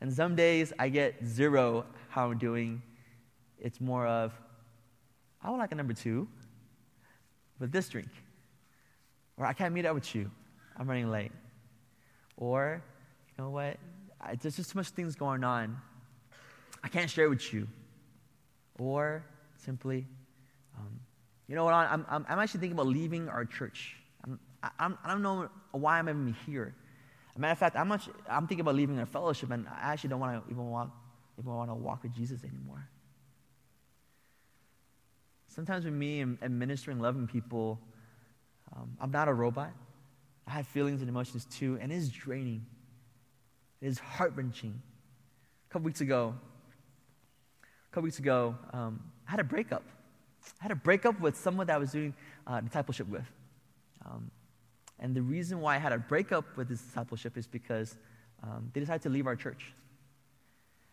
And 0.00 0.12
some 0.12 0.36
days 0.36 0.72
I 0.78 0.88
get 0.88 1.24
zero 1.24 1.86
how 2.08 2.30
I'm 2.30 2.38
doing, 2.38 2.82
it's 3.62 3.80
more 3.80 4.06
of, 4.06 4.32
I 5.40 5.50
would 5.50 5.56
like 5.56 5.72
a 5.72 5.76
number 5.76 5.94
two 5.94 6.28
with 7.58 7.70
this 7.70 7.88
drink. 7.88 8.08
Or 9.36 9.46
I 9.46 9.52
can't 9.52 9.72
meet 9.72 9.86
up 9.86 9.94
with 9.94 10.14
you. 10.14 10.30
I'm 10.76 10.88
running 10.88 11.10
late. 11.10 11.32
Or, 12.36 12.82
you 13.28 13.44
know 13.44 13.50
what? 13.50 13.76
I, 14.20 14.34
there's 14.34 14.56
just 14.56 14.72
too 14.72 14.78
much 14.78 14.88
things 14.88 15.14
going 15.14 15.44
on. 15.44 15.76
I 16.82 16.88
can't 16.88 17.08
share 17.08 17.30
with 17.30 17.52
you. 17.52 17.68
Or 18.78 19.24
simply, 19.56 20.06
um, 20.76 21.00
you 21.46 21.54
know 21.54 21.64
what? 21.64 21.74
I'm, 21.74 22.04
I'm, 22.08 22.26
I'm, 22.28 22.38
actually 22.40 22.60
thinking 22.60 22.76
about 22.76 22.88
leaving 22.88 23.28
our 23.28 23.44
church. 23.44 23.94
I'm, 24.24 24.40
I'm, 24.78 24.98
I 25.04 25.12
don't 25.12 25.22
know 25.22 25.48
why 25.70 26.00
I'm 26.00 26.08
even 26.08 26.34
here. 26.46 26.74
As 27.30 27.36
a 27.36 27.40
matter 27.40 27.52
of 27.52 27.58
fact, 27.58 27.76
I'm, 27.76 27.88
much, 27.88 28.08
I'm 28.28 28.48
thinking 28.48 28.62
about 28.62 28.74
leaving 28.74 28.98
our 28.98 29.06
fellowship, 29.06 29.50
and 29.52 29.68
I 29.68 29.92
actually 29.92 30.10
don't 30.10 30.20
want 30.20 30.44
to 30.44 30.50
even 30.50 30.68
walk, 30.68 30.90
even 31.38 31.54
want 31.54 31.70
to 31.70 31.74
walk 31.74 32.02
with 32.02 32.14
Jesus 32.14 32.42
anymore. 32.42 32.88
Sometimes 35.54 35.84
with 35.84 35.92
me 35.92 36.20
and, 36.20 36.58
ministering, 36.58 36.98
loving 36.98 37.26
people, 37.26 37.78
um, 38.74 38.96
I'm 38.98 39.10
not 39.10 39.28
a 39.28 39.34
robot. 39.34 39.70
I 40.46 40.52
have 40.52 40.66
feelings 40.66 41.02
and 41.02 41.10
emotions 41.10 41.44
too, 41.44 41.78
and 41.80 41.92
it 41.92 41.96
is 41.96 42.08
draining. 42.08 42.64
It 43.82 43.88
is 43.88 43.98
heart 43.98 44.32
wrenching. 44.34 44.80
A 45.68 45.72
couple 45.72 45.84
weeks 45.84 46.00
ago, 46.00 46.34
a 47.62 47.94
couple 47.94 48.04
weeks 48.04 48.18
ago, 48.18 48.56
um, 48.72 49.02
I 49.28 49.32
had 49.32 49.40
a 49.40 49.44
breakup. 49.44 49.82
I 50.58 50.64
had 50.64 50.72
a 50.72 50.76
breakup 50.76 51.20
with 51.20 51.36
someone 51.36 51.66
that 51.66 51.76
I 51.76 51.78
was 51.78 51.92
doing 51.92 52.14
uh, 52.46 52.60
discipleship 52.60 53.08
with. 53.08 53.30
Um, 54.06 54.30
and 55.00 55.14
the 55.14 55.22
reason 55.22 55.60
why 55.60 55.76
I 55.76 55.78
had 55.78 55.92
a 55.92 55.98
breakup 55.98 56.56
with 56.56 56.68
this 56.68 56.80
discipleship 56.80 57.36
is 57.36 57.46
because 57.46 57.96
um, 58.42 58.70
they 58.72 58.80
decided 58.80 59.02
to 59.02 59.10
leave 59.10 59.26
our 59.26 59.36
church. 59.36 59.74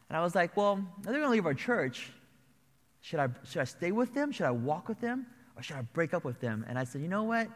And 0.10 0.18
I 0.18 0.22
was 0.22 0.36
like, 0.36 0.58
well, 0.58 0.84
they're 1.02 1.14
going 1.14 1.24
to 1.24 1.32
leave 1.32 1.46
our 1.46 1.54
church. 1.54 2.12
Should 3.02 3.20
I, 3.20 3.28
should 3.46 3.62
I 3.62 3.66
stay 3.66 3.92
with 3.92 4.14
them? 4.14 4.32
Should 4.32 4.46
I 4.46 4.52
walk 4.52 4.90
with 4.90 5.00
them? 5.00 5.26
Or 5.56 5.64
should 5.64 5.78
I 5.78 5.82
break 5.82 6.14
up 6.14 6.24
with 6.24 6.40
them? 6.40 6.66
And 6.68 6.78
I 6.78 6.84
said, 6.84 7.02
you 7.02 7.08
know 7.08 7.24
what? 7.24 7.48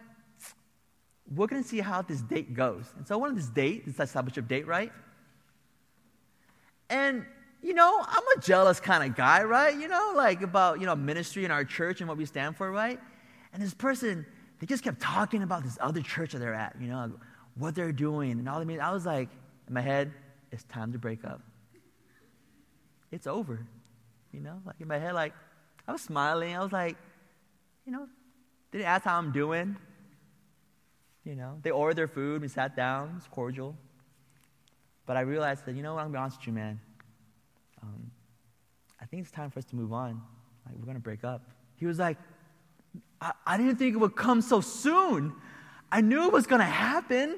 We're 1.34 1.48
going 1.48 1.64
to 1.64 1.68
see 1.68 1.80
how 1.80 2.02
this 2.02 2.22
date 2.22 2.54
goes. 2.54 2.86
And 2.98 3.08
so 3.08 3.16
I 3.16 3.18
went 3.18 3.32
on 3.32 3.36
this 3.38 3.48
date, 3.48 3.86
this 3.86 3.96
discipleship 3.96 4.48
date, 4.48 4.68
right? 4.68 4.92
And, 6.90 7.26
you 7.62 7.74
know, 7.74 8.04
I'm 8.06 8.24
a 8.38 8.42
jealous 8.42 8.80
kind 8.80 9.10
of 9.10 9.16
guy, 9.16 9.44
right? 9.44 9.78
You 9.78 9.88
know, 9.88 10.14
like 10.16 10.42
about, 10.42 10.80
you 10.80 10.86
know, 10.86 10.96
ministry 10.96 11.46
in 11.46 11.52
our 11.52 11.64
church 11.64 12.02
and 12.02 12.08
what 12.10 12.18
we 12.18 12.26
stand 12.26 12.58
for, 12.58 12.70
right? 12.72 13.00
And 13.54 13.64
this 13.64 13.74
person, 13.74 14.26
they 14.60 14.66
just 14.66 14.84
kept 14.84 15.00
talking 15.00 15.44
about 15.44 15.64
this 15.64 15.78
other 15.80 16.02
church 16.02 16.34
that 16.34 16.40
they're 16.40 16.54
at, 16.54 16.76
you 16.80 16.88
know, 16.88 17.14
what 17.56 17.76
they're 17.76 17.92
doing 17.92 18.32
and 18.32 18.50
all 18.50 18.64
mean. 18.66 18.82
I 18.82 18.92
was 18.92 19.06
like, 19.06 19.30
in 19.68 19.74
my 19.74 19.82
head, 19.82 20.14
it's 20.52 20.64
time 20.66 20.92
to 20.92 21.00
break 21.00 21.24
up. 21.24 21.42
It's 23.12 23.28
over. 23.28 23.66
You 24.34 24.42
know, 24.42 24.60
like 24.66 24.76
in 24.82 24.88
my 24.88 24.98
head, 24.98 25.14
like 25.14 25.34
I 25.88 25.92
was 25.94 26.02
smiling. 26.02 26.56
I 26.56 26.60
was 26.60 26.72
like, 26.72 26.98
you 27.86 27.92
know, 27.92 28.08
they 28.72 28.80
didn't 28.80 28.90
ask 28.90 29.06
how 29.06 29.18
I'm 29.18 29.32
doing. 29.32 29.78
You 31.24 31.36
know, 31.36 31.60
they 31.62 31.72
ordered 31.72 31.96
their 31.96 32.08
food. 32.08 32.42
We 32.42 32.48
sat 32.48 32.76
down. 32.76 33.10
It 33.10 33.16
was 33.16 33.28
cordial. 33.32 33.78
But 35.06 35.16
I 35.18 35.22
realized 35.22 35.66
that, 35.66 35.76
you 35.76 35.84
know 35.84 35.94
what, 35.96 36.02
I'm 36.04 36.12
going 36.12 36.14
to 36.14 36.18
be 36.18 36.22
honest 36.22 36.38
with 36.40 36.48
you, 36.48 36.54
man. 36.54 36.80
Um, 37.82 38.12
I 39.02 39.06
think 39.06 39.22
it's 39.22 39.32
time 39.32 39.52
for 39.52 39.60
us 39.60 39.66
to 39.66 39.76
move 39.76 39.94
on. 39.94 40.22
Like, 40.66 40.76
we're 40.78 40.86
going 40.86 40.96
to 40.96 41.02
break 41.02 41.24
up. 41.24 41.42
He 41.76 41.86
was 41.86 42.00
like, 42.00 42.18
I, 43.22 43.34
I 43.46 43.58
didn't 43.58 43.76
think 43.76 43.96
it 43.96 43.98
would 43.98 44.16
come 44.16 44.42
so 44.42 44.62
soon. 44.62 45.34
I 45.92 46.02
knew 46.02 46.26
it 46.26 46.34
was 46.34 46.48
going 46.48 46.60
to 46.60 46.66
happen. 46.66 47.38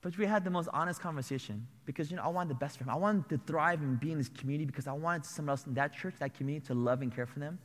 But 0.00 0.16
we 0.16 0.26
had 0.26 0.44
the 0.44 0.50
most 0.50 0.68
honest 0.72 1.00
conversation 1.00 1.66
because, 1.84 2.10
you 2.10 2.16
know, 2.16 2.22
I 2.22 2.28
wanted 2.28 2.50
the 2.50 2.54
best 2.54 2.78
for 2.78 2.84
him. 2.84 2.90
I 2.90 2.96
wanted 2.96 3.28
to 3.30 3.38
thrive 3.38 3.80
and 3.80 3.98
be 3.98 4.12
in 4.12 4.18
this 4.18 4.28
community 4.28 4.64
because 4.64 4.86
I 4.86 4.92
wanted 4.92 5.26
someone 5.26 5.50
else 5.50 5.66
in 5.66 5.74
that 5.74 5.92
church, 5.92 6.14
that 6.20 6.34
community, 6.34 6.66
to 6.66 6.74
love 6.74 7.02
and 7.02 7.14
care 7.14 7.26
for 7.26 7.40
them 7.40 7.58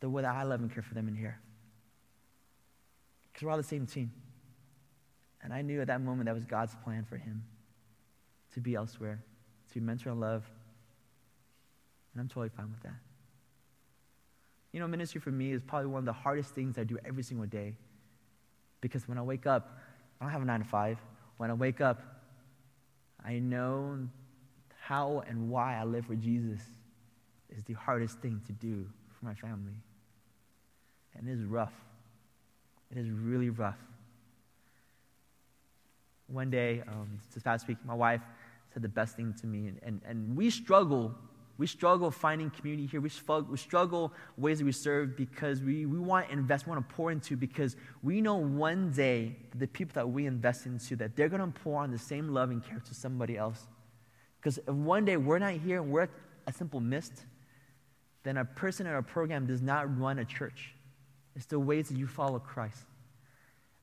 the 0.00 0.08
way 0.08 0.22
that 0.22 0.34
I 0.34 0.44
love 0.44 0.60
and 0.60 0.72
care 0.72 0.82
for 0.82 0.94
them 0.94 1.08
in 1.08 1.14
here. 1.16 1.40
Because 3.32 3.44
we're 3.44 3.50
all 3.50 3.56
the 3.56 3.64
same 3.64 3.86
team. 3.86 4.12
And 5.42 5.52
I 5.52 5.62
knew 5.62 5.80
at 5.80 5.88
that 5.88 6.00
moment 6.00 6.26
that 6.26 6.34
was 6.34 6.44
God's 6.44 6.74
plan 6.84 7.04
for 7.04 7.16
him 7.16 7.42
to 8.54 8.60
be 8.60 8.74
elsewhere, 8.74 9.22
to 9.68 9.74
be 9.74 9.80
mentor 9.80 10.10
and 10.10 10.20
love. 10.20 10.44
And 12.12 12.20
I'm 12.20 12.28
totally 12.28 12.48
fine 12.48 12.70
with 12.70 12.82
that. 12.82 12.96
You 14.72 14.80
know, 14.80 14.86
ministry 14.88 15.20
for 15.20 15.30
me 15.30 15.52
is 15.52 15.62
probably 15.62 15.88
one 15.88 16.00
of 16.00 16.04
the 16.04 16.12
hardest 16.12 16.54
things 16.54 16.78
I 16.78 16.84
do 16.84 16.98
every 17.04 17.22
single 17.22 17.46
day. 17.46 17.74
Because 18.80 19.08
when 19.08 19.18
I 19.18 19.22
wake 19.22 19.46
up, 19.46 19.78
I 20.20 20.24
don't 20.24 20.32
have 20.32 20.42
a 20.42 20.44
nine 20.44 20.60
to 20.60 20.66
five. 20.66 20.98
When 21.36 21.50
I 21.50 21.54
wake 21.54 21.80
up, 21.80 22.00
I 23.24 23.38
know 23.38 23.98
how 24.80 25.24
and 25.28 25.50
why 25.50 25.76
I 25.78 25.84
live 25.84 26.06
for 26.06 26.14
Jesus 26.14 26.60
is 27.50 27.64
the 27.64 27.74
hardest 27.74 28.18
thing 28.18 28.40
to 28.46 28.52
do 28.52 28.86
for 29.18 29.24
my 29.24 29.34
family. 29.34 29.74
And 31.16 31.28
it 31.28 31.32
is 31.32 31.44
rough. 31.44 31.72
It 32.90 32.98
is 32.98 33.10
really 33.10 33.50
rough. 33.50 33.78
One 36.28 36.50
day, 36.50 36.82
um, 36.86 37.20
this 37.32 37.42
past 37.42 37.66
week, 37.68 37.78
my 37.84 37.94
wife 37.94 38.20
said 38.72 38.82
the 38.82 38.88
best 38.88 39.16
thing 39.16 39.34
to 39.40 39.46
me, 39.46 39.68
and, 39.68 39.80
and, 39.82 40.00
and 40.06 40.36
we 40.36 40.50
struggle 40.50 41.14
we 41.58 41.66
struggle 41.66 42.10
finding 42.10 42.50
community 42.50 42.86
here. 42.86 43.00
We 43.00 43.08
struggle, 43.08 43.50
we 43.50 43.56
struggle 43.56 44.12
ways 44.36 44.58
that 44.58 44.64
we 44.64 44.72
serve 44.72 45.16
because 45.16 45.62
we, 45.62 45.86
we 45.86 45.98
want 45.98 46.26
to 46.28 46.32
invest, 46.32 46.66
we 46.66 46.70
want 46.70 46.86
to 46.86 46.94
pour 46.94 47.10
into 47.10 47.36
because 47.36 47.76
we 48.02 48.20
know 48.20 48.36
one 48.36 48.90
day 48.90 49.36
that 49.50 49.58
the 49.58 49.66
people 49.66 49.94
that 49.94 50.08
we 50.08 50.26
invest 50.26 50.66
into, 50.66 50.96
that 50.96 51.16
they're 51.16 51.30
going 51.30 51.40
to 51.40 51.60
pour 51.60 51.82
on 51.82 51.90
the 51.90 51.98
same 51.98 52.28
love 52.28 52.50
and 52.50 52.62
care 52.62 52.80
to 52.86 52.94
somebody 52.94 53.38
else. 53.38 53.66
Because 54.38 54.58
if 54.58 54.68
one 54.68 55.04
day 55.04 55.16
we're 55.16 55.38
not 55.38 55.54
here 55.54 55.80
and 55.80 55.90
we're 55.90 56.08
a 56.46 56.52
simple 56.52 56.80
mist, 56.80 57.24
then 58.22 58.36
a 58.36 58.44
person 58.44 58.86
in 58.86 58.94
a 58.94 59.02
program 59.02 59.46
does 59.46 59.62
not 59.62 59.98
run 59.98 60.18
a 60.18 60.24
church. 60.24 60.74
It's 61.36 61.46
the 61.46 61.58
ways 61.58 61.88
that 61.88 61.96
you 61.96 62.06
follow 62.06 62.38
Christ. 62.38 62.78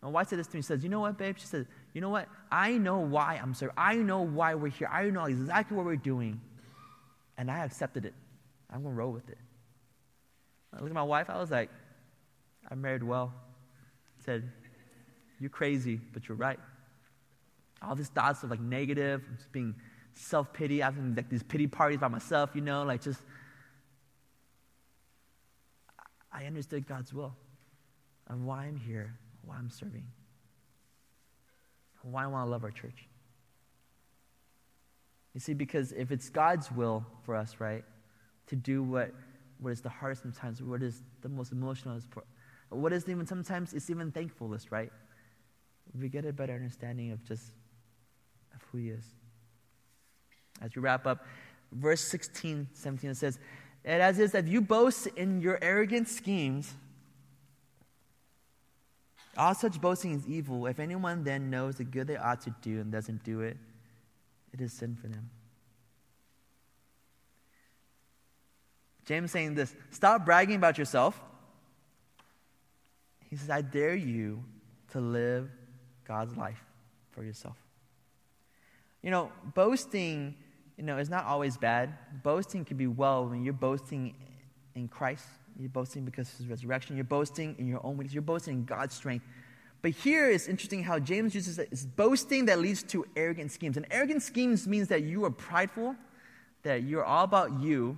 My 0.01 0.09
wife 0.09 0.27
said 0.27 0.39
this 0.39 0.47
to 0.47 0.57
me. 0.57 0.61
She 0.61 0.67
says, 0.67 0.83
You 0.83 0.89
know 0.89 0.99
what, 0.99 1.17
babe? 1.17 1.35
She 1.39 1.47
said, 1.47 1.65
You 1.93 2.01
know 2.01 2.09
what? 2.09 2.27
I 2.51 2.77
know 2.77 2.99
why 2.99 3.39
I'm 3.41 3.53
serving. 3.53 3.75
I 3.77 3.95
know 3.95 4.21
why 4.21 4.53
we're 4.53 4.67
here. 4.67 4.89
I 4.91 5.09
know 5.09 5.25
exactly 5.25 5.77
what 5.77 5.85
we're 5.85 5.95
doing. 5.95 6.41
And 7.37 7.49
I 7.49 7.65
accepted 7.65 8.05
it. 8.05 8.13
I'm 8.69 8.83
going 8.83 8.95
to 8.95 8.99
roll 8.99 9.11
with 9.11 9.29
it. 9.29 9.37
I 10.73 10.77
looked 10.77 10.89
at 10.89 10.95
my 10.95 11.03
wife, 11.03 11.29
I 11.29 11.37
was 11.37 11.51
like, 11.51 11.69
I 12.69 12.75
married 12.75 13.03
well. 13.03 13.33
I 14.19 14.23
said, 14.25 14.51
You're 15.39 15.49
crazy, 15.49 15.99
but 16.13 16.27
you're 16.27 16.37
right. 16.37 16.59
All 17.81 17.95
these 17.95 18.07
thoughts 18.07 18.43
of 18.43 18.49
like 18.49 18.61
negative, 18.61 19.21
just 19.37 19.51
being 19.51 19.75
self 20.13 20.53
pity, 20.53 20.79
having 20.79 21.15
like 21.15 21.29
these 21.29 21.43
pity 21.43 21.67
parties 21.67 21.99
by 21.99 22.07
myself, 22.07 22.51
you 22.55 22.61
know, 22.61 22.83
like 22.83 23.01
just. 23.01 23.21
I 26.31 26.45
understood 26.45 26.87
God's 26.87 27.13
will 27.13 27.35
and 28.27 28.45
why 28.45 28.65
I'm 28.65 28.77
here, 28.77 29.13
why 29.45 29.55
I'm 29.57 29.69
serving, 29.69 30.05
why 32.01 32.23
I 32.23 32.27
want 32.27 32.47
to 32.47 32.51
love 32.51 32.63
our 32.63 32.71
church. 32.71 33.07
You 35.33 35.39
see, 35.39 35.53
because 35.53 35.91
if 35.91 36.11
it's 36.11 36.29
God's 36.29 36.71
will 36.71 37.05
for 37.23 37.35
us, 37.35 37.55
right, 37.59 37.83
to 38.47 38.55
do 38.55 38.83
what, 38.83 39.11
what 39.59 39.71
is 39.71 39.81
the 39.81 39.89
hardest 39.89 40.21
sometimes, 40.21 40.61
what 40.61 40.83
is 40.83 41.01
the 41.21 41.29
most 41.29 41.51
emotional, 41.51 41.99
what 42.69 42.93
is 42.93 43.07
even 43.09 43.25
sometimes 43.25 43.73
it's 43.73 43.89
even 43.89 44.11
thankfulness, 44.11 44.71
right? 44.71 44.91
We 45.99 46.09
get 46.09 46.25
a 46.25 46.33
better 46.33 46.53
understanding 46.53 47.11
of 47.11 47.23
just 47.23 47.43
of 48.53 48.61
who 48.71 48.77
He 48.77 48.89
is. 48.89 49.05
As 50.61 50.75
we 50.75 50.81
wrap 50.81 51.07
up, 51.07 51.25
verse 51.71 52.01
16, 52.01 52.67
17, 52.73 53.09
it 53.09 53.17
says, 53.17 53.39
And 53.83 54.01
as 54.01 54.19
is, 54.19 54.35
if 54.35 54.47
you 54.47 54.61
boast 54.61 55.07
in 55.07 55.41
your 55.41 55.57
arrogant 55.61 56.07
schemes, 56.07 56.75
all 59.35 59.55
such 59.55 59.81
boasting 59.81 60.13
is 60.13 60.27
evil. 60.27 60.67
If 60.67 60.79
anyone 60.79 61.23
then 61.23 61.49
knows 61.49 61.77
the 61.77 61.83
good 61.83 62.05
they 62.07 62.17
ought 62.17 62.41
to 62.41 62.55
do 62.61 62.81
and 62.81 62.91
doesn't 62.91 63.23
do 63.23 63.41
it, 63.41 63.57
it 64.53 64.61
is 64.61 64.71
sin 64.71 64.95
for 64.95 65.07
them. 65.07 65.29
James 69.05 69.31
saying 69.31 69.55
this 69.55 69.75
stop 69.89 70.25
bragging 70.25 70.55
about 70.55 70.77
yourself. 70.77 71.19
He 73.29 73.35
says, 73.35 73.49
I 73.49 73.61
dare 73.61 73.95
you 73.95 74.43
to 74.91 74.99
live 74.99 75.49
God's 76.07 76.37
life 76.37 76.63
for 77.11 77.23
yourself. 77.23 77.57
You 79.01 79.09
know, 79.09 79.31
boasting, 79.55 80.35
you 80.77 80.83
know, 80.83 80.97
is 80.97 81.09
not 81.09 81.25
always 81.25 81.57
bad. 81.57 81.97
Boasting 82.21 82.63
can 82.63 82.77
be 82.77 82.87
well 82.87 83.27
when 83.27 83.43
you're 83.43 83.53
boasting 83.53 84.13
in 84.75 84.87
Christ. 84.87 85.25
You're 85.59 85.69
boasting 85.69 86.05
because 86.05 86.31
of 86.31 86.37
his 86.37 86.47
resurrection. 86.47 86.95
You're 86.95 87.05
boasting 87.05 87.55
in 87.57 87.67
your 87.67 87.83
own 87.83 87.97
weakness. 87.97 88.13
You're 88.13 88.21
boasting 88.21 88.53
in 88.53 88.65
God's 88.65 88.95
strength. 88.95 89.25
But 89.83 89.91
here 89.91 90.31
it's 90.31 90.47
interesting 90.47 90.81
how 90.81 90.97
James 90.97 91.35
uses 91.35 91.59
it. 91.59 91.67
It's 91.69 91.85
boasting 91.85 92.45
that 92.45 92.57
leads 92.59 92.83
to 92.83 93.05
arrogant 93.17 93.51
schemes. 93.51 93.75
And 93.75 93.85
arrogant 93.91 94.23
schemes 94.23 94.65
means 94.65 94.87
that 94.87 95.03
you 95.03 95.25
are 95.25 95.29
prideful, 95.29 95.95
that 96.63 96.83
you're 96.83 97.03
all 97.03 97.25
about 97.25 97.61
you. 97.61 97.97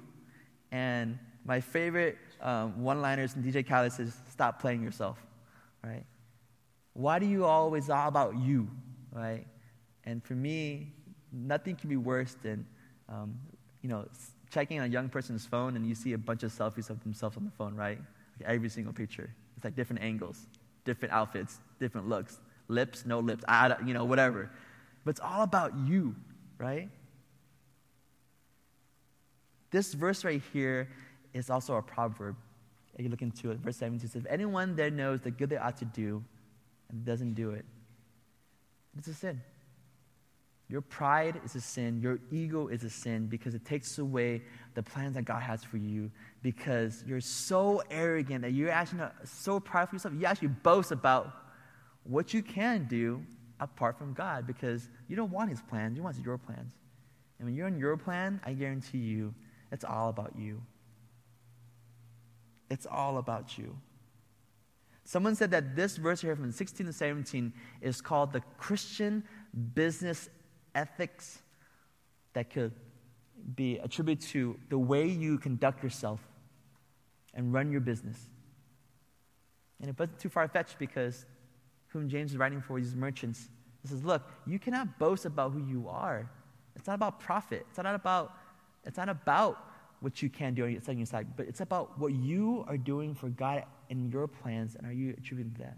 And 0.72 1.20
my 1.46 1.62
favorite 1.62 2.18
um, 2.42 2.82
one-liners 2.82 3.34
from 3.34 3.44
DJ 3.44 3.66
Khaled 3.66 3.94
says, 3.94 4.18
"Stop 4.32 4.60
playing 4.60 4.82
yourself." 4.82 5.24
Right? 5.84 6.04
Why 6.94 7.20
do 7.20 7.28
you 7.28 7.46
always 7.46 7.90
all 7.92 8.08
about 8.08 8.36
you? 8.36 8.68
Right? 9.12 9.46
And 10.06 10.24
for 10.24 10.34
me, 10.34 10.92
nothing 11.32 11.76
can 11.76 11.88
be 11.88 11.98
worse 11.98 12.36
than, 12.42 12.66
um, 13.10 13.36
you 13.84 13.90
know, 13.90 14.08
checking 14.50 14.80
a 14.80 14.88
young 14.88 15.08
person's 15.08 15.46
phone 15.46 15.76
and 15.76 15.86
you 15.86 15.94
see 15.94 16.14
a 16.14 16.18
bunch 16.18 16.42
of 16.42 16.52
selfies 16.52 16.90
of 16.90 17.04
themselves 17.04 17.38
on 17.38 17.46
the 17.46 17.52
phone, 17.52 17.76
right? 17.76 18.00
Like 18.40 18.50
every 18.50 18.70
single 18.70 18.94
picture. 18.94 19.30
It's 19.56 19.64
like 19.64 19.76
different 19.76 20.02
angles, 20.02 20.48
different 20.86 21.14
outfits, 21.14 21.60
different 21.80 22.08
looks, 22.08 22.40
lips, 22.68 23.06
no 23.06 23.20
lips, 23.20 23.44
I, 23.48 23.76
you 23.86 23.94
know, 23.94 24.06
whatever. 24.06 24.50
But 25.04 25.12
it's 25.12 25.20
all 25.20 25.44
about 25.44 25.78
you, 25.78 26.16
right? 26.58 26.90
This 29.72 29.94
verse 29.94 30.24
right 30.24 30.42
here 30.54 30.90
is 31.34 31.50
also 31.50 31.76
a 31.76 31.82
proverb. 31.82 32.36
If 32.98 33.04
you 33.04 33.10
look 33.10 33.22
into 33.22 33.52
it, 33.52 33.58
verse 33.58 33.76
17 33.78 34.08
says, 34.08 34.16
If 34.16 34.32
anyone 34.32 34.76
there 34.76 34.90
knows 34.90 35.20
the 35.22 35.32
good 35.32 35.50
they 35.50 35.58
ought 35.58 35.78
to 35.78 35.86
do 35.86 36.24
and 36.90 37.04
doesn't 37.04 37.34
do 37.34 37.52
it, 37.52 37.66
it's 38.98 39.10
a 39.10 39.14
sin. 39.14 39.42
Your 40.68 40.82
pride 40.82 41.40
is 41.46 41.56
a 41.56 41.62
sin. 41.62 42.00
Your 42.02 42.20
ego 42.32 42.68
is 42.68 42.84
a 42.84 42.90
sin 42.90 43.28
because 43.28 43.54
it 43.54 43.64
takes 43.66 44.00
away 44.00 44.42
the 44.74 44.82
plans 44.82 45.14
that 45.14 45.24
God 45.24 45.42
has 45.42 45.64
for 45.64 45.78
you. 45.78 46.10
Because 46.42 47.04
you're 47.06 47.22
so 47.22 47.84
arrogant 47.92 48.42
that 48.42 48.52
you're 48.52 48.72
actually 48.72 49.04
so 49.24 49.60
proud 49.60 49.90
of 49.90 49.94
yourself. 49.94 50.16
You 50.18 50.26
actually 50.26 50.48
boast 50.50 50.92
about 50.92 51.32
what 52.04 52.34
you 52.34 52.42
can 52.42 52.88
do 52.90 53.22
apart 53.60 53.98
from 53.98 54.14
God 54.14 54.48
because 54.48 54.90
you 55.08 55.16
don't 55.16 55.32
want 55.32 55.50
His 55.50 55.62
plans. 55.62 55.98
You 55.98 56.04
want 56.04 56.18
your 56.24 56.38
plans. 56.38 56.74
And 57.38 57.48
when 57.48 57.56
you're 57.56 57.68
on 57.68 57.78
your 57.78 57.96
plan, 57.98 58.42
I 58.44 58.54
guarantee 58.54 59.00
you, 59.00 59.36
it's 59.72 59.84
all 59.84 60.10
about 60.10 60.34
you. 60.38 60.62
It's 62.70 62.88
all 62.90 63.18
about 63.20 63.58
you. 63.58 63.78
Someone 65.04 65.36
said 65.36 65.52
that 65.52 65.76
this 65.76 65.98
verse 65.98 66.22
here 66.22 66.36
from 66.36 66.52
16 66.52 66.88
to 66.88 66.94
17 66.94 67.54
is 67.82 68.02
called 68.02 68.34
the 68.34 68.42
Christian 68.58 69.24
business 69.76 70.30
ethics 70.76 71.42
that 72.34 72.50
could 72.50 72.74
be 73.56 73.78
attributed 73.78 74.28
to 74.30 74.58
the 74.70 74.78
way 74.78 75.08
you 75.08 75.38
conduct 75.38 75.84
yourself 75.84 76.20
and 77.34 77.54
run 77.54 77.72
your 77.72 77.82
business. 77.82 78.18
And 79.82 79.90
it 79.90 79.98
wasn't 79.98 80.20
too 80.20 80.30
far 80.30 80.48
fetched 80.48 80.80
because 80.80 81.26
whom 81.88 82.10
James 82.10 82.32
is 82.32 82.38
writing 82.38 82.62
for 82.62 82.80
these 82.80 82.96
merchants. 82.96 83.50
He 83.82 83.88
says, 83.88 84.04
Look, 84.04 84.24
you 84.46 84.60
cannot 84.60 85.00
boast 85.00 85.26
about 85.26 85.52
who 85.52 85.66
you 85.66 85.88
are. 85.90 86.30
It's 86.76 86.88
not 86.88 86.94
about 86.94 87.20
profit. 87.20 87.66
It's 87.70 87.78
not 87.78 87.96
about, 87.96 88.34
it's 88.84 88.98
not 88.98 89.10
about 89.10 89.58
what 90.00 90.22
you 90.22 90.30
can 90.30 90.54
do 90.54 90.66
on 90.66 90.98
your 90.98 91.06
side, 91.06 91.28
but 91.36 91.48
it's 91.48 91.62
about 91.62 91.98
what 91.98 92.14
you 92.14 92.66
are 92.68 92.78
doing 92.78 93.16
for 93.16 93.30
God 93.30 93.64
and 93.90 94.12
your 94.12 94.28
plans, 94.28 94.76
and 94.76 94.86
are 94.86 94.94
you 94.94 95.16
attributing 95.18 95.54
to 95.54 95.60
that? 95.62 95.78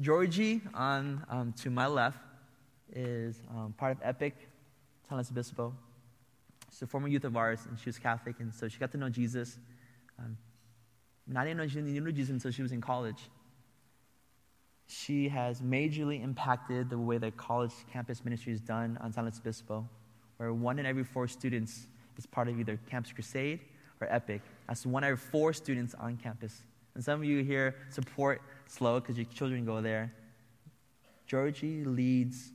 Georgie, 0.00 0.60
on 0.74 1.24
um, 1.28 1.52
to 1.54 1.70
my 1.70 1.86
left, 1.86 2.18
is 2.94 3.42
um, 3.50 3.74
part 3.76 3.96
of 3.96 3.98
Epic, 4.02 4.34
Luis 5.10 5.30
Obispo. 5.30 5.74
She's 6.70 6.82
a 6.82 6.86
former 6.86 7.08
youth 7.08 7.24
of 7.24 7.36
ours, 7.36 7.66
and 7.68 7.78
she 7.78 7.86
was 7.86 7.98
Catholic, 7.98 8.36
and 8.38 8.54
so 8.54 8.68
she 8.68 8.78
got 8.78 8.92
to 8.92 8.98
know 8.98 9.08
Jesus. 9.08 9.58
Um, 10.18 10.36
not 11.26 11.46
even 11.46 11.56
know 11.56 11.66
she 11.66 11.76
didn't 11.76 12.04
know 12.04 12.10
Jesus 12.12 12.30
until 12.30 12.52
she 12.52 12.62
was 12.62 12.70
in 12.70 12.80
college. 12.80 13.18
She 14.86 15.28
has 15.28 15.60
majorly 15.60 16.22
impacted 16.22 16.88
the 16.90 16.98
way 16.98 17.18
that 17.18 17.36
college 17.36 17.72
campus 17.92 18.24
ministry 18.24 18.52
is 18.52 18.60
done 18.60 18.98
on 19.02 19.12
San 19.12 19.24
Luis 19.24 19.38
Obispo, 19.38 19.86
where 20.36 20.54
one 20.54 20.78
in 20.78 20.86
every 20.86 21.04
four 21.04 21.26
students 21.26 21.88
is 22.16 22.24
part 22.24 22.48
of 22.48 22.58
either 22.58 22.78
Campus 22.88 23.12
Crusade 23.12 23.60
or 24.00 24.06
Epic. 24.10 24.42
That's 24.68 24.86
one 24.86 25.02
out 25.02 25.12
of 25.12 25.20
four 25.20 25.52
students 25.52 25.94
on 25.94 26.16
campus. 26.16 26.62
And 26.94 27.04
some 27.04 27.20
of 27.20 27.24
you 27.24 27.42
here 27.44 27.74
support 27.90 28.40
SLO 28.68 29.00
because 29.00 29.16
your 29.16 29.26
children 29.26 29.64
go 29.64 29.80
there. 29.80 30.12
Georgie 31.26 31.84
leads 31.84 32.52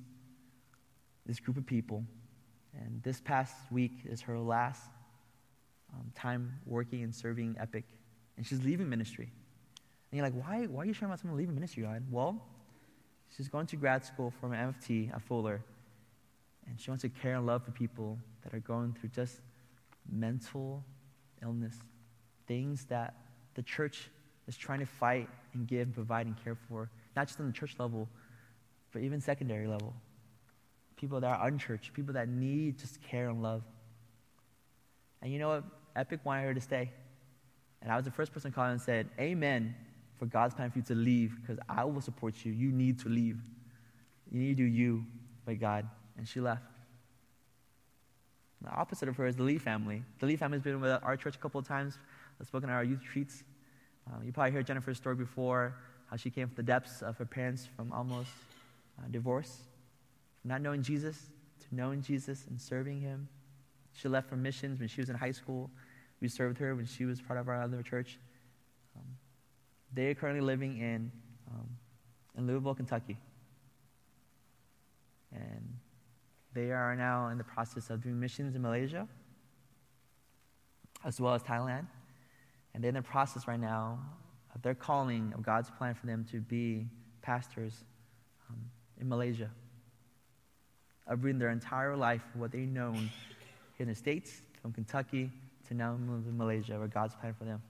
this 1.25 1.39
group 1.39 1.57
of 1.57 1.65
people. 1.65 2.03
And 2.73 3.01
this 3.03 3.21
past 3.21 3.55
week 3.71 3.91
is 4.05 4.21
her 4.21 4.39
last 4.39 4.81
um, 5.93 6.11
time 6.15 6.59
working 6.65 7.03
and 7.03 7.13
serving 7.13 7.55
Epic. 7.59 7.83
And 8.37 8.45
she's 8.45 8.63
leaving 8.63 8.89
ministry. 8.89 9.31
And 10.11 10.17
you're 10.17 10.25
like, 10.25 10.33
why, 10.33 10.65
why 10.65 10.83
are 10.83 10.85
you 10.85 10.93
sharing 10.93 11.11
about 11.11 11.19
someone 11.19 11.37
leaving 11.37 11.55
ministry, 11.55 11.83
God? 11.83 12.03
Well, 12.09 12.41
she's 13.35 13.47
going 13.47 13.67
to 13.67 13.75
grad 13.75 14.05
school 14.05 14.31
from 14.39 14.51
MFT 14.51 15.13
at 15.13 15.21
Fuller. 15.21 15.61
And 16.67 16.79
she 16.79 16.89
wants 16.89 17.01
to 17.01 17.09
care 17.09 17.35
and 17.35 17.45
love 17.45 17.63
for 17.63 17.71
people 17.71 18.17
that 18.43 18.53
are 18.53 18.59
going 18.59 18.93
through 18.93 19.09
just 19.09 19.41
mental 20.11 20.83
illness, 21.41 21.75
things 22.47 22.85
that 22.85 23.13
the 23.53 23.61
church 23.61 24.09
is 24.47 24.57
trying 24.57 24.79
to 24.79 24.85
fight 24.85 25.29
and 25.53 25.67
give, 25.67 25.87
and 25.87 25.93
provide, 25.93 26.25
and 26.25 26.41
care 26.43 26.55
for, 26.67 26.89
not 27.15 27.27
just 27.27 27.39
on 27.39 27.47
the 27.47 27.53
church 27.53 27.75
level, 27.79 28.07
but 28.91 29.01
even 29.01 29.19
secondary 29.21 29.67
level. 29.67 29.93
People 30.95 31.19
that 31.19 31.27
are 31.27 31.47
unchurched, 31.47 31.93
people 31.93 32.13
that 32.13 32.29
need 32.29 32.77
just 32.77 33.01
care 33.01 33.29
and 33.29 33.41
love. 33.41 33.63
And 35.21 35.31
you 35.31 35.39
know 35.39 35.49
what? 35.49 35.63
Epic 35.95 36.19
wanted 36.23 36.43
her 36.43 36.53
to 36.53 36.61
stay. 36.61 36.91
And 37.81 37.91
I 37.91 37.95
was 37.95 38.05
the 38.05 38.11
first 38.11 38.31
person 38.31 38.51
calling 38.51 38.71
and 38.73 38.81
said, 38.81 39.09
Amen 39.19 39.75
for 40.17 40.25
God's 40.25 40.53
plan 40.53 40.71
for 40.71 40.79
you 40.79 40.85
to 40.85 40.95
leave 40.95 41.35
because 41.41 41.59
I 41.67 41.83
will 41.83 42.01
support 42.01 42.45
you. 42.45 42.51
You 42.53 42.71
need 42.71 42.99
to 42.99 43.09
leave. 43.09 43.39
You 44.31 44.39
need 44.39 44.57
to 44.57 44.63
do 44.63 44.69
you 44.69 45.05
by 45.45 45.55
God. 45.55 45.87
And 46.17 46.27
she 46.27 46.39
left. 46.39 46.63
The 48.61 48.69
opposite 48.69 49.09
of 49.09 49.17
her 49.17 49.27
is 49.27 49.35
the 49.35 49.43
Lee 49.43 49.57
family. 49.57 50.03
The 50.19 50.25
Lee 50.25 50.37
family 50.37 50.57
has 50.57 50.63
been 50.63 50.79
with 50.79 50.91
our 51.03 51.17
church 51.17 51.35
a 51.35 51.39
couple 51.39 51.59
of 51.59 51.67
times. 51.67 51.97
I've 52.39 52.47
spoken 52.47 52.69
at 52.69 52.73
our 52.73 52.83
youth 52.83 53.01
retreats. 53.01 53.43
Um, 54.11 54.23
you 54.25 54.31
probably 54.31 54.51
heard 54.51 54.67
Jennifer's 54.67 54.97
story 54.97 55.15
before, 55.15 55.75
how 56.09 56.17
she 56.17 56.29
came 56.29 56.47
from 56.47 56.55
the 56.55 56.63
depths 56.63 57.01
of 57.01 57.17
her 57.17 57.25
parents 57.25 57.67
from 57.75 57.91
almost 57.91 58.29
uh, 58.99 59.07
divorce, 59.09 59.61
from 60.41 60.49
not 60.49 60.61
knowing 60.61 60.83
Jesus 60.83 61.29
to 61.61 61.75
knowing 61.75 62.01
Jesus 62.01 62.45
and 62.49 62.59
serving 62.59 63.01
Him. 63.01 63.27
She 63.93 64.07
left 64.07 64.29
for 64.29 64.35
missions 64.35 64.79
when 64.79 64.87
she 64.87 65.01
was 65.01 65.09
in 65.09 65.15
high 65.15 65.31
school. 65.31 65.69
We 66.21 66.27
served 66.27 66.57
her 66.59 66.75
when 66.75 66.85
she 66.85 67.05
was 67.05 67.21
part 67.21 67.39
of 67.39 67.47
our 67.47 67.61
other 67.61 67.81
church. 67.83 68.17
Um, 68.95 69.05
they 69.93 70.07
are 70.07 70.15
currently 70.15 70.41
living 70.41 70.79
in, 70.79 71.11
um, 71.51 71.69
in 72.37 72.47
Louisville, 72.47 72.75
Kentucky. 72.75 73.17
And 75.31 75.77
they 76.53 76.71
are 76.71 76.95
now 76.95 77.29
in 77.29 77.37
the 77.37 77.43
process 77.43 77.89
of 77.89 78.01
doing 78.01 78.19
missions 78.19 78.55
in 78.55 78.61
Malaysia, 78.61 79.07
as 81.03 81.19
well 81.19 81.33
as 81.33 81.43
Thailand. 81.43 81.87
And 82.73 82.83
they're 82.83 82.89
in 82.89 82.95
the 82.95 83.01
process 83.01 83.47
right 83.47 83.59
now 83.59 83.99
of 84.55 84.61
their 84.61 84.75
calling 84.75 85.31
of 85.35 85.43
God's 85.43 85.69
plan 85.69 85.93
for 85.95 86.07
them 86.07 86.25
to 86.31 86.39
be 86.39 86.85
pastors 87.21 87.83
um, 88.49 88.57
in 88.99 89.07
Malaysia, 89.07 89.49
of 91.07 91.21
bringing 91.21 91.39
their 91.39 91.49
entire 91.49 91.95
life, 91.95 92.21
what 92.33 92.51
they've 92.51 92.67
known 92.67 92.95
here 93.77 93.79
in 93.79 93.87
the 93.87 93.95
States, 93.95 94.41
from 94.61 94.71
Kentucky 94.71 95.29
to 95.67 95.73
now 95.73 95.93
in 95.93 96.37
Malaysia, 96.37 96.77
where 96.77 96.87
God's 96.87 97.15
plan 97.15 97.33
for 97.37 97.45
them, 97.45 97.61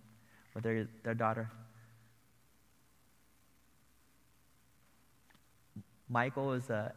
with 0.54 0.64
their, 0.64 0.88
their 1.04 1.14
daughter. 1.14 1.49
Michael 6.10 6.54
is 6.54 6.70
an 6.70 6.91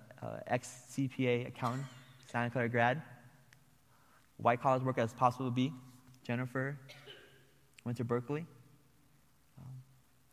ex 0.46 0.82
CPA 0.92 1.48
accountant, 1.48 1.84
Santa 2.30 2.50
Clara 2.50 2.68
grad. 2.68 3.02
White 4.36 4.60
collar 4.60 4.78
work 4.84 4.98
as 4.98 5.14
possible 5.14 5.46
to 5.46 5.50
be. 5.50 5.72
Jennifer 6.22 6.76
went 7.86 7.96
to 7.96 8.04
Berkeley, 8.04 8.44
um, 9.58 9.72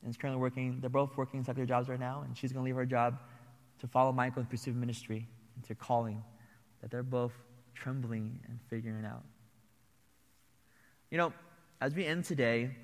and 0.01 0.09
is 0.09 0.17
currently 0.17 0.41
working. 0.41 0.79
They're 0.81 0.89
both 0.89 1.15
working 1.15 1.37
in 1.37 1.45
secular 1.45 1.65
jobs 1.65 1.87
right 1.87 1.99
now, 1.99 2.23
and 2.25 2.37
she's 2.37 2.51
going 2.51 2.63
to 2.63 2.65
leave 2.65 2.75
her 2.75 2.85
job 2.85 3.19
to 3.79 3.87
follow 3.87 4.11
Michael 4.11 4.41
and 4.41 4.49
pursue 4.49 4.73
ministry 4.73 5.27
into 5.55 5.75
calling 5.75 6.21
that 6.81 6.91
they're 6.91 7.03
both 7.03 7.31
trembling 7.73 8.39
and 8.47 8.59
figuring 8.69 9.05
out. 9.05 9.23
You 11.11 11.17
know, 11.17 11.33
as 11.79 11.93
we 11.93 12.05
end 12.05 12.25
today, 12.25 12.75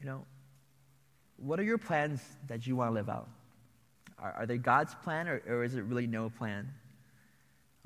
you 0.00 0.06
know, 0.06 0.24
what 1.36 1.60
are 1.60 1.64
your 1.64 1.78
plans 1.78 2.22
that 2.46 2.66
you 2.66 2.76
want 2.76 2.90
to 2.90 2.94
live 2.94 3.08
out? 3.08 3.28
Are, 4.18 4.32
are 4.32 4.46
they 4.46 4.56
God's 4.56 4.94
plan 4.94 5.28
or, 5.28 5.42
or 5.46 5.64
is 5.64 5.74
it 5.74 5.82
really 5.84 6.06
no 6.06 6.30
plan? 6.30 6.72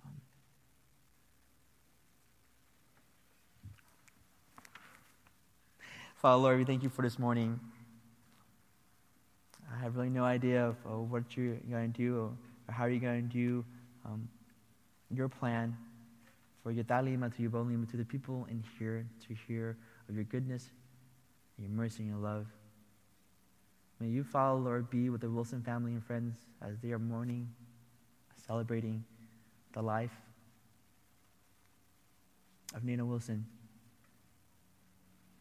Um, 0.04 0.12
Father, 6.18 6.42
Lord, 6.42 6.58
we 6.58 6.64
thank 6.64 6.82
you 6.82 6.88
for 6.88 7.02
this 7.02 7.16
morning. 7.16 7.60
I 9.72 9.78
have 9.78 9.94
really 9.94 10.08
no 10.08 10.24
idea 10.24 10.66
of, 10.66 10.74
of 10.84 11.12
what 11.12 11.36
you're 11.36 11.54
going 11.70 11.92
to 11.92 11.96
do 11.96 12.16
or, 12.18 12.30
or 12.66 12.74
how 12.74 12.86
you're 12.86 12.98
going 12.98 13.28
to 13.28 13.32
do 13.32 13.64
um, 14.04 14.28
your 15.14 15.28
plan 15.28 15.76
for 16.60 16.72
Yatalima 16.72 17.32
to 17.36 17.48
Yubolima, 17.48 17.88
to 17.92 17.96
the 17.96 18.04
people 18.04 18.48
in 18.50 18.64
here 18.80 19.06
to 19.28 19.36
hear 19.46 19.76
of 20.08 20.16
your 20.16 20.24
goodness, 20.24 20.70
your 21.56 21.70
mercy, 21.70 22.02
and 22.02 22.08
your 22.08 22.18
love. 22.18 22.46
May 24.00 24.08
you, 24.08 24.24
Father, 24.24 24.58
Lord, 24.58 24.90
be 24.90 25.10
with 25.10 25.20
the 25.20 25.30
Wilson 25.30 25.62
family 25.62 25.92
and 25.92 26.04
friends 26.04 26.34
as 26.60 26.80
they 26.82 26.90
are 26.90 26.98
mourning, 26.98 27.48
celebrating 28.44 29.04
the 29.72 29.82
life 29.82 30.16
of 32.74 32.82
Nia 32.82 33.04
Wilson. 33.04 33.46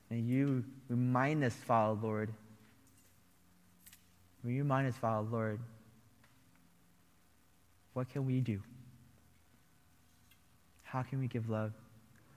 May 0.09 0.19
you 0.19 0.63
remind 0.89 1.43
us, 1.43 1.53
Father, 1.53 1.99
Lord. 2.01 2.33
Remind 4.43 4.87
us, 4.87 4.95
Father, 4.95 5.27
Lord, 5.29 5.59
what 7.93 8.09
can 8.09 8.25
we 8.25 8.39
do? 8.39 8.61
How 10.83 11.03
can 11.03 11.19
we 11.19 11.27
give 11.27 11.49
love? 11.49 11.73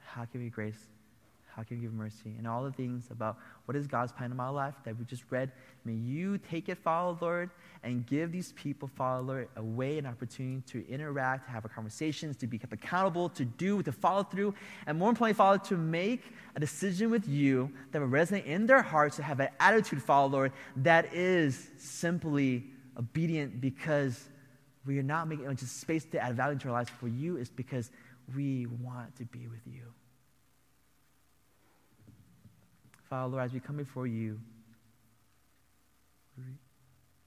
How 0.05 0.25
can 0.25 0.43
we 0.43 0.49
grace? 0.49 0.89
How 1.55 1.63
can 1.63 1.77
you 1.77 1.83
give 1.83 1.93
mercy? 1.93 2.35
And 2.39 2.47
all 2.47 2.65
the 2.65 2.73
things 2.73 3.09
about 3.11 3.39
what 3.65 3.77
is 3.77 3.87
God's 3.87 4.13
plan 4.13 4.31
in 4.31 4.37
my 4.37 4.49
life 4.49 4.75
that 4.85 4.99
we 4.99 5.05
just 5.05 5.25
read. 5.31 5.53
May 5.85 5.95
you 5.95 6.39
take 6.39 6.69
it, 6.69 6.79
Father 6.79 7.19
Lord, 7.21 7.51
and 7.83 8.07
give 8.07 8.33
these 8.33 8.53
people, 8.53 8.89
Father 8.89 9.23
Lord, 9.23 9.49
a 9.57 9.63
way, 9.63 9.99
an 9.99 10.07
opportunity 10.07 10.63
to 10.69 10.89
interact, 10.89 11.47
to 11.47 11.51
have 11.51 11.65
conversations, 11.75 12.37
to 12.37 12.47
be 12.47 12.59
kept 12.59 12.73
accountable, 12.73 13.29
to 13.31 13.45
do, 13.45 13.83
to 13.83 13.93
follow 13.93 14.23
through, 14.23 14.55
and 14.87 14.99
more 14.99 15.11
importantly, 15.11 15.35
Father, 15.35 15.59
to 15.67 15.77
make 15.77 16.23
a 16.57 16.61
decision 16.61 17.11
with 17.11 17.29
you 17.29 17.71
that 17.93 18.01
will 18.01 18.09
resonate 18.09 18.47
in 18.47 18.67
their 18.67 18.83
hearts, 18.83 19.17
to 19.17 19.23
have 19.23 19.41
an 19.41 19.49
attitude, 19.59 20.03
Father 20.03 20.33
Lord, 20.33 20.53
that 20.77 21.13
is 21.15 21.71
simply 21.79 22.65
obedient 22.97 23.61
because 23.61 24.29
we 24.87 24.99
are 24.99 25.03
not 25.03 25.29
making 25.29 25.55
just 25.57 25.81
space 25.81 26.05
to 26.07 26.19
add 26.19 26.37
value 26.37 26.59
to 26.59 26.69
our 26.69 26.75
lives 26.75 26.91
for 26.91 27.09
you, 27.09 27.37
is 27.37 27.51
because 27.51 27.91
we 28.35 28.67
want 28.67 29.15
to 29.17 29.25
be 29.25 29.47
with 29.49 29.61
you. 29.67 29.83
Father, 33.11 33.29
Lord, 33.29 33.45
as 33.45 33.53
we 33.53 33.59
come 33.59 33.77
before 33.77 34.07
you, 34.07 34.39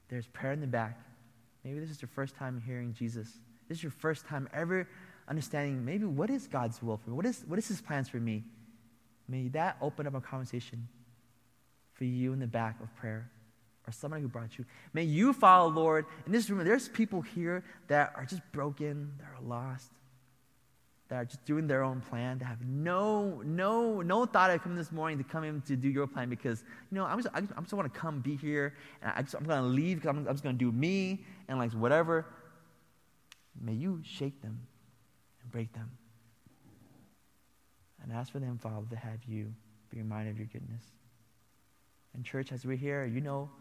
there's 0.07 0.27
prayer 0.27 0.53
in 0.53 0.61
the 0.61 0.67
back. 0.67 0.97
Maybe 1.65 1.79
this 1.79 1.89
is 1.89 2.01
your 2.01 2.09
first 2.15 2.35
time 2.35 2.63
hearing 2.65 2.93
Jesus. 2.93 3.27
This 3.67 3.79
is 3.79 3.83
your 3.83 3.91
first 3.91 4.25
time 4.25 4.47
ever 4.53 4.87
understanding 5.27 5.83
maybe 5.85 6.05
what 6.05 6.29
is 6.29 6.47
God's 6.47 6.81
will 6.81 6.97
for 6.97 7.09
me? 7.09 7.15
What 7.15 7.25
is, 7.25 7.43
what 7.47 7.59
is 7.59 7.67
his 7.67 7.81
plans 7.81 8.07
for 8.07 8.17
me? 8.17 8.43
May 9.27 9.49
that 9.49 9.77
open 9.81 10.07
up 10.07 10.15
a 10.15 10.21
conversation 10.21 10.87
for 11.93 12.05
you 12.05 12.33
in 12.33 12.39
the 12.39 12.47
back 12.47 12.79
of 12.81 12.93
prayer 12.95 13.29
or 13.85 13.91
somebody 13.91 14.21
who 14.21 14.29
brought 14.29 14.57
you. 14.57 14.65
May 14.93 15.03
you 15.03 15.33
follow, 15.33 15.69
Lord. 15.69 16.05
In 16.25 16.31
this 16.31 16.49
room, 16.49 16.63
there's 16.63 16.87
people 16.87 17.21
here 17.21 17.63
that 17.87 18.13
are 18.15 18.25
just 18.25 18.41
broken, 18.53 19.11
that 19.19 19.25
are 19.25 19.45
lost 19.45 19.91
that 21.13 21.19
are 21.19 21.25
just 21.25 21.45
doing 21.45 21.67
their 21.67 21.83
own 21.83 22.01
plan, 22.01 22.39
to 22.39 22.45
have 22.45 22.59
no, 22.65 23.39
no, 23.45 24.01
no 24.01 24.25
thought 24.25 24.49
of 24.49 24.63
coming 24.63 24.75
this 24.75 24.91
morning 24.91 25.19
to 25.19 25.23
come 25.23 25.43
in 25.43 25.61
to 25.61 25.75
do 25.75 25.87
your 25.87 26.07
plan 26.07 26.27
because, 26.27 26.63
you 26.89 26.97
know, 26.97 27.05
I'm 27.05 27.21
just, 27.21 27.29
I 27.35 27.41
just, 27.41 27.53
just 27.55 27.73
want 27.73 27.93
to 27.93 27.99
come 27.99 28.19
be 28.19 28.35
here 28.35 28.73
and 28.99 29.13
I 29.15 29.21
just, 29.21 29.35
I'm 29.35 29.43
going 29.43 29.61
to 29.61 29.67
leave 29.67 29.97
because 29.97 30.09
I'm, 30.09 30.27
I'm 30.27 30.33
just 30.33 30.43
going 30.43 30.57
to 30.57 30.59
do 30.59 30.71
me 30.71 31.23
and 31.47 31.59
like 31.59 31.71
whatever. 31.73 32.25
May 33.61 33.73
you 33.73 34.01
shake 34.03 34.41
them 34.41 34.59
and 35.43 35.51
break 35.51 35.71
them. 35.73 35.91
And 38.01 38.11
ask 38.11 38.31
for 38.31 38.39
them, 38.39 38.57
Father, 38.57 38.87
to 38.89 38.95
have 38.95 39.19
you 39.27 39.53
be 39.91 39.99
reminded 39.99 40.31
of 40.31 40.39
your 40.39 40.47
goodness. 40.47 40.81
And, 42.15 42.25
church, 42.25 42.51
as 42.51 42.65
we're 42.65 42.75
here, 42.75 43.05
you 43.05 43.21
know 43.21 43.51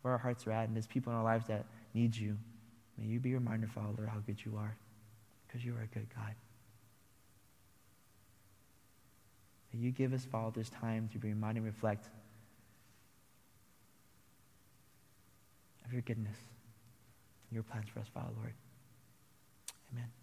where 0.00 0.12
our 0.12 0.18
hearts 0.18 0.46
are 0.46 0.52
at, 0.52 0.66
and 0.66 0.74
there's 0.74 0.86
people 0.86 1.12
in 1.12 1.18
our 1.18 1.24
lives 1.24 1.46
that 1.48 1.66
need 1.92 2.16
you. 2.16 2.38
May 2.96 3.04
you 3.04 3.20
be 3.20 3.34
reminded, 3.34 3.70
Father, 3.70 4.06
how 4.06 4.20
good 4.20 4.42
you 4.46 4.56
are, 4.56 4.74
because 5.46 5.62
you 5.62 5.74
are 5.74 5.82
a 5.82 5.86
good 5.88 6.06
God. 6.16 6.34
That 9.72 9.78
you 9.78 9.90
give 9.90 10.12
us, 10.12 10.24
Father, 10.24 10.52
this 10.54 10.70
time 10.70 11.08
to 11.12 11.18
be 11.18 11.28
reminded 11.28 11.64
and 11.64 11.66
reflect 11.66 12.06
of 15.84 15.92
your 15.92 16.02
goodness, 16.02 16.36
your 17.50 17.62
plans 17.62 17.88
for 17.92 18.00
us, 18.00 18.06
Father, 18.12 18.30
Lord. 18.36 18.54
Amen. 19.92 20.21